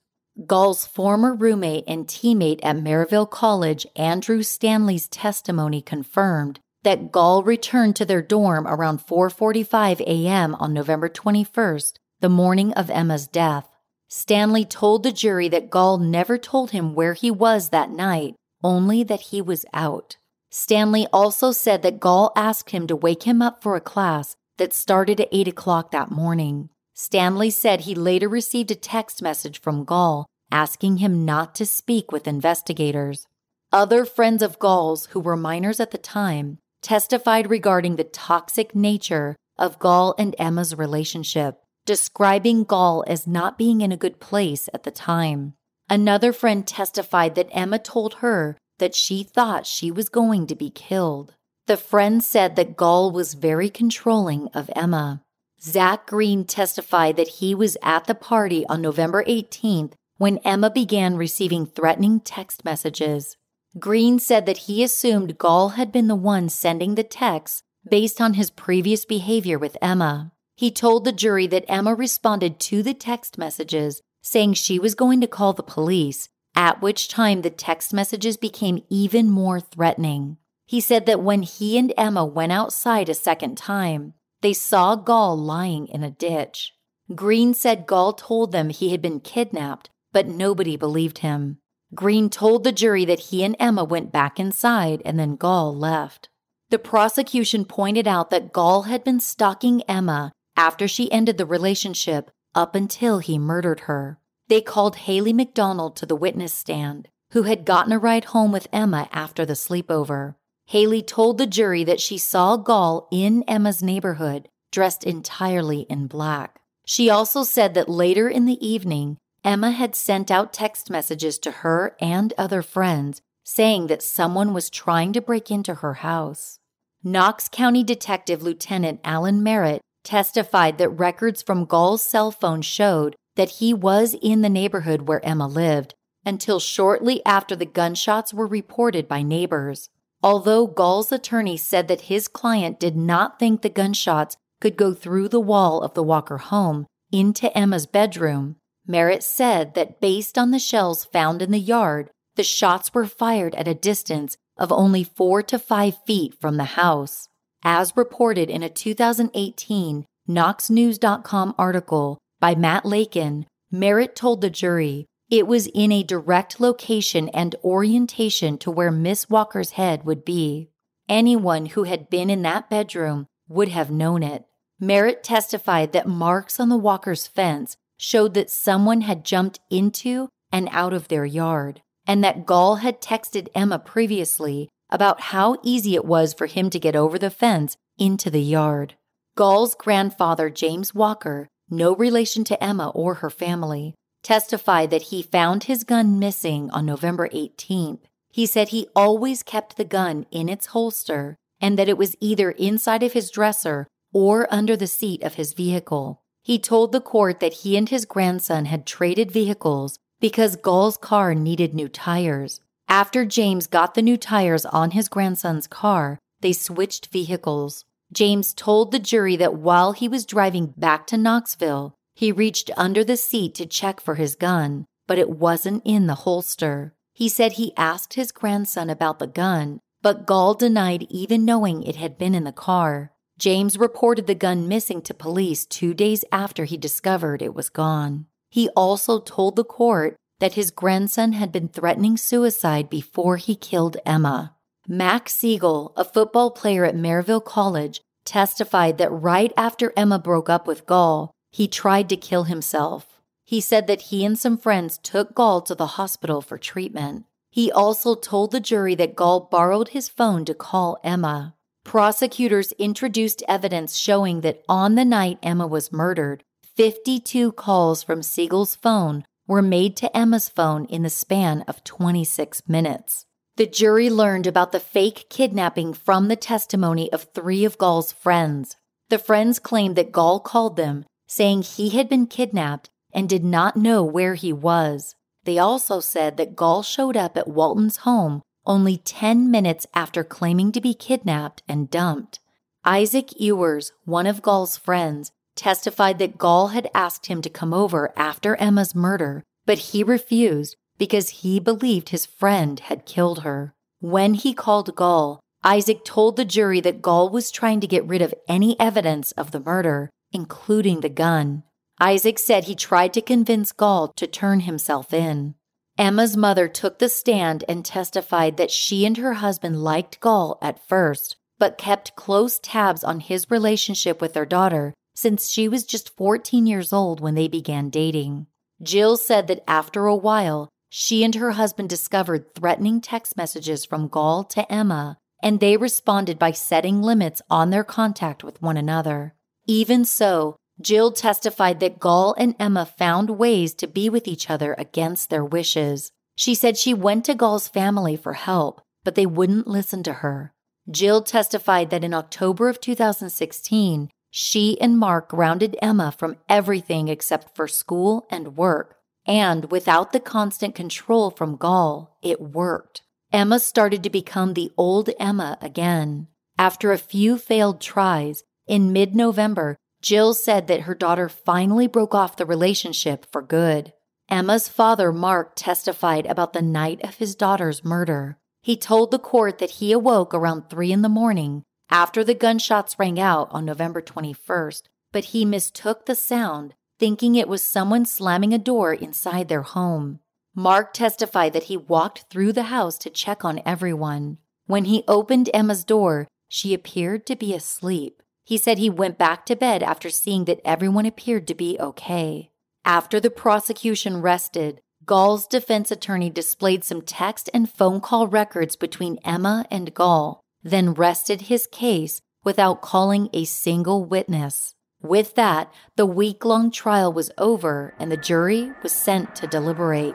Gall's 0.47 0.87
former 0.87 1.35
roommate 1.35 1.85
and 1.87 2.07
teammate 2.07 2.61
at 2.63 2.77
Maryville 2.77 3.31
College, 3.31 3.87
Andrew 3.95 4.43
Stanley's 4.43 5.07
testimony 5.07 5.81
confirmed 5.81 6.61
that 6.83 7.13
Gall 7.13 7.43
returned 7.43 7.97
to 7.97 8.05
their 8.05 8.23
dorm 8.23 8.67
around 8.67 9.01
4:45 9.07 10.01
a.m. 10.01 10.55
on 10.57 10.73
November 10.73 11.09
21st, 11.09 11.99
the 12.21 12.29
morning 12.29 12.73
of 12.73 12.91
Emma's 12.91 13.27
death. 13.27 13.69
Stanley 14.09 14.65
told 14.65 15.03
the 15.03 15.13
jury 15.13 15.49
that 15.49 15.71
Gall 15.71 15.99
never 15.99 16.39
told 16.39 16.71
him 16.71 16.95
where 16.95 17.15
he 17.15 17.31
was 17.31 17.69
that 17.69 17.91
night, 17.91 18.35
only 18.65 19.03
that 19.05 19.21
he 19.31 19.43
was 19.43 19.65
out. 19.73 20.17
Stanley 20.51 21.07
also 21.13 21.53
said 21.53 21.83
that 21.83 22.01
Gall 22.01 22.33
asked 22.35 22.71
him 22.71 22.87
to 22.87 22.97
wake 22.97 23.25
him 23.25 23.43
up 23.43 23.63
for 23.63 23.77
a 23.77 23.81
class 23.81 24.37
that 24.57 24.73
started 24.73 25.21
at 25.21 25.29
8 25.31 25.49
o'clock 25.49 25.91
that 25.91 26.11
morning. 26.11 26.71
Stanley 26.95 27.51
said 27.51 27.83
he 27.83 27.95
later 27.95 28.29
received 28.29 28.71
a 28.71 28.75
text 28.75 29.23
message 29.23 29.61
from 29.61 29.85
Gall 29.85 30.27
asking 30.51 30.97
him 30.97 31.25
not 31.25 31.55
to 31.55 31.67
speak 31.67 32.11
with 32.11 32.27
investigators. 32.27 33.27
Other 33.73 34.05
friends 34.05 34.43
of 34.43 34.59
Gall's, 34.59 35.07
who 35.07 35.21
were 35.21 35.37
minors 35.37 35.79
at 35.79 35.91
the 35.91 35.99
time, 35.99 36.59
testified 36.83 37.51
regarding 37.51 37.97
the 37.97 38.05
toxic 38.05 38.75
nature 38.75 39.37
of 39.59 39.79
Gall 39.79 40.15
and 40.19 40.35
Emma's 40.39 40.77
relationship 40.77 41.63
describing 41.89 42.65
Gall 42.65 43.03
as 43.07 43.27
not 43.27 43.57
being 43.57 43.81
in 43.81 43.93
a 43.93 43.97
good 43.97 44.21
place 44.21 44.69
at 44.75 44.83
the 44.83 44.91
time. 44.91 45.55
Another 45.89 46.35
friend 46.35 46.67
testified 46.67 47.35
that 47.35 47.49
Emma 47.51 47.79
told 47.79 48.17
her 48.17 48.59
that 48.79 48.95
she 48.95 49.23
thought 49.23 49.67
she 49.67 49.91
was 49.91 50.09
going 50.09 50.47
to 50.47 50.55
be 50.55 50.71
killed. 50.71 51.35
The 51.67 51.77
friend 51.77 52.23
said 52.25 52.57
that 52.57 52.77
Gall 52.77 53.11
was 53.11 53.35
very 53.35 53.69
controlling 53.69 54.49
of 54.55 54.71
Emma. 54.75 55.23
Zach 55.61 56.07
Green 56.07 56.45
testified 56.45 57.17
that 57.17 57.29
he 57.29 57.55
was 57.55 57.77
at 57.83 58.07
the 58.07 58.15
party 58.15 58.65
on 58.67 58.81
November 58.81 59.25
18th 59.25 59.93
when 60.17 60.39
Emma 60.39 60.71
began 60.71 61.17
receiving 61.17 61.67
threatening 61.67 62.21
text 62.21 62.65
messages. 62.65 63.37
Green 63.79 64.19
said 64.19 64.47
that 64.47 64.59
he 64.59 64.83
assumed 64.83 65.39
Gall 65.39 65.71
had 65.71 65.93
been 65.93 66.09
the 66.09 66.15
one 66.15 66.49
sending 66.49 66.95
the 66.95 67.03
texts 67.05 67.63
based 67.89 68.21
on 68.21 68.35
his 68.35 68.51
previous 68.51 69.05
behavior 69.05 69.59
with 69.59 69.77
Emma. 69.83 70.33
He 70.57 70.71
told 70.71 71.05
the 71.05 71.13
jury 71.13 71.47
that 71.49 71.65
Emma 71.69 71.95
responded 71.95 72.59
to 72.61 72.83
the 72.83 72.95
text 72.95 73.39
messages 73.39 74.01
saying 74.23 74.55
she 74.55 74.79
was 74.79 74.95
going 74.95 75.21
to 75.21 75.27
call 75.27 75.53
the 75.53 75.63
police, 75.63 76.29
at 76.59 76.83
which 76.83 77.07
time 77.07 77.43
the 77.43 77.51
text 77.51 77.95
messages 77.95 78.37
became 78.37 78.83
even 78.89 79.31
more 79.31 79.61
threatening. 79.61 80.37
He 80.67 80.81
said 80.81 81.07
that 81.07 81.23
when 81.23 81.43
he 81.43 81.79
and 81.79 81.95
Emma 81.97 82.25
went 82.27 82.51
outside 82.51 83.09
a 83.09 83.15
second 83.15 83.57
time, 83.57 84.15
they 84.43 84.53
saw 84.53 84.97
Gall 84.97 85.39
lying 85.39 85.87
in 85.87 86.03
a 86.03 86.11
ditch. 86.11 86.73
Green 87.15 87.55
said 87.55 87.87
Gall 87.87 88.13
told 88.13 88.51
them 88.51 88.71
he 88.71 88.91
had 88.91 89.01
been 89.01 89.21
kidnapped, 89.21 89.89
but 90.13 90.27
nobody 90.27 90.77
believed 90.77 91.19
him. 91.19 91.59
Green 91.95 92.29
told 92.29 92.65
the 92.65 92.73
jury 92.73 93.05
that 93.05 93.31
he 93.31 93.45
and 93.45 93.55
Emma 93.61 93.85
went 93.85 94.11
back 94.11 94.41
inside 94.41 95.01
and 95.05 95.17
then 95.17 95.37
Gall 95.37 95.73
left. 95.73 96.29
The 96.71 96.79
prosecution 96.81 97.67
pointed 97.67 98.09
out 98.09 98.31
that 98.31 98.53
Gall 98.53 98.83
had 98.83 99.05
been 99.05 99.21
stalking 99.21 99.83
Emma 99.83 100.33
after 100.57 100.89
she 100.89 101.11
ended 101.13 101.39
the 101.39 101.47
relationship 101.47 102.33
up 102.53 102.75
until 102.75 103.21
he 103.21 103.39
murdered 103.39 103.81
her. 103.81 104.19
They 104.49 104.61
called 104.61 104.97
Haley 104.97 105.33
McDonald 105.33 105.97
to 105.97 106.07
the 106.07 106.17
witness 106.17 106.53
stand, 106.53 107.09
who 107.33 107.43
had 107.43 107.65
gotten 107.65 107.93
a 107.93 107.99
ride 107.99 108.27
home 108.27 108.51
with 108.51 108.69
Emma 108.73 109.09
after 109.13 109.45
the 109.45 109.55
sleepover. 109.55 110.35
Haley 110.67 111.03
told 111.03 111.39
the 111.39 111.47
jury 111.47 111.85
that 111.85 112.01
she 112.01 112.19
saw 112.19 112.57
Gall 112.57 113.09
in 113.11 113.43
Emma's 113.45 113.83
neighborhood, 113.83 114.49
dressed 114.73 115.05
entirely 115.05 115.81
in 115.83 116.07
black. 116.07 116.61
She 116.87 117.11
also 117.11 117.43
said 117.43 117.75
that 117.75 117.89
later 117.89 118.29
in 118.29 118.47
the 118.47 118.67
evening, 118.67 119.19
Emma 119.45 119.71
had 119.71 119.95
sent 119.95 120.31
out 120.31 120.53
text 120.53 120.91
messages 120.91 121.39
to 121.41 121.51
her 121.51 121.97
and 122.01 122.33
other 122.37 122.63
friends 122.63 123.21
saying 123.45 123.87
that 123.87 124.03
someone 124.03 124.53
was 124.53 124.69
trying 124.69 125.11
to 125.15 125.23
break 125.23 125.51
into 125.51 125.77
her 125.77 125.95
house. 125.95 126.59
Knox 127.03 127.49
County 127.49 127.83
Detective 127.83 128.43
Lieutenant 128.43 129.01
Alan 129.05 129.43
Merritt 129.43 129.81
testified 130.05 130.77
that 130.77 130.91
records 130.91 131.43
from 131.43 131.65
Gall's 131.65 132.03
cell 132.03 132.31
phone 132.31 132.61
showed 132.61 133.17
that 133.39 133.51
he 133.51 133.73
was 133.73 134.17
in 134.21 134.43
the 134.43 134.49
neighborhood 134.49 135.03
where 135.03 135.25
Emma 135.25 135.47
lived 135.47 135.95
until 136.27 136.59
shortly 136.59 137.25
after 137.25 137.55
the 137.55 137.65
gunshots 137.65 138.35
were 138.35 138.49
reported 138.49 139.07
by 139.07 139.23
neighbors. 139.23 139.89
Although 140.25 140.67
Gall's 140.67 141.13
attorney 141.13 141.57
said 141.57 141.87
that 141.87 142.03
his 142.03 142.27
client 142.27 142.81
did 142.81 142.97
not 142.97 143.39
think 143.39 143.63
the 143.63 143.69
gunshots 143.69 144.37
could 144.61 144.77
go 144.77 144.93
through 144.93 145.29
the 145.29 145.41
wall 145.41 145.83
of 145.83 145.95
the 145.95 146.03
Walker 146.03 146.39
home 146.39 146.87
into 147.13 147.57
Emma's 147.57 147.87
bedroom, 147.87 148.57
Merritt 148.89 149.23
said 149.23 149.75
that 149.75 150.01
based 150.01 150.37
on 150.37 150.51
the 150.51 150.59
shells 150.59 151.05
found 151.05 151.41
in 151.41 151.53
the 151.53 151.61
yard, 151.61 152.11
the 152.35 152.43
shots 152.43 152.93
were 152.93 153.07
fired 153.07 153.55
at 153.55 153.69
a 153.69 153.75
distance 153.75 154.37
of 154.57 154.73
only 154.73 155.05
four 155.05 155.45
to 155.45 155.61
five 155.61 155.97
feet 156.05 156.35
from 156.41 156.57
the 156.57 156.75
house. 156.75 157.29
As 157.63 157.97
reported 157.97 158.51
in 158.51 158.65
a 158.65 158.69
2018 158.69 160.07
KnoxNews.com 160.29 161.55
article 161.57 162.19
by 162.41 162.55
Matt 162.55 162.85
Lakin, 162.85 163.47
Merritt 163.71 164.17
told 164.17 164.41
the 164.41 164.51
jury 164.51 165.07
it 165.31 165.47
was 165.47 165.67
in 165.69 165.93
a 165.93 166.03
direct 166.03 166.59
location 166.59 167.29
and 167.31 167.55
orientation 167.63 168.57
to 168.59 168.71
where 168.71 168.91
Miss 168.91 169.29
Walker's 169.29 169.73
head 169.73 170.05
would 170.05 170.25
be. 170.25 170.71
Anyone 171.09 171.67
who 171.67 171.85
had 171.85 172.09
been 172.09 172.31
in 172.31 172.43
that 172.43 172.71
bedroom 172.71 173.27
would 173.49 173.69
have 173.69 173.91
known 173.91 174.23
it. 174.23 174.45
Merritt 174.81 175.23
testified 175.23 175.93
that 175.93 176.07
marks 176.07 176.61
on 176.61 176.69
the 176.69 176.77
Walker's 176.77 177.27
fence 177.27 177.77
showed 177.99 178.35
that 178.35 178.51
someone 178.51 179.03
had 179.03 179.25
jumped 179.25 179.59
into 179.71 180.29
and 180.53 180.69
out 180.71 180.93
of 180.93 181.09
their 181.09 181.25
yard, 181.25 181.83
and 182.07 182.23
that 182.23 182.47
Gall 182.47 182.77
had 182.77 183.03
texted 183.03 183.49
Emma 183.55 183.79
previously 183.79 184.69
about 184.89 185.21
how 185.21 185.59
easy 185.63 185.95
it 185.95 186.05
was 186.05 186.33
for 186.33 186.47
him 186.47 186.71
to 186.71 186.79
get 186.79 186.97
over 186.97 187.19
the 187.19 187.31
fence 187.31 187.77
into 187.99 188.31
the 188.31 188.41
yard. 188.41 188.95
Gall's 189.37 189.75
grandfather, 189.75 190.49
James 190.49 190.95
Walker, 190.95 191.49
no 191.71 191.95
relation 191.95 192.45
to 192.45 192.63
Emma 192.63 192.91
or 192.91 193.15
her 193.15 193.31
family, 193.31 193.95
testified 194.23 194.91
that 194.91 195.03
he 195.03 195.23
found 195.23 195.65
his 195.65 195.85
gun 195.85 196.19
missing 196.19 196.71
on 196.71 196.87
November 196.87 197.29
18th. 197.29 198.01
He 198.31 198.47
said 198.47 198.69
he 198.69 198.89
always 198.95 199.43
kept 199.43 199.77
the 199.77 199.85
gun 199.85 200.27
in 200.31 200.49
its 200.49 200.67
holster 200.67 201.37
and 201.61 201.79
that 201.79 201.89
it 201.89 201.99
was 201.99 202.17
either 202.21 202.51
inside 202.53 203.03
of 203.03 203.13
his 203.13 203.31
dresser 203.31 203.87
or 204.13 204.47
under 204.53 204.77
the 204.77 204.87
seat 204.87 205.23
of 205.23 205.35
his 205.35 205.53
vehicle. 205.53 206.21
He 206.43 206.59
told 206.59 206.93
the 206.93 207.01
court 207.01 207.41
that 207.41 207.53
he 207.53 207.77
and 207.77 207.89
his 207.89 208.05
grandson 208.05 208.67
had 208.67 208.87
traded 208.87 209.31
vehicles 209.31 209.99
because 210.21 210.57
Gall's 210.57 210.97
car 210.97 211.35
needed 211.35 211.75
new 211.75 211.89
tires. 211.89 212.61
After 212.89 213.25
James 213.25 213.67
got 213.67 213.95
the 213.95 214.03
new 214.03 214.17
tires 214.17 214.65
on 214.65 214.93
his 214.93 215.09
grandson's 215.09 215.67
car, 215.67 216.19
they 216.41 216.53
switched 216.53 217.13
vehicles. 217.13 217.85
James 218.13 218.55
told 218.55 218.91
the 218.91 218.99
jury 218.99 219.37
that 219.37 219.55
while 219.55 219.93
he 219.93 220.09
was 220.09 220.25
driving 220.25 220.67
back 220.77 221.07
to 221.07 221.17
Knoxville, 221.17 221.95
he 222.15 222.33
reached 222.33 222.71
under 222.77 223.05
the 223.05 223.17
seat 223.17 223.55
to 223.57 223.67
check 223.67 224.01
for 224.01 224.17
his 224.17 224.35
gun, 224.35 224.87
but 225.07 225.19
it 225.19 225.31
wasn't 225.31 225.83
in 225.85 226.07
the 226.07 226.15
holster. 226.15 226.95
He 227.15 227.29
said 227.29 227.53
he 227.53 227.77
asked 227.77 228.15
his 228.15 228.33
grandson 228.33 228.91
about 228.91 229.19
the 229.19 229.27
gun, 229.27 229.81
but 230.03 230.27
Gall 230.27 230.55
denied 230.55 231.07
even 231.11 231.45
knowing 231.45 231.83
it 231.83 231.97
had 231.97 232.19
been 232.19 232.35
in 232.35 232.45
the 232.45 232.53
car. 232.53 233.13
James 233.39 233.79
reported 233.79 234.27
the 234.27 234.35
gun 234.35 234.67
missing 234.67 235.01
to 235.03 235.15
police 235.15 235.65
two 235.67 235.95
days 235.95 236.25
after 236.33 236.65
he 236.65 236.77
discovered 236.77 237.43
it 237.43 237.55
was 237.55 237.69
gone. 237.69 238.27
He 238.51 238.69
also 238.71 239.21
told 239.21 239.57
the 239.57 239.65
court 239.65 240.17
that 240.41 240.55
his 240.55 240.71
grandson 240.71 241.33
had 241.33 241.53
been 241.53 241.69
threatening 241.69 242.17
suicide 242.17 242.89
before 242.89 243.37
he 243.37 243.55
killed 243.55 243.97
Emma. 244.07 244.55
Mac 244.91 245.29
Siegel, 245.29 245.93
a 245.99 246.05
football 246.05 246.51
player 246.51 246.87
at 246.87 246.95
Maryville 246.95 247.45
College, 247.45 248.01
testified 248.25 248.97
that 248.97 249.13
right 249.13 249.53
after 249.55 249.93
Emma 249.95 250.19
broke 250.19 250.49
up 250.49 250.67
with 250.67 250.87
Gall, 250.87 251.31
he 251.51 251.69
tried 251.69 252.09
to 252.09 252.17
kill 252.17 252.45
himself. 252.45 253.21
He 253.45 253.61
said 253.61 253.87
that 253.87 254.03
he 254.09 254.25
and 254.25 254.39
some 254.39 254.57
friends 254.57 254.97
took 255.03 255.35
Gall 255.35 255.61
to 255.61 255.75
the 255.75 255.99
hospital 255.99 256.41
for 256.41 256.57
treatment. 256.57 257.27
He 257.51 257.71
also 257.71 258.15
told 258.15 258.51
the 258.51 258.61
jury 258.61 258.95
that 258.95 259.15
Gall 259.15 259.41
borrowed 259.41 259.89
his 259.89 260.09
phone 260.09 260.47
to 260.47 260.55
call 260.55 260.97
Emma. 261.05 261.55
Prosecutors 261.85 262.73
introduced 262.79 263.43
evidence 263.47 263.95
showing 263.95 264.41
that 264.41 264.63
on 264.71 264.95
the 264.95 265.05
night 265.05 265.39
Emma 265.43 265.67
was 265.67 265.93
murdered, 265.93 266.45
52 266.77 267.53
calls 267.53 268.03
from 268.03 268.23
Siegel's 268.23 268.75
phone 268.75 269.27
were 269.47 269.61
made 269.61 269.99
to 269.99 270.17
Emma's 270.17 270.49
phone 270.49 270.87
in 270.87 271.03
the 271.03 271.11
span 271.11 271.63
of 271.69 271.85
26 271.85 272.63
minutes. 272.67 273.27
The 273.59 273.67
jury 273.67 274.09
learned 274.09 274.47
about 274.47 274.71
the 274.71 274.79
fake 274.79 275.27
kidnapping 275.29 275.93
from 275.93 276.29
the 276.29 276.37
testimony 276.37 277.13
of 277.13 277.27
three 277.35 277.65
of 277.65 277.77
Gall's 277.77 278.13
friends. 278.13 278.77
The 279.09 279.19
friends 279.19 279.59
claimed 279.59 279.97
that 279.97 280.13
Gall 280.13 280.39
called 280.39 280.77
them, 280.77 281.05
saying 281.27 281.63
he 281.63 281.89
had 281.89 282.09
been 282.09 282.29
kidnapped 282.29 282.89
and 283.13 283.29
did 283.29 283.43
not 283.43 283.77
know 283.77 284.05
where 284.05 284.37
he 284.37 284.53
was. 284.53 285.17
They 285.43 285.59
also 285.59 285.99
said 285.99 286.37
that 286.37 286.55
Gall 286.55 286.85
showed 286.85 287.17
up 287.17 287.37
at 287.37 287.49
Walton's 287.49 287.97
home 287.99 288.43
only 288.65 288.97
10 288.97 289.51
minutes 289.51 289.89
after 289.93 290.23
claiming 290.23 290.71
to 290.71 290.81
be 290.81 290.95
kidnapped 290.95 291.65
and 291.67 291.91
dumped. 291.91 292.39
Isaac 292.85 293.41
Ewers, 293.41 293.91
one 294.05 294.29
of 294.29 294.41
Gall's 294.41 294.77
friends, 294.77 295.33
testified 295.57 296.21
that 296.21 296.39
Gall 296.39 296.69
had 296.69 296.89
asked 296.95 297.27
him 297.27 297.43
to 297.43 297.51
come 297.51 297.75
over 297.75 298.13
after 298.17 298.55
Emma's 298.55 298.95
murder, 298.95 299.43
but 299.67 299.79
he 299.79 300.05
refused 300.05 300.77
because 300.99 301.29
he 301.31 301.59
believed 301.61 302.11
his 302.11 302.27
friend 302.27 302.81
had 302.81 303.07
killed 303.07 303.43
her. 303.43 303.73
When 304.01 304.35
he 304.35 304.53
called 304.53 304.95
Gall, 304.95 305.41
Isaac 305.65 306.05
told 306.05 306.37
the 306.37 306.45
jury 306.45 306.81
that 306.81 307.03
Gall 307.03 307.31
was 307.31 307.51
trying 307.51 307.81
to 307.81 307.87
get 307.87 308.07
rid 308.07 308.23
of 308.23 308.35
any 308.49 308.79
evidence 308.79 309.33
of 309.33 309.51
the 309.51 309.61
murder, 309.61 310.11
including 310.33 311.01
the 311.01 311.09
gun. 311.09 311.63
Isaac 312.01 312.39
said 312.39 312.65
he 312.65 312.75
tried 312.75 313.13
to 313.15 313.23
convince 313.23 313.73
Gall 313.73 314.09
to 314.17 314.27
turn 314.27 314.61
himself 314.61 315.13
in. 315.13 315.55
Emma's 315.97 316.37
mother 316.37 316.69
took 316.69 317.01
the 317.01 317.09
stand 317.09 317.65
and 317.69 317.85
testified 317.85 318.57
that 318.57 318.71
she 318.71 319.05
and 319.05 319.17
her 319.17 319.35
husband 319.35 319.83
liked 319.83 320.21
Gall 320.21 320.59
at 320.63 320.87
first, 320.87 321.37
but 321.59 321.77
kept 321.77 322.15
close 322.15 322.61
tabs 322.61 323.03
on 323.03 323.19
his 323.19 323.51
relationship 323.51 324.21
with 324.21 324.33
their 324.33 324.47
daughter 324.47 324.95
since 325.17 325.49
she 325.49 325.67
was 325.67 325.83
just 325.83 326.17
14 326.17 326.65
years 326.65 326.93
old 326.93 327.19
when 327.19 327.35
they 327.35 327.49
began 327.49 327.91
dating. 327.91 328.47
Jill 328.81 329.17
said 329.17 329.49
that 329.49 329.65
after 329.67 330.07
a 330.07 330.15
while, 330.15 330.69
she 330.89 331.25
and 331.25 331.35
her 331.35 331.53
husband 331.53 331.89
discovered 331.89 332.55
threatening 332.55 333.01
text 333.01 333.37
messages 333.37 333.85
from 333.85 334.09
Gall 334.09 334.45
to 334.45 334.71
Emma, 334.73 335.19
and 335.43 335.61
they 335.61 335.77
responded 335.77 336.39
by 336.39 336.53
setting 336.53 337.03
limits 337.03 337.43
on 337.51 337.71
their 337.71 337.85
contact 337.85 338.43
with 338.43 338.63
one 338.63 338.77
another. 338.77 339.35
Even 339.67 340.05
so, 340.05 340.57
Jill 340.81 341.13
testified 341.13 341.81
that 341.81 341.99
Gall 341.99 342.35
and 342.39 342.55
Emma 342.59 342.87
found 342.87 343.31
ways 343.31 343.75
to 343.75 343.87
be 343.87 344.09
with 344.09 344.29
each 344.29 344.49
other 344.49 344.75
against 344.79 345.29
their 345.29 345.45
wishes. 345.45 346.13
She 346.37 346.55
said 346.55 346.77
she 346.77 346.95
went 346.95 347.25
to 347.25 347.35
Gall's 347.35 347.69
family 347.69 348.17
for 348.17 348.35
help, 348.35 348.81
but 349.05 349.15
they 349.15 349.27
wouldn't 349.27 349.67
listen 349.67 350.03
to 350.05 350.15
her. 350.15 350.53
Jill 350.91 351.23
testified 351.23 351.91
that 351.91 352.05
in 352.05 352.15
October 352.15 352.69
of 352.69 352.81
2016, 352.81 354.09
she 354.31 354.81
and 354.81 354.99
Mark 354.99 355.29
grounded 355.29 355.77
Emma 355.83 356.13
from 356.17 356.37
everything 356.49 357.09
except 357.09 357.55
for 357.57 357.67
school 357.67 358.27
and 358.31 358.57
work. 358.57 358.98
And 359.29 359.71
without 359.71 360.13
the 360.13 360.21
constant 360.21 360.75
control 360.75 361.31
from 361.31 361.57
Gall, 361.57 362.17
it 362.23 362.41
worked. 362.41 363.03
Emma 363.31 363.61
started 363.61 364.03
to 364.03 364.11
become 364.11 364.55
the 364.55 364.73
old 364.79 365.11
Emma 365.21 365.59
again. 365.61 366.29
After 366.59 366.91
a 366.91 366.99
few 366.99 367.37
failed 367.37 367.81
tries, 367.81 368.43
in 368.67 368.93
mid 368.93 369.15
November, 369.15 369.77
Jill 370.01 370.33
said 370.33 370.67
that 370.69 370.83
her 370.83 370.95
daughter 370.95 371.29
finally 371.29 371.87
broke 371.87 372.15
off 372.15 372.37
the 372.37 372.47
relationship 372.47 373.27
for 373.31 373.43
good. 373.43 373.93
Emma's 374.31 374.67
father, 374.69 375.13
Mark, 375.13 375.53
testified 375.57 376.25
about 376.27 376.55
the 376.55 376.63
night 376.63 377.03
of 377.05 377.17
his 377.17 377.35
daughter's 377.35 377.85
murder. 377.85 378.39
He 378.63 378.77
told 378.77 379.11
the 379.11 379.19
court 379.19 379.59
that 379.59 379.73
he 379.73 379.93
awoke 379.93 380.35
around 380.35 380.71
3 380.71 380.91
in 380.91 381.03
the 381.03 381.09
morning 381.09 381.65
after 381.91 382.23
the 382.23 382.35
gunshots 382.35 382.99
rang 382.99 383.19
out 383.21 383.49
on 383.51 383.65
November 383.65 384.03
21st, 384.03 384.83
but 385.13 385.27
he 385.27 385.45
mistook 385.45 386.07
the 386.07 386.15
sound, 386.15 386.75
thinking 386.99 387.35
it 387.35 387.49
was 387.49 387.63
someone 387.63 388.05
slamming 388.05 388.53
a 388.53 388.59
door 388.59 388.93
inside 388.93 389.49
their 389.49 389.63
home. 389.63 390.21
Mark 390.55 390.93
testified 390.93 391.53
that 391.53 391.65
he 391.65 391.77
walked 391.77 392.25
through 392.31 392.53
the 392.53 392.65
house 392.65 392.99
to 392.99 393.11
check 393.11 393.45
on 393.45 393.63
everyone. 393.65 394.39
When 394.67 394.87
he 394.87 395.05
opened 395.07 395.51
Emma's 395.55 395.85
door, 395.85 396.27
she 396.49 396.75
appeared 396.75 397.27
to 397.27 397.37
be 397.37 397.55
asleep. 397.55 398.23
He 398.45 398.57
said 398.57 398.79
he 398.79 398.91
went 398.91 399.19
back 399.19 399.47
to 399.47 399.57
bed 399.57 399.83
after 399.83 400.11
seeing 400.11 400.47
that 400.47 400.61
everyone 400.65 401.07
appeared 401.07 401.47
to 401.49 401.55
be 401.55 401.79
okay. 401.79 402.51
After 402.85 403.21
the 403.21 403.31
prosecution 403.31 404.21
rested, 404.21 404.81
Gall's 405.05 405.47
defense 405.47 405.91
attorney 405.91 406.31
displayed 406.31 406.85
some 406.85 407.03
text 407.03 407.49
and 407.55 407.71
phone 407.71 408.01
call 408.01 408.27
records 408.27 408.77
between 408.77 409.19
Emma 409.25 409.67
and 409.71 409.95
Gall, 409.95 410.41
then 410.63 410.95
rested 410.95 411.43
his 411.43 411.67
case 411.67 412.21
without 412.45 412.83
calling 412.83 413.29
a 413.33 413.45
single 413.45 414.05
witness. 414.05 414.75
With 415.03 415.37
that, 415.37 415.73
the 415.95 416.07
week 416.07 416.45
long 416.45 416.73
trial 416.73 417.13
was 417.13 417.31
over 417.39 417.95
and 418.01 418.11
the 418.11 418.17
jury 418.17 418.73
was 418.83 418.91
sent 418.91 419.37
to 419.37 419.47
deliberate. 419.47 420.15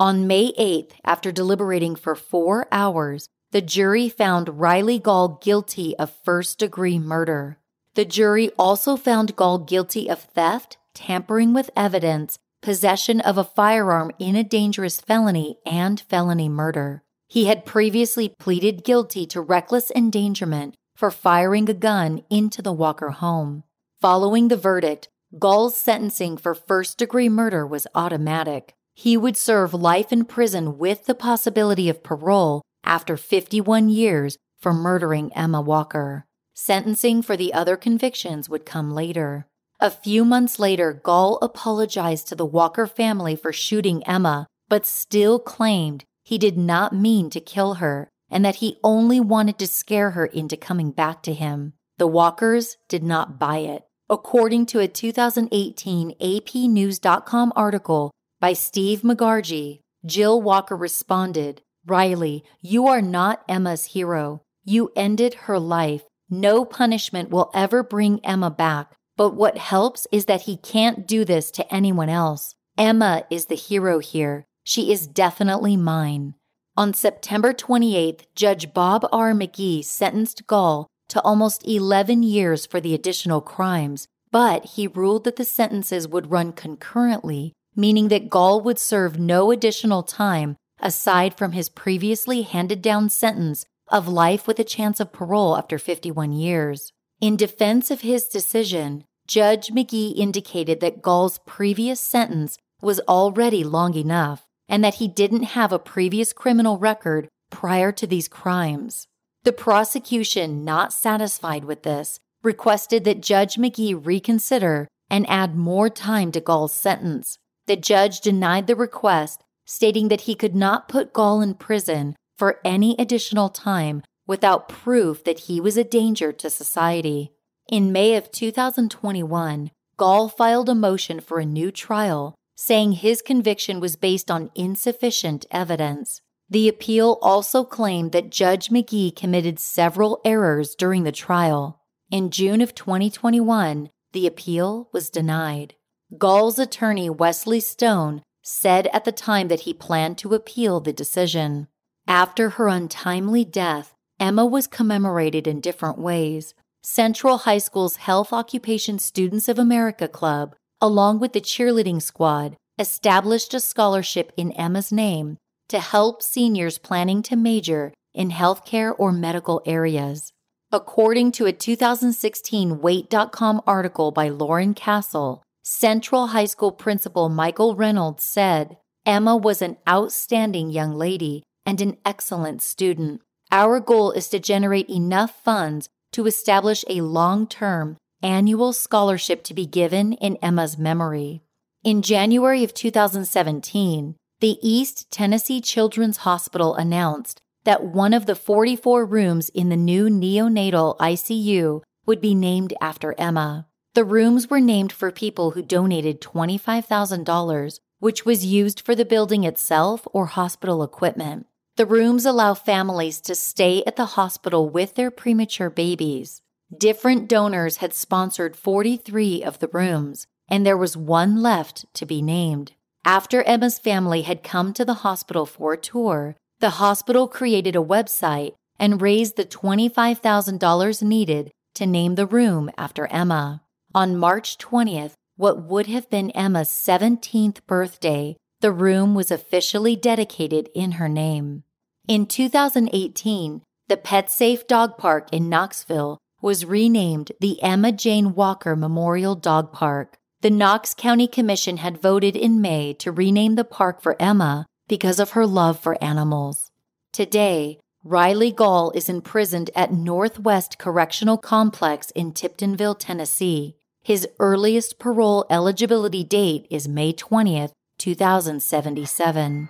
On 0.00 0.26
May 0.26 0.52
8th, 0.58 0.92
after 1.04 1.30
deliberating 1.30 1.94
for 1.94 2.14
four 2.14 2.66
hours, 2.72 3.28
the 3.50 3.60
jury 3.60 4.08
found 4.08 4.58
Riley 4.58 4.98
Gall 4.98 5.38
guilty 5.42 5.94
of 5.98 6.10
first 6.24 6.58
degree 6.58 6.98
murder. 6.98 7.58
The 7.94 8.06
jury 8.06 8.50
also 8.58 8.96
found 8.96 9.36
Gall 9.36 9.58
guilty 9.58 10.08
of 10.08 10.20
theft, 10.20 10.78
tampering 10.94 11.52
with 11.52 11.70
evidence, 11.76 12.38
possession 12.62 13.20
of 13.20 13.36
a 13.36 13.44
firearm 13.44 14.10
in 14.18 14.36
a 14.36 14.42
dangerous 14.42 15.02
felony, 15.02 15.58
and 15.66 16.00
felony 16.00 16.48
murder. 16.48 17.02
He 17.32 17.46
had 17.46 17.64
previously 17.64 18.28
pleaded 18.38 18.84
guilty 18.84 19.24
to 19.28 19.40
reckless 19.40 19.90
endangerment 19.92 20.74
for 20.94 21.10
firing 21.10 21.66
a 21.66 21.72
gun 21.72 22.24
into 22.28 22.60
the 22.60 22.74
Walker 22.74 23.08
home. 23.08 23.64
Following 24.02 24.48
the 24.48 24.56
verdict, 24.58 25.08
Gall's 25.38 25.74
sentencing 25.74 26.36
for 26.36 26.54
first 26.54 26.98
degree 26.98 27.30
murder 27.30 27.66
was 27.66 27.86
automatic. 27.94 28.74
He 28.94 29.16
would 29.16 29.38
serve 29.38 29.72
life 29.72 30.12
in 30.12 30.26
prison 30.26 30.76
with 30.76 31.06
the 31.06 31.14
possibility 31.14 31.88
of 31.88 32.02
parole 32.02 32.60
after 32.84 33.16
51 33.16 33.88
years 33.88 34.36
for 34.60 34.74
murdering 34.74 35.32
Emma 35.32 35.62
Walker. 35.62 36.26
Sentencing 36.52 37.22
for 37.22 37.34
the 37.34 37.54
other 37.54 37.78
convictions 37.78 38.50
would 38.50 38.66
come 38.66 38.90
later. 38.90 39.46
A 39.80 39.88
few 39.88 40.26
months 40.26 40.58
later, 40.58 40.92
Gall 40.92 41.38
apologized 41.40 42.28
to 42.28 42.34
the 42.34 42.44
Walker 42.44 42.86
family 42.86 43.34
for 43.36 43.54
shooting 43.54 44.06
Emma, 44.06 44.46
but 44.68 44.84
still 44.84 45.38
claimed 45.38 46.04
he 46.22 46.38
did 46.38 46.56
not 46.56 46.94
mean 46.94 47.30
to 47.30 47.40
kill 47.40 47.74
her 47.74 48.08
and 48.30 48.44
that 48.44 48.56
he 48.56 48.78
only 48.82 49.20
wanted 49.20 49.58
to 49.58 49.66
scare 49.66 50.12
her 50.12 50.26
into 50.26 50.56
coming 50.56 50.90
back 50.90 51.22
to 51.22 51.34
him. 51.34 51.74
The 51.98 52.06
Walkers 52.06 52.78
did 52.88 53.02
not 53.02 53.38
buy 53.38 53.58
it. 53.58 53.84
According 54.08 54.66
to 54.66 54.80
a 54.80 54.88
2018 54.88 56.14
APNews.com 56.20 57.52
article, 57.54 58.10
by 58.40 58.54
Steve 58.54 59.02
Megargee, 59.02 59.80
Jill 60.04 60.42
Walker 60.42 60.76
responded, 60.76 61.62
Riley, 61.86 62.42
you 62.60 62.88
are 62.88 63.02
not 63.02 63.42
Emma's 63.48 63.84
hero. 63.86 64.42
You 64.64 64.90
ended 64.96 65.34
her 65.34 65.58
life. 65.58 66.02
No 66.28 66.64
punishment 66.64 67.30
will 67.30 67.50
ever 67.54 67.82
bring 67.82 68.24
Emma 68.24 68.50
back. 68.50 68.94
But 69.16 69.34
what 69.34 69.58
helps 69.58 70.06
is 70.10 70.24
that 70.24 70.42
he 70.42 70.56
can't 70.56 71.06
do 71.06 71.24
this 71.24 71.50
to 71.52 71.74
anyone 71.74 72.08
else. 72.08 72.54
Emma 72.78 73.24
is 73.30 73.46
the 73.46 73.54
hero 73.54 73.98
here. 73.98 74.44
She 74.64 74.92
is 74.92 75.06
definitely 75.06 75.76
mine. 75.76 76.34
On 76.76 76.94
September 76.94 77.52
28th, 77.52 78.22
Judge 78.34 78.72
Bob 78.72 79.06
R. 79.12 79.32
McGee 79.32 79.84
sentenced 79.84 80.46
Gall 80.46 80.86
to 81.08 81.20
almost 81.22 81.66
11 81.66 82.22
years 82.22 82.64
for 82.64 82.80
the 82.80 82.94
additional 82.94 83.40
crimes, 83.40 84.06
but 84.30 84.64
he 84.64 84.86
ruled 84.86 85.24
that 85.24 85.36
the 85.36 85.44
sentences 85.44 86.08
would 86.08 86.30
run 86.30 86.52
concurrently 86.52 87.52
meaning 87.74 88.08
that 88.08 88.30
Gall 88.30 88.60
would 88.60 88.78
serve 88.78 89.18
no 89.18 89.50
additional 89.50 90.02
time 90.02 90.56
aside 90.80 91.34
from 91.34 91.52
his 91.52 91.68
previously 91.68 92.42
handed 92.42 92.82
down 92.82 93.08
sentence 93.08 93.64
of 93.88 94.08
life 94.08 94.46
with 94.46 94.58
a 94.58 94.64
chance 94.64 95.00
of 95.00 95.12
parole 95.12 95.56
after 95.56 95.78
51 95.78 96.32
years. 96.32 96.92
In 97.20 97.36
defense 97.36 97.90
of 97.90 98.00
his 98.00 98.24
decision, 98.24 99.04
Judge 99.26 99.68
McGee 99.68 100.16
indicated 100.16 100.80
that 100.80 101.02
Gall's 101.02 101.38
previous 101.46 102.00
sentence 102.00 102.58
was 102.80 103.00
already 103.00 103.62
long 103.62 103.94
enough 103.94 104.44
and 104.68 104.82
that 104.82 104.94
he 104.94 105.08
didn't 105.08 105.42
have 105.42 105.72
a 105.72 105.78
previous 105.78 106.32
criminal 106.32 106.78
record 106.78 107.28
prior 107.50 107.92
to 107.92 108.06
these 108.06 108.28
crimes. 108.28 109.06
The 109.44 109.52
prosecution, 109.52 110.64
not 110.64 110.92
satisfied 110.92 111.64
with 111.64 111.82
this, 111.82 112.18
requested 112.42 113.04
that 113.04 113.20
Judge 113.20 113.56
McGee 113.56 114.04
reconsider 114.04 114.88
and 115.10 115.28
add 115.28 115.56
more 115.56 115.90
time 115.90 116.32
to 116.32 116.40
Gall's 116.40 116.74
sentence. 116.74 117.38
The 117.66 117.76
judge 117.76 118.20
denied 118.20 118.66
the 118.66 118.76
request, 118.76 119.42
stating 119.64 120.08
that 120.08 120.22
he 120.22 120.34
could 120.34 120.54
not 120.54 120.88
put 120.88 121.12
Gall 121.12 121.40
in 121.40 121.54
prison 121.54 122.16
for 122.36 122.60
any 122.64 122.96
additional 122.98 123.48
time 123.48 124.02
without 124.26 124.68
proof 124.68 125.22
that 125.24 125.40
he 125.40 125.60
was 125.60 125.76
a 125.76 125.84
danger 125.84 126.32
to 126.32 126.50
society. 126.50 127.32
In 127.68 127.92
May 127.92 128.16
of 128.16 128.32
2021, 128.32 129.70
Gall 129.96 130.28
filed 130.28 130.68
a 130.68 130.74
motion 130.74 131.20
for 131.20 131.38
a 131.38 131.46
new 131.46 131.70
trial, 131.70 132.34
saying 132.56 132.92
his 132.92 133.22
conviction 133.22 133.80
was 133.80 133.96
based 133.96 134.30
on 134.30 134.50
insufficient 134.54 135.46
evidence. 135.50 136.20
The 136.48 136.68
appeal 136.68 137.18
also 137.22 137.64
claimed 137.64 138.12
that 138.12 138.30
Judge 138.30 138.68
McGee 138.68 139.16
committed 139.16 139.58
several 139.58 140.20
errors 140.24 140.74
during 140.74 141.04
the 141.04 141.12
trial. 141.12 141.80
In 142.10 142.30
June 142.30 142.60
of 142.60 142.74
2021, 142.74 143.88
the 144.12 144.26
appeal 144.26 144.90
was 144.92 145.08
denied. 145.08 145.74
Gall's 146.18 146.58
attorney, 146.58 147.08
Wesley 147.08 147.60
Stone, 147.60 148.22
said 148.42 148.88
at 148.88 149.04
the 149.04 149.12
time 149.12 149.48
that 149.48 149.60
he 149.60 149.72
planned 149.72 150.18
to 150.18 150.34
appeal 150.34 150.80
the 150.80 150.92
decision. 150.92 151.68
After 152.06 152.50
her 152.50 152.68
untimely 152.68 153.44
death, 153.44 153.94
Emma 154.20 154.44
was 154.44 154.66
commemorated 154.66 155.46
in 155.46 155.60
different 155.60 155.98
ways. 155.98 156.52
Central 156.82 157.38
High 157.38 157.58
School's 157.58 157.96
Health 157.96 158.32
Occupation 158.32 158.98
Students 158.98 159.48
of 159.48 159.58
America 159.58 160.06
Club, 160.08 160.54
along 160.82 161.20
with 161.20 161.32
the 161.32 161.40
cheerleading 161.40 162.02
squad, 162.02 162.56
established 162.78 163.54
a 163.54 163.60
scholarship 163.60 164.32
in 164.36 164.50
Emma's 164.52 164.90
name 164.90 165.38
to 165.68 165.78
help 165.78 166.20
seniors 166.20 166.76
planning 166.76 167.22
to 167.22 167.36
major 167.36 167.94
in 168.12 168.30
healthcare 168.30 168.92
or 168.98 169.12
medical 169.12 169.62
areas. 169.64 170.32
According 170.72 171.32
to 171.32 171.46
a 171.46 171.52
2016 171.52 172.80
WATE.com 172.80 173.62
article 173.66 174.10
by 174.10 174.28
Lauren 174.28 174.74
Castle, 174.74 175.42
Central 175.62 176.28
High 176.28 176.46
School 176.46 176.72
principal 176.72 177.28
Michael 177.28 177.76
Reynolds 177.76 178.24
said, 178.24 178.76
Emma 179.06 179.36
was 179.36 179.62
an 179.62 179.76
outstanding 179.88 180.70
young 180.70 180.94
lady 180.94 181.44
and 181.64 181.80
an 181.80 181.96
excellent 182.04 182.60
student. 182.60 183.20
Our 183.52 183.78
goal 183.78 184.10
is 184.10 184.28
to 184.28 184.40
generate 184.40 184.88
enough 184.88 185.42
funds 185.44 185.88
to 186.12 186.26
establish 186.26 186.84
a 186.88 187.02
long 187.02 187.46
term 187.46 187.96
annual 188.22 188.72
scholarship 188.72 189.42
to 189.44 189.54
be 189.54 189.66
given 189.66 190.12
in 190.14 190.36
Emma's 190.36 190.78
memory. 190.78 191.42
In 191.84 192.02
January 192.02 192.62
of 192.62 192.74
2017, 192.74 194.16
the 194.40 194.58
East 194.62 195.10
Tennessee 195.10 195.60
Children's 195.60 196.18
Hospital 196.18 196.74
announced 196.74 197.40
that 197.64 197.84
one 197.84 198.12
of 198.12 198.26
the 198.26 198.34
44 198.34 199.04
rooms 199.04 199.48
in 199.50 199.68
the 199.68 199.76
new 199.76 200.08
neonatal 200.08 200.96
ICU 200.98 201.82
would 202.06 202.20
be 202.20 202.34
named 202.34 202.74
after 202.80 203.14
Emma. 203.18 203.66
The 203.94 204.04
rooms 204.04 204.48
were 204.48 204.60
named 204.60 204.92
for 204.92 205.10
people 205.10 205.52
who 205.52 205.62
donated 205.62 206.20
$25,000, 206.20 207.80
which 207.98 208.24
was 208.24 208.46
used 208.46 208.80
for 208.80 208.94
the 208.94 209.04
building 209.04 209.44
itself 209.44 210.06
or 210.12 210.26
hospital 210.26 210.82
equipment. 210.82 211.46
The 211.76 211.86
rooms 211.86 212.26
allow 212.26 212.54
families 212.54 213.20
to 213.22 213.34
stay 213.34 213.82
at 213.86 213.96
the 213.96 214.06
hospital 214.06 214.68
with 214.68 214.94
their 214.94 215.10
premature 215.10 215.70
babies. 215.70 216.42
Different 216.76 217.28
donors 217.28 217.78
had 217.78 217.92
sponsored 217.92 218.56
43 218.56 219.42
of 219.42 219.58
the 219.58 219.68
rooms, 219.68 220.26
and 220.48 220.64
there 220.64 220.76
was 220.76 220.96
one 220.96 221.42
left 221.42 221.84
to 221.94 222.06
be 222.06 222.22
named. 222.22 222.72
After 223.04 223.42
Emma's 223.42 223.78
family 223.78 224.22
had 224.22 224.42
come 224.42 224.72
to 224.74 224.84
the 224.84 225.02
hospital 225.04 225.44
for 225.44 225.74
a 225.74 225.78
tour, 225.78 226.36
the 226.60 226.70
hospital 226.70 227.28
created 227.28 227.76
a 227.76 227.80
website 227.80 228.54
and 228.78 229.02
raised 229.02 229.36
the 229.36 229.44
$25,000 229.44 231.02
needed 231.02 231.50
to 231.74 231.86
name 231.86 232.14
the 232.14 232.26
room 232.26 232.70
after 232.78 233.06
Emma. 233.08 233.62
On 233.94 234.16
March 234.16 234.56
20th, 234.56 235.12
what 235.36 235.62
would 235.62 235.88
have 235.88 236.08
been 236.08 236.30
Emma's 236.30 236.68
17th 236.68 237.66
birthday, 237.66 238.36
the 238.60 238.72
room 238.72 239.14
was 239.14 239.30
officially 239.30 239.96
dedicated 239.96 240.70
in 240.74 240.92
her 240.92 241.08
name. 241.08 241.64
In 242.08 242.26
2018, 242.26 243.62
the 243.88 243.96
Pet 243.96 244.30
Safe 244.30 244.66
Dog 244.66 244.96
Park 244.96 245.28
in 245.32 245.48
Knoxville 245.48 246.18
was 246.42 246.66
renamed 246.66 247.32
the 247.40 247.62
Emma 247.62 247.92
Jane 247.92 248.34
Walker 248.34 248.76
Memorial 248.76 249.36
Dog 249.36 249.72
Park. 249.72 250.18
The 250.42 250.50
Knox 250.50 250.92
County 250.92 251.28
Commission 251.28 251.76
had 251.76 252.02
voted 252.02 252.36
in 252.36 252.60
May 252.60 252.94
to 252.94 253.12
rename 253.12 253.54
the 253.54 253.64
park 253.64 254.02
for 254.02 254.20
Emma 254.20 254.66
because 254.88 255.20
of 255.20 255.30
her 255.30 255.46
love 255.46 255.78
for 255.78 256.02
animals. 256.02 256.72
Today, 257.12 257.78
Riley 258.02 258.50
Gall 258.50 258.90
is 258.90 259.08
imprisoned 259.08 259.70
at 259.76 259.92
Northwest 259.92 260.78
Correctional 260.78 261.38
Complex 261.38 262.10
in 262.10 262.32
Tiptonville, 262.32 262.98
Tennessee. 262.98 263.76
His 264.02 264.26
earliest 264.40 264.98
parole 264.98 265.46
eligibility 265.48 266.24
date 266.24 266.66
is 266.68 266.88
May 266.88 267.12
20th, 267.12 267.70
2077. 267.98 269.68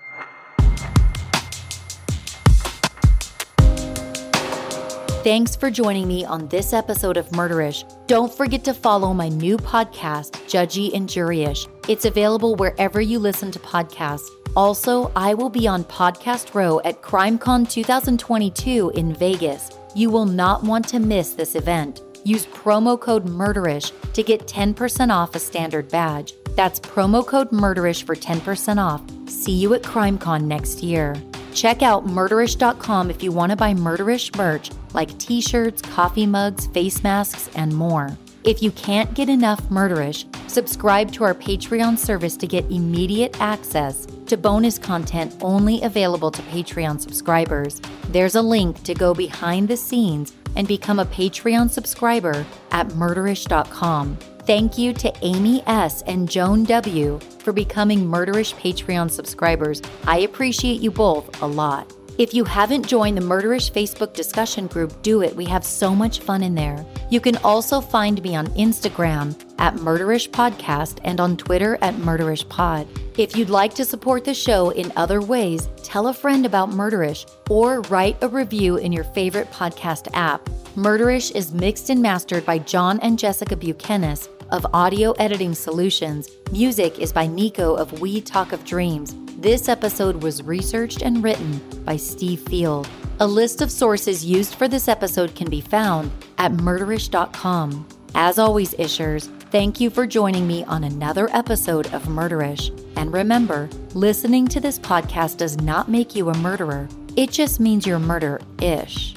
Thanks 5.22 5.54
for 5.54 5.70
joining 5.70 6.08
me 6.08 6.24
on 6.24 6.48
this 6.48 6.72
episode 6.72 7.16
of 7.16 7.28
Murderish. 7.28 7.84
Don't 8.08 8.34
forget 8.34 8.64
to 8.64 8.74
follow 8.74 9.14
my 9.14 9.28
new 9.28 9.56
podcast, 9.56 10.32
Judgy 10.48 10.92
and 10.94 11.08
Juryish. 11.08 11.68
It's 11.88 12.06
available 12.06 12.56
wherever 12.56 13.00
you 13.00 13.20
listen 13.20 13.52
to 13.52 13.60
podcasts. 13.60 14.28
Also, 14.56 15.12
I 15.14 15.34
will 15.34 15.48
be 15.48 15.68
on 15.68 15.84
Podcast 15.84 16.54
Row 16.54 16.80
at 16.84 17.02
CrimeCon 17.02 17.70
2022 17.70 18.90
in 18.96 19.14
Vegas. 19.14 19.70
You 19.94 20.10
will 20.10 20.26
not 20.26 20.64
want 20.64 20.88
to 20.88 20.98
miss 20.98 21.34
this 21.34 21.54
event. 21.54 22.02
Use 22.24 22.46
promo 22.46 22.98
code 22.98 23.24
MURDERISH 23.24 23.92
to 24.14 24.24
get 24.24 24.48
10% 24.48 25.14
off 25.14 25.36
a 25.36 25.38
standard 25.38 25.88
badge. 25.88 26.34
That's 26.56 26.80
promo 26.80 27.24
code 27.24 27.52
MURDERISH 27.52 28.02
for 28.02 28.16
10% 28.16 28.78
off. 28.78 29.00
See 29.30 29.52
you 29.52 29.72
at 29.74 29.82
CrimeCon 29.82 30.42
next 30.46 30.82
year. 30.82 31.14
Check 31.54 31.82
out 31.82 32.06
murderish.com 32.06 33.10
if 33.10 33.22
you 33.22 33.32
want 33.32 33.50
to 33.50 33.56
buy 33.56 33.74
murderish 33.74 34.36
merch 34.36 34.70
like 34.94 35.16
t 35.18 35.40
shirts, 35.40 35.82
coffee 35.82 36.26
mugs, 36.26 36.66
face 36.68 37.02
masks, 37.02 37.48
and 37.54 37.74
more. 37.74 38.16
If 38.44 38.62
you 38.62 38.72
can't 38.72 39.14
get 39.14 39.28
enough 39.28 39.62
murderish, 39.68 40.24
subscribe 40.50 41.12
to 41.12 41.24
our 41.24 41.34
Patreon 41.34 41.96
service 41.96 42.36
to 42.38 42.46
get 42.46 42.70
immediate 42.70 43.40
access 43.40 44.06
to 44.26 44.36
bonus 44.36 44.78
content 44.78 45.36
only 45.40 45.80
available 45.82 46.30
to 46.32 46.42
Patreon 46.42 47.00
subscribers. 47.00 47.80
There's 48.08 48.34
a 48.34 48.42
link 48.42 48.82
to 48.82 48.94
go 48.94 49.14
behind 49.14 49.68
the 49.68 49.76
scenes 49.76 50.32
and 50.56 50.66
become 50.66 50.98
a 50.98 51.06
Patreon 51.06 51.70
subscriber 51.70 52.44
at 52.72 52.88
murderish.com. 52.88 54.18
Thank 54.44 54.76
you 54.76 54.92
to 54.94 55.12
Amy 55.22 55.62
S. 55.68 56.02
and 56.02 56.28
Joan 56.28 56.64
W. 56.64 57.20
for 57.38 57.52
becoming 57.52 58.00
Murderish 58.00 58.54
Patreon 58.54 59.08
subscribers. 59.08 59.80
I 60.04 60.18
appreciate 60.18 60.80
you 60.80 60.90
both 60.90 61.40
a 61.42 61.46
lot. 61.46 61.92
If 62.18 62.34
you 62.34 62.44
haven't 62.44 62.86
joined 62.86 63.16
the 63.16 63.22
Murderish 63.22 63.72
Facebook 63.72 64.12
discussion 64.12 64.66
group, 64.66 65.00
do 65.00 65.22
it. 65.22 65.34
We 65.34 65.46
have 65.46 65.64
so 65.64 65.94
much 65.94 66.20
fun 66.20 66.42
in 66.42 66.54
there. 66.54 66.84
You 67.08 67.20
can 67.20 67.38
also 67.38 67.80
find 67.80 68.22
me 68.22 68.36
on 68.36 68.48
Instagram 68.48 69.34
at 69.58 69.76
Murderish 69.76 70.28
Podcast 70.28 70.98
and 71.04 71.20
on 71.20 71.38
Twitter 71.38 71.78
at 71.80 71.94
Murderish 71.94 72.46
Pod. 72.50 72.86
If 73.16 73.34
you'd 73.34 73.48
like 73.48 73.72
to 73.74 73.86
support 73.86 74.26
the 74.26 74.34
show 74.34 74.70
in 74.70 74.92
other 74.94 75.22
ways, 75.22 75.70
tell 75.82 76.08
a 76.08 76.14
friend 76.14 76.44
about 76.44 76.68
Murderish 76.68 77.30
or 77.48 77.80
write 77.82 78.18
a 78.22 78.28
review 78.28 78.76
in 78.76 78.92
your 78.92 79.04
favorite 79.04 79.50
podcast 79.50 80.08
app. 80.12 80.44
Murderish 80.76 81.34
is 81.34 81.54
mixed 81.54 81.88
and 81.88 82.02
mastered 82.02 82.44
by 82.44 82.58
John 82.58 83.00
and 83.00 83.18
Jessica 83.18 83.56
Buchanan 83.56 84.18
of 84.50 84.66
Audio 84.74 85.12
Editing 85.12 85.54
Solutions. 85.54 86.28
Music 86.50 86.98
is 86.98 87.10
by 87.10 87.26
Nico 87.26 87.74
of 87.74 88.02
We 88.02 88.20
Talk 88.20 88.52
of 88.52 88.62
Dreams. 88.66 89.14
This 89.42 89.68
episode 89.68 90.22
was 90.22 90.40
researched 90.44 91.02
and 91.02 91.20
written 91.20 91.60
by 91.84 91.96
Steve 91.96 92.42
Field. 92.42 92.88
A 93.18 93.26
list 93.26 93.60
of 93.60 93.72
sources 93.72 94.24
used 94.24 94.54
for 94.54 94.68
this 94.68 94.86
episode 94.86 95.34
can 95.34 95.50
be 95.50 95.60
found 95.60 96.12
at 96.38 96.52
murderish.com. 96.52 97.88
As 98.14 98.38
always, 98.38 98.72
Ishers, 98.74 99.26
thank 99.50 99.80
you 99.80 99.90
for 99.90 100.06
joining 100.06 100.46
me 100.46 100.62
on 100.66 100.84
another 100.84 101.28
episode 101.32 101.92
of 101.92 102.04
Murderish. 102.04 102.70
And 102.94 103.12
remember, 103.12 103.68
listening 103.94 104.46
to 104.46 104.60
this 104.60 104.78
podcast 104.78 105.38
does 105.38 105.60
not 105.60 105.88
make 105.90 106.14
you 106.14 106.28
a 106.28 106.38
murderer, 106.38 106.88
it 107.16 107.32
just 107.32 107.58
means 107.58 107.84
you're 107.84 107.98
murder 107.98 108.40
ish. 108.60 109.16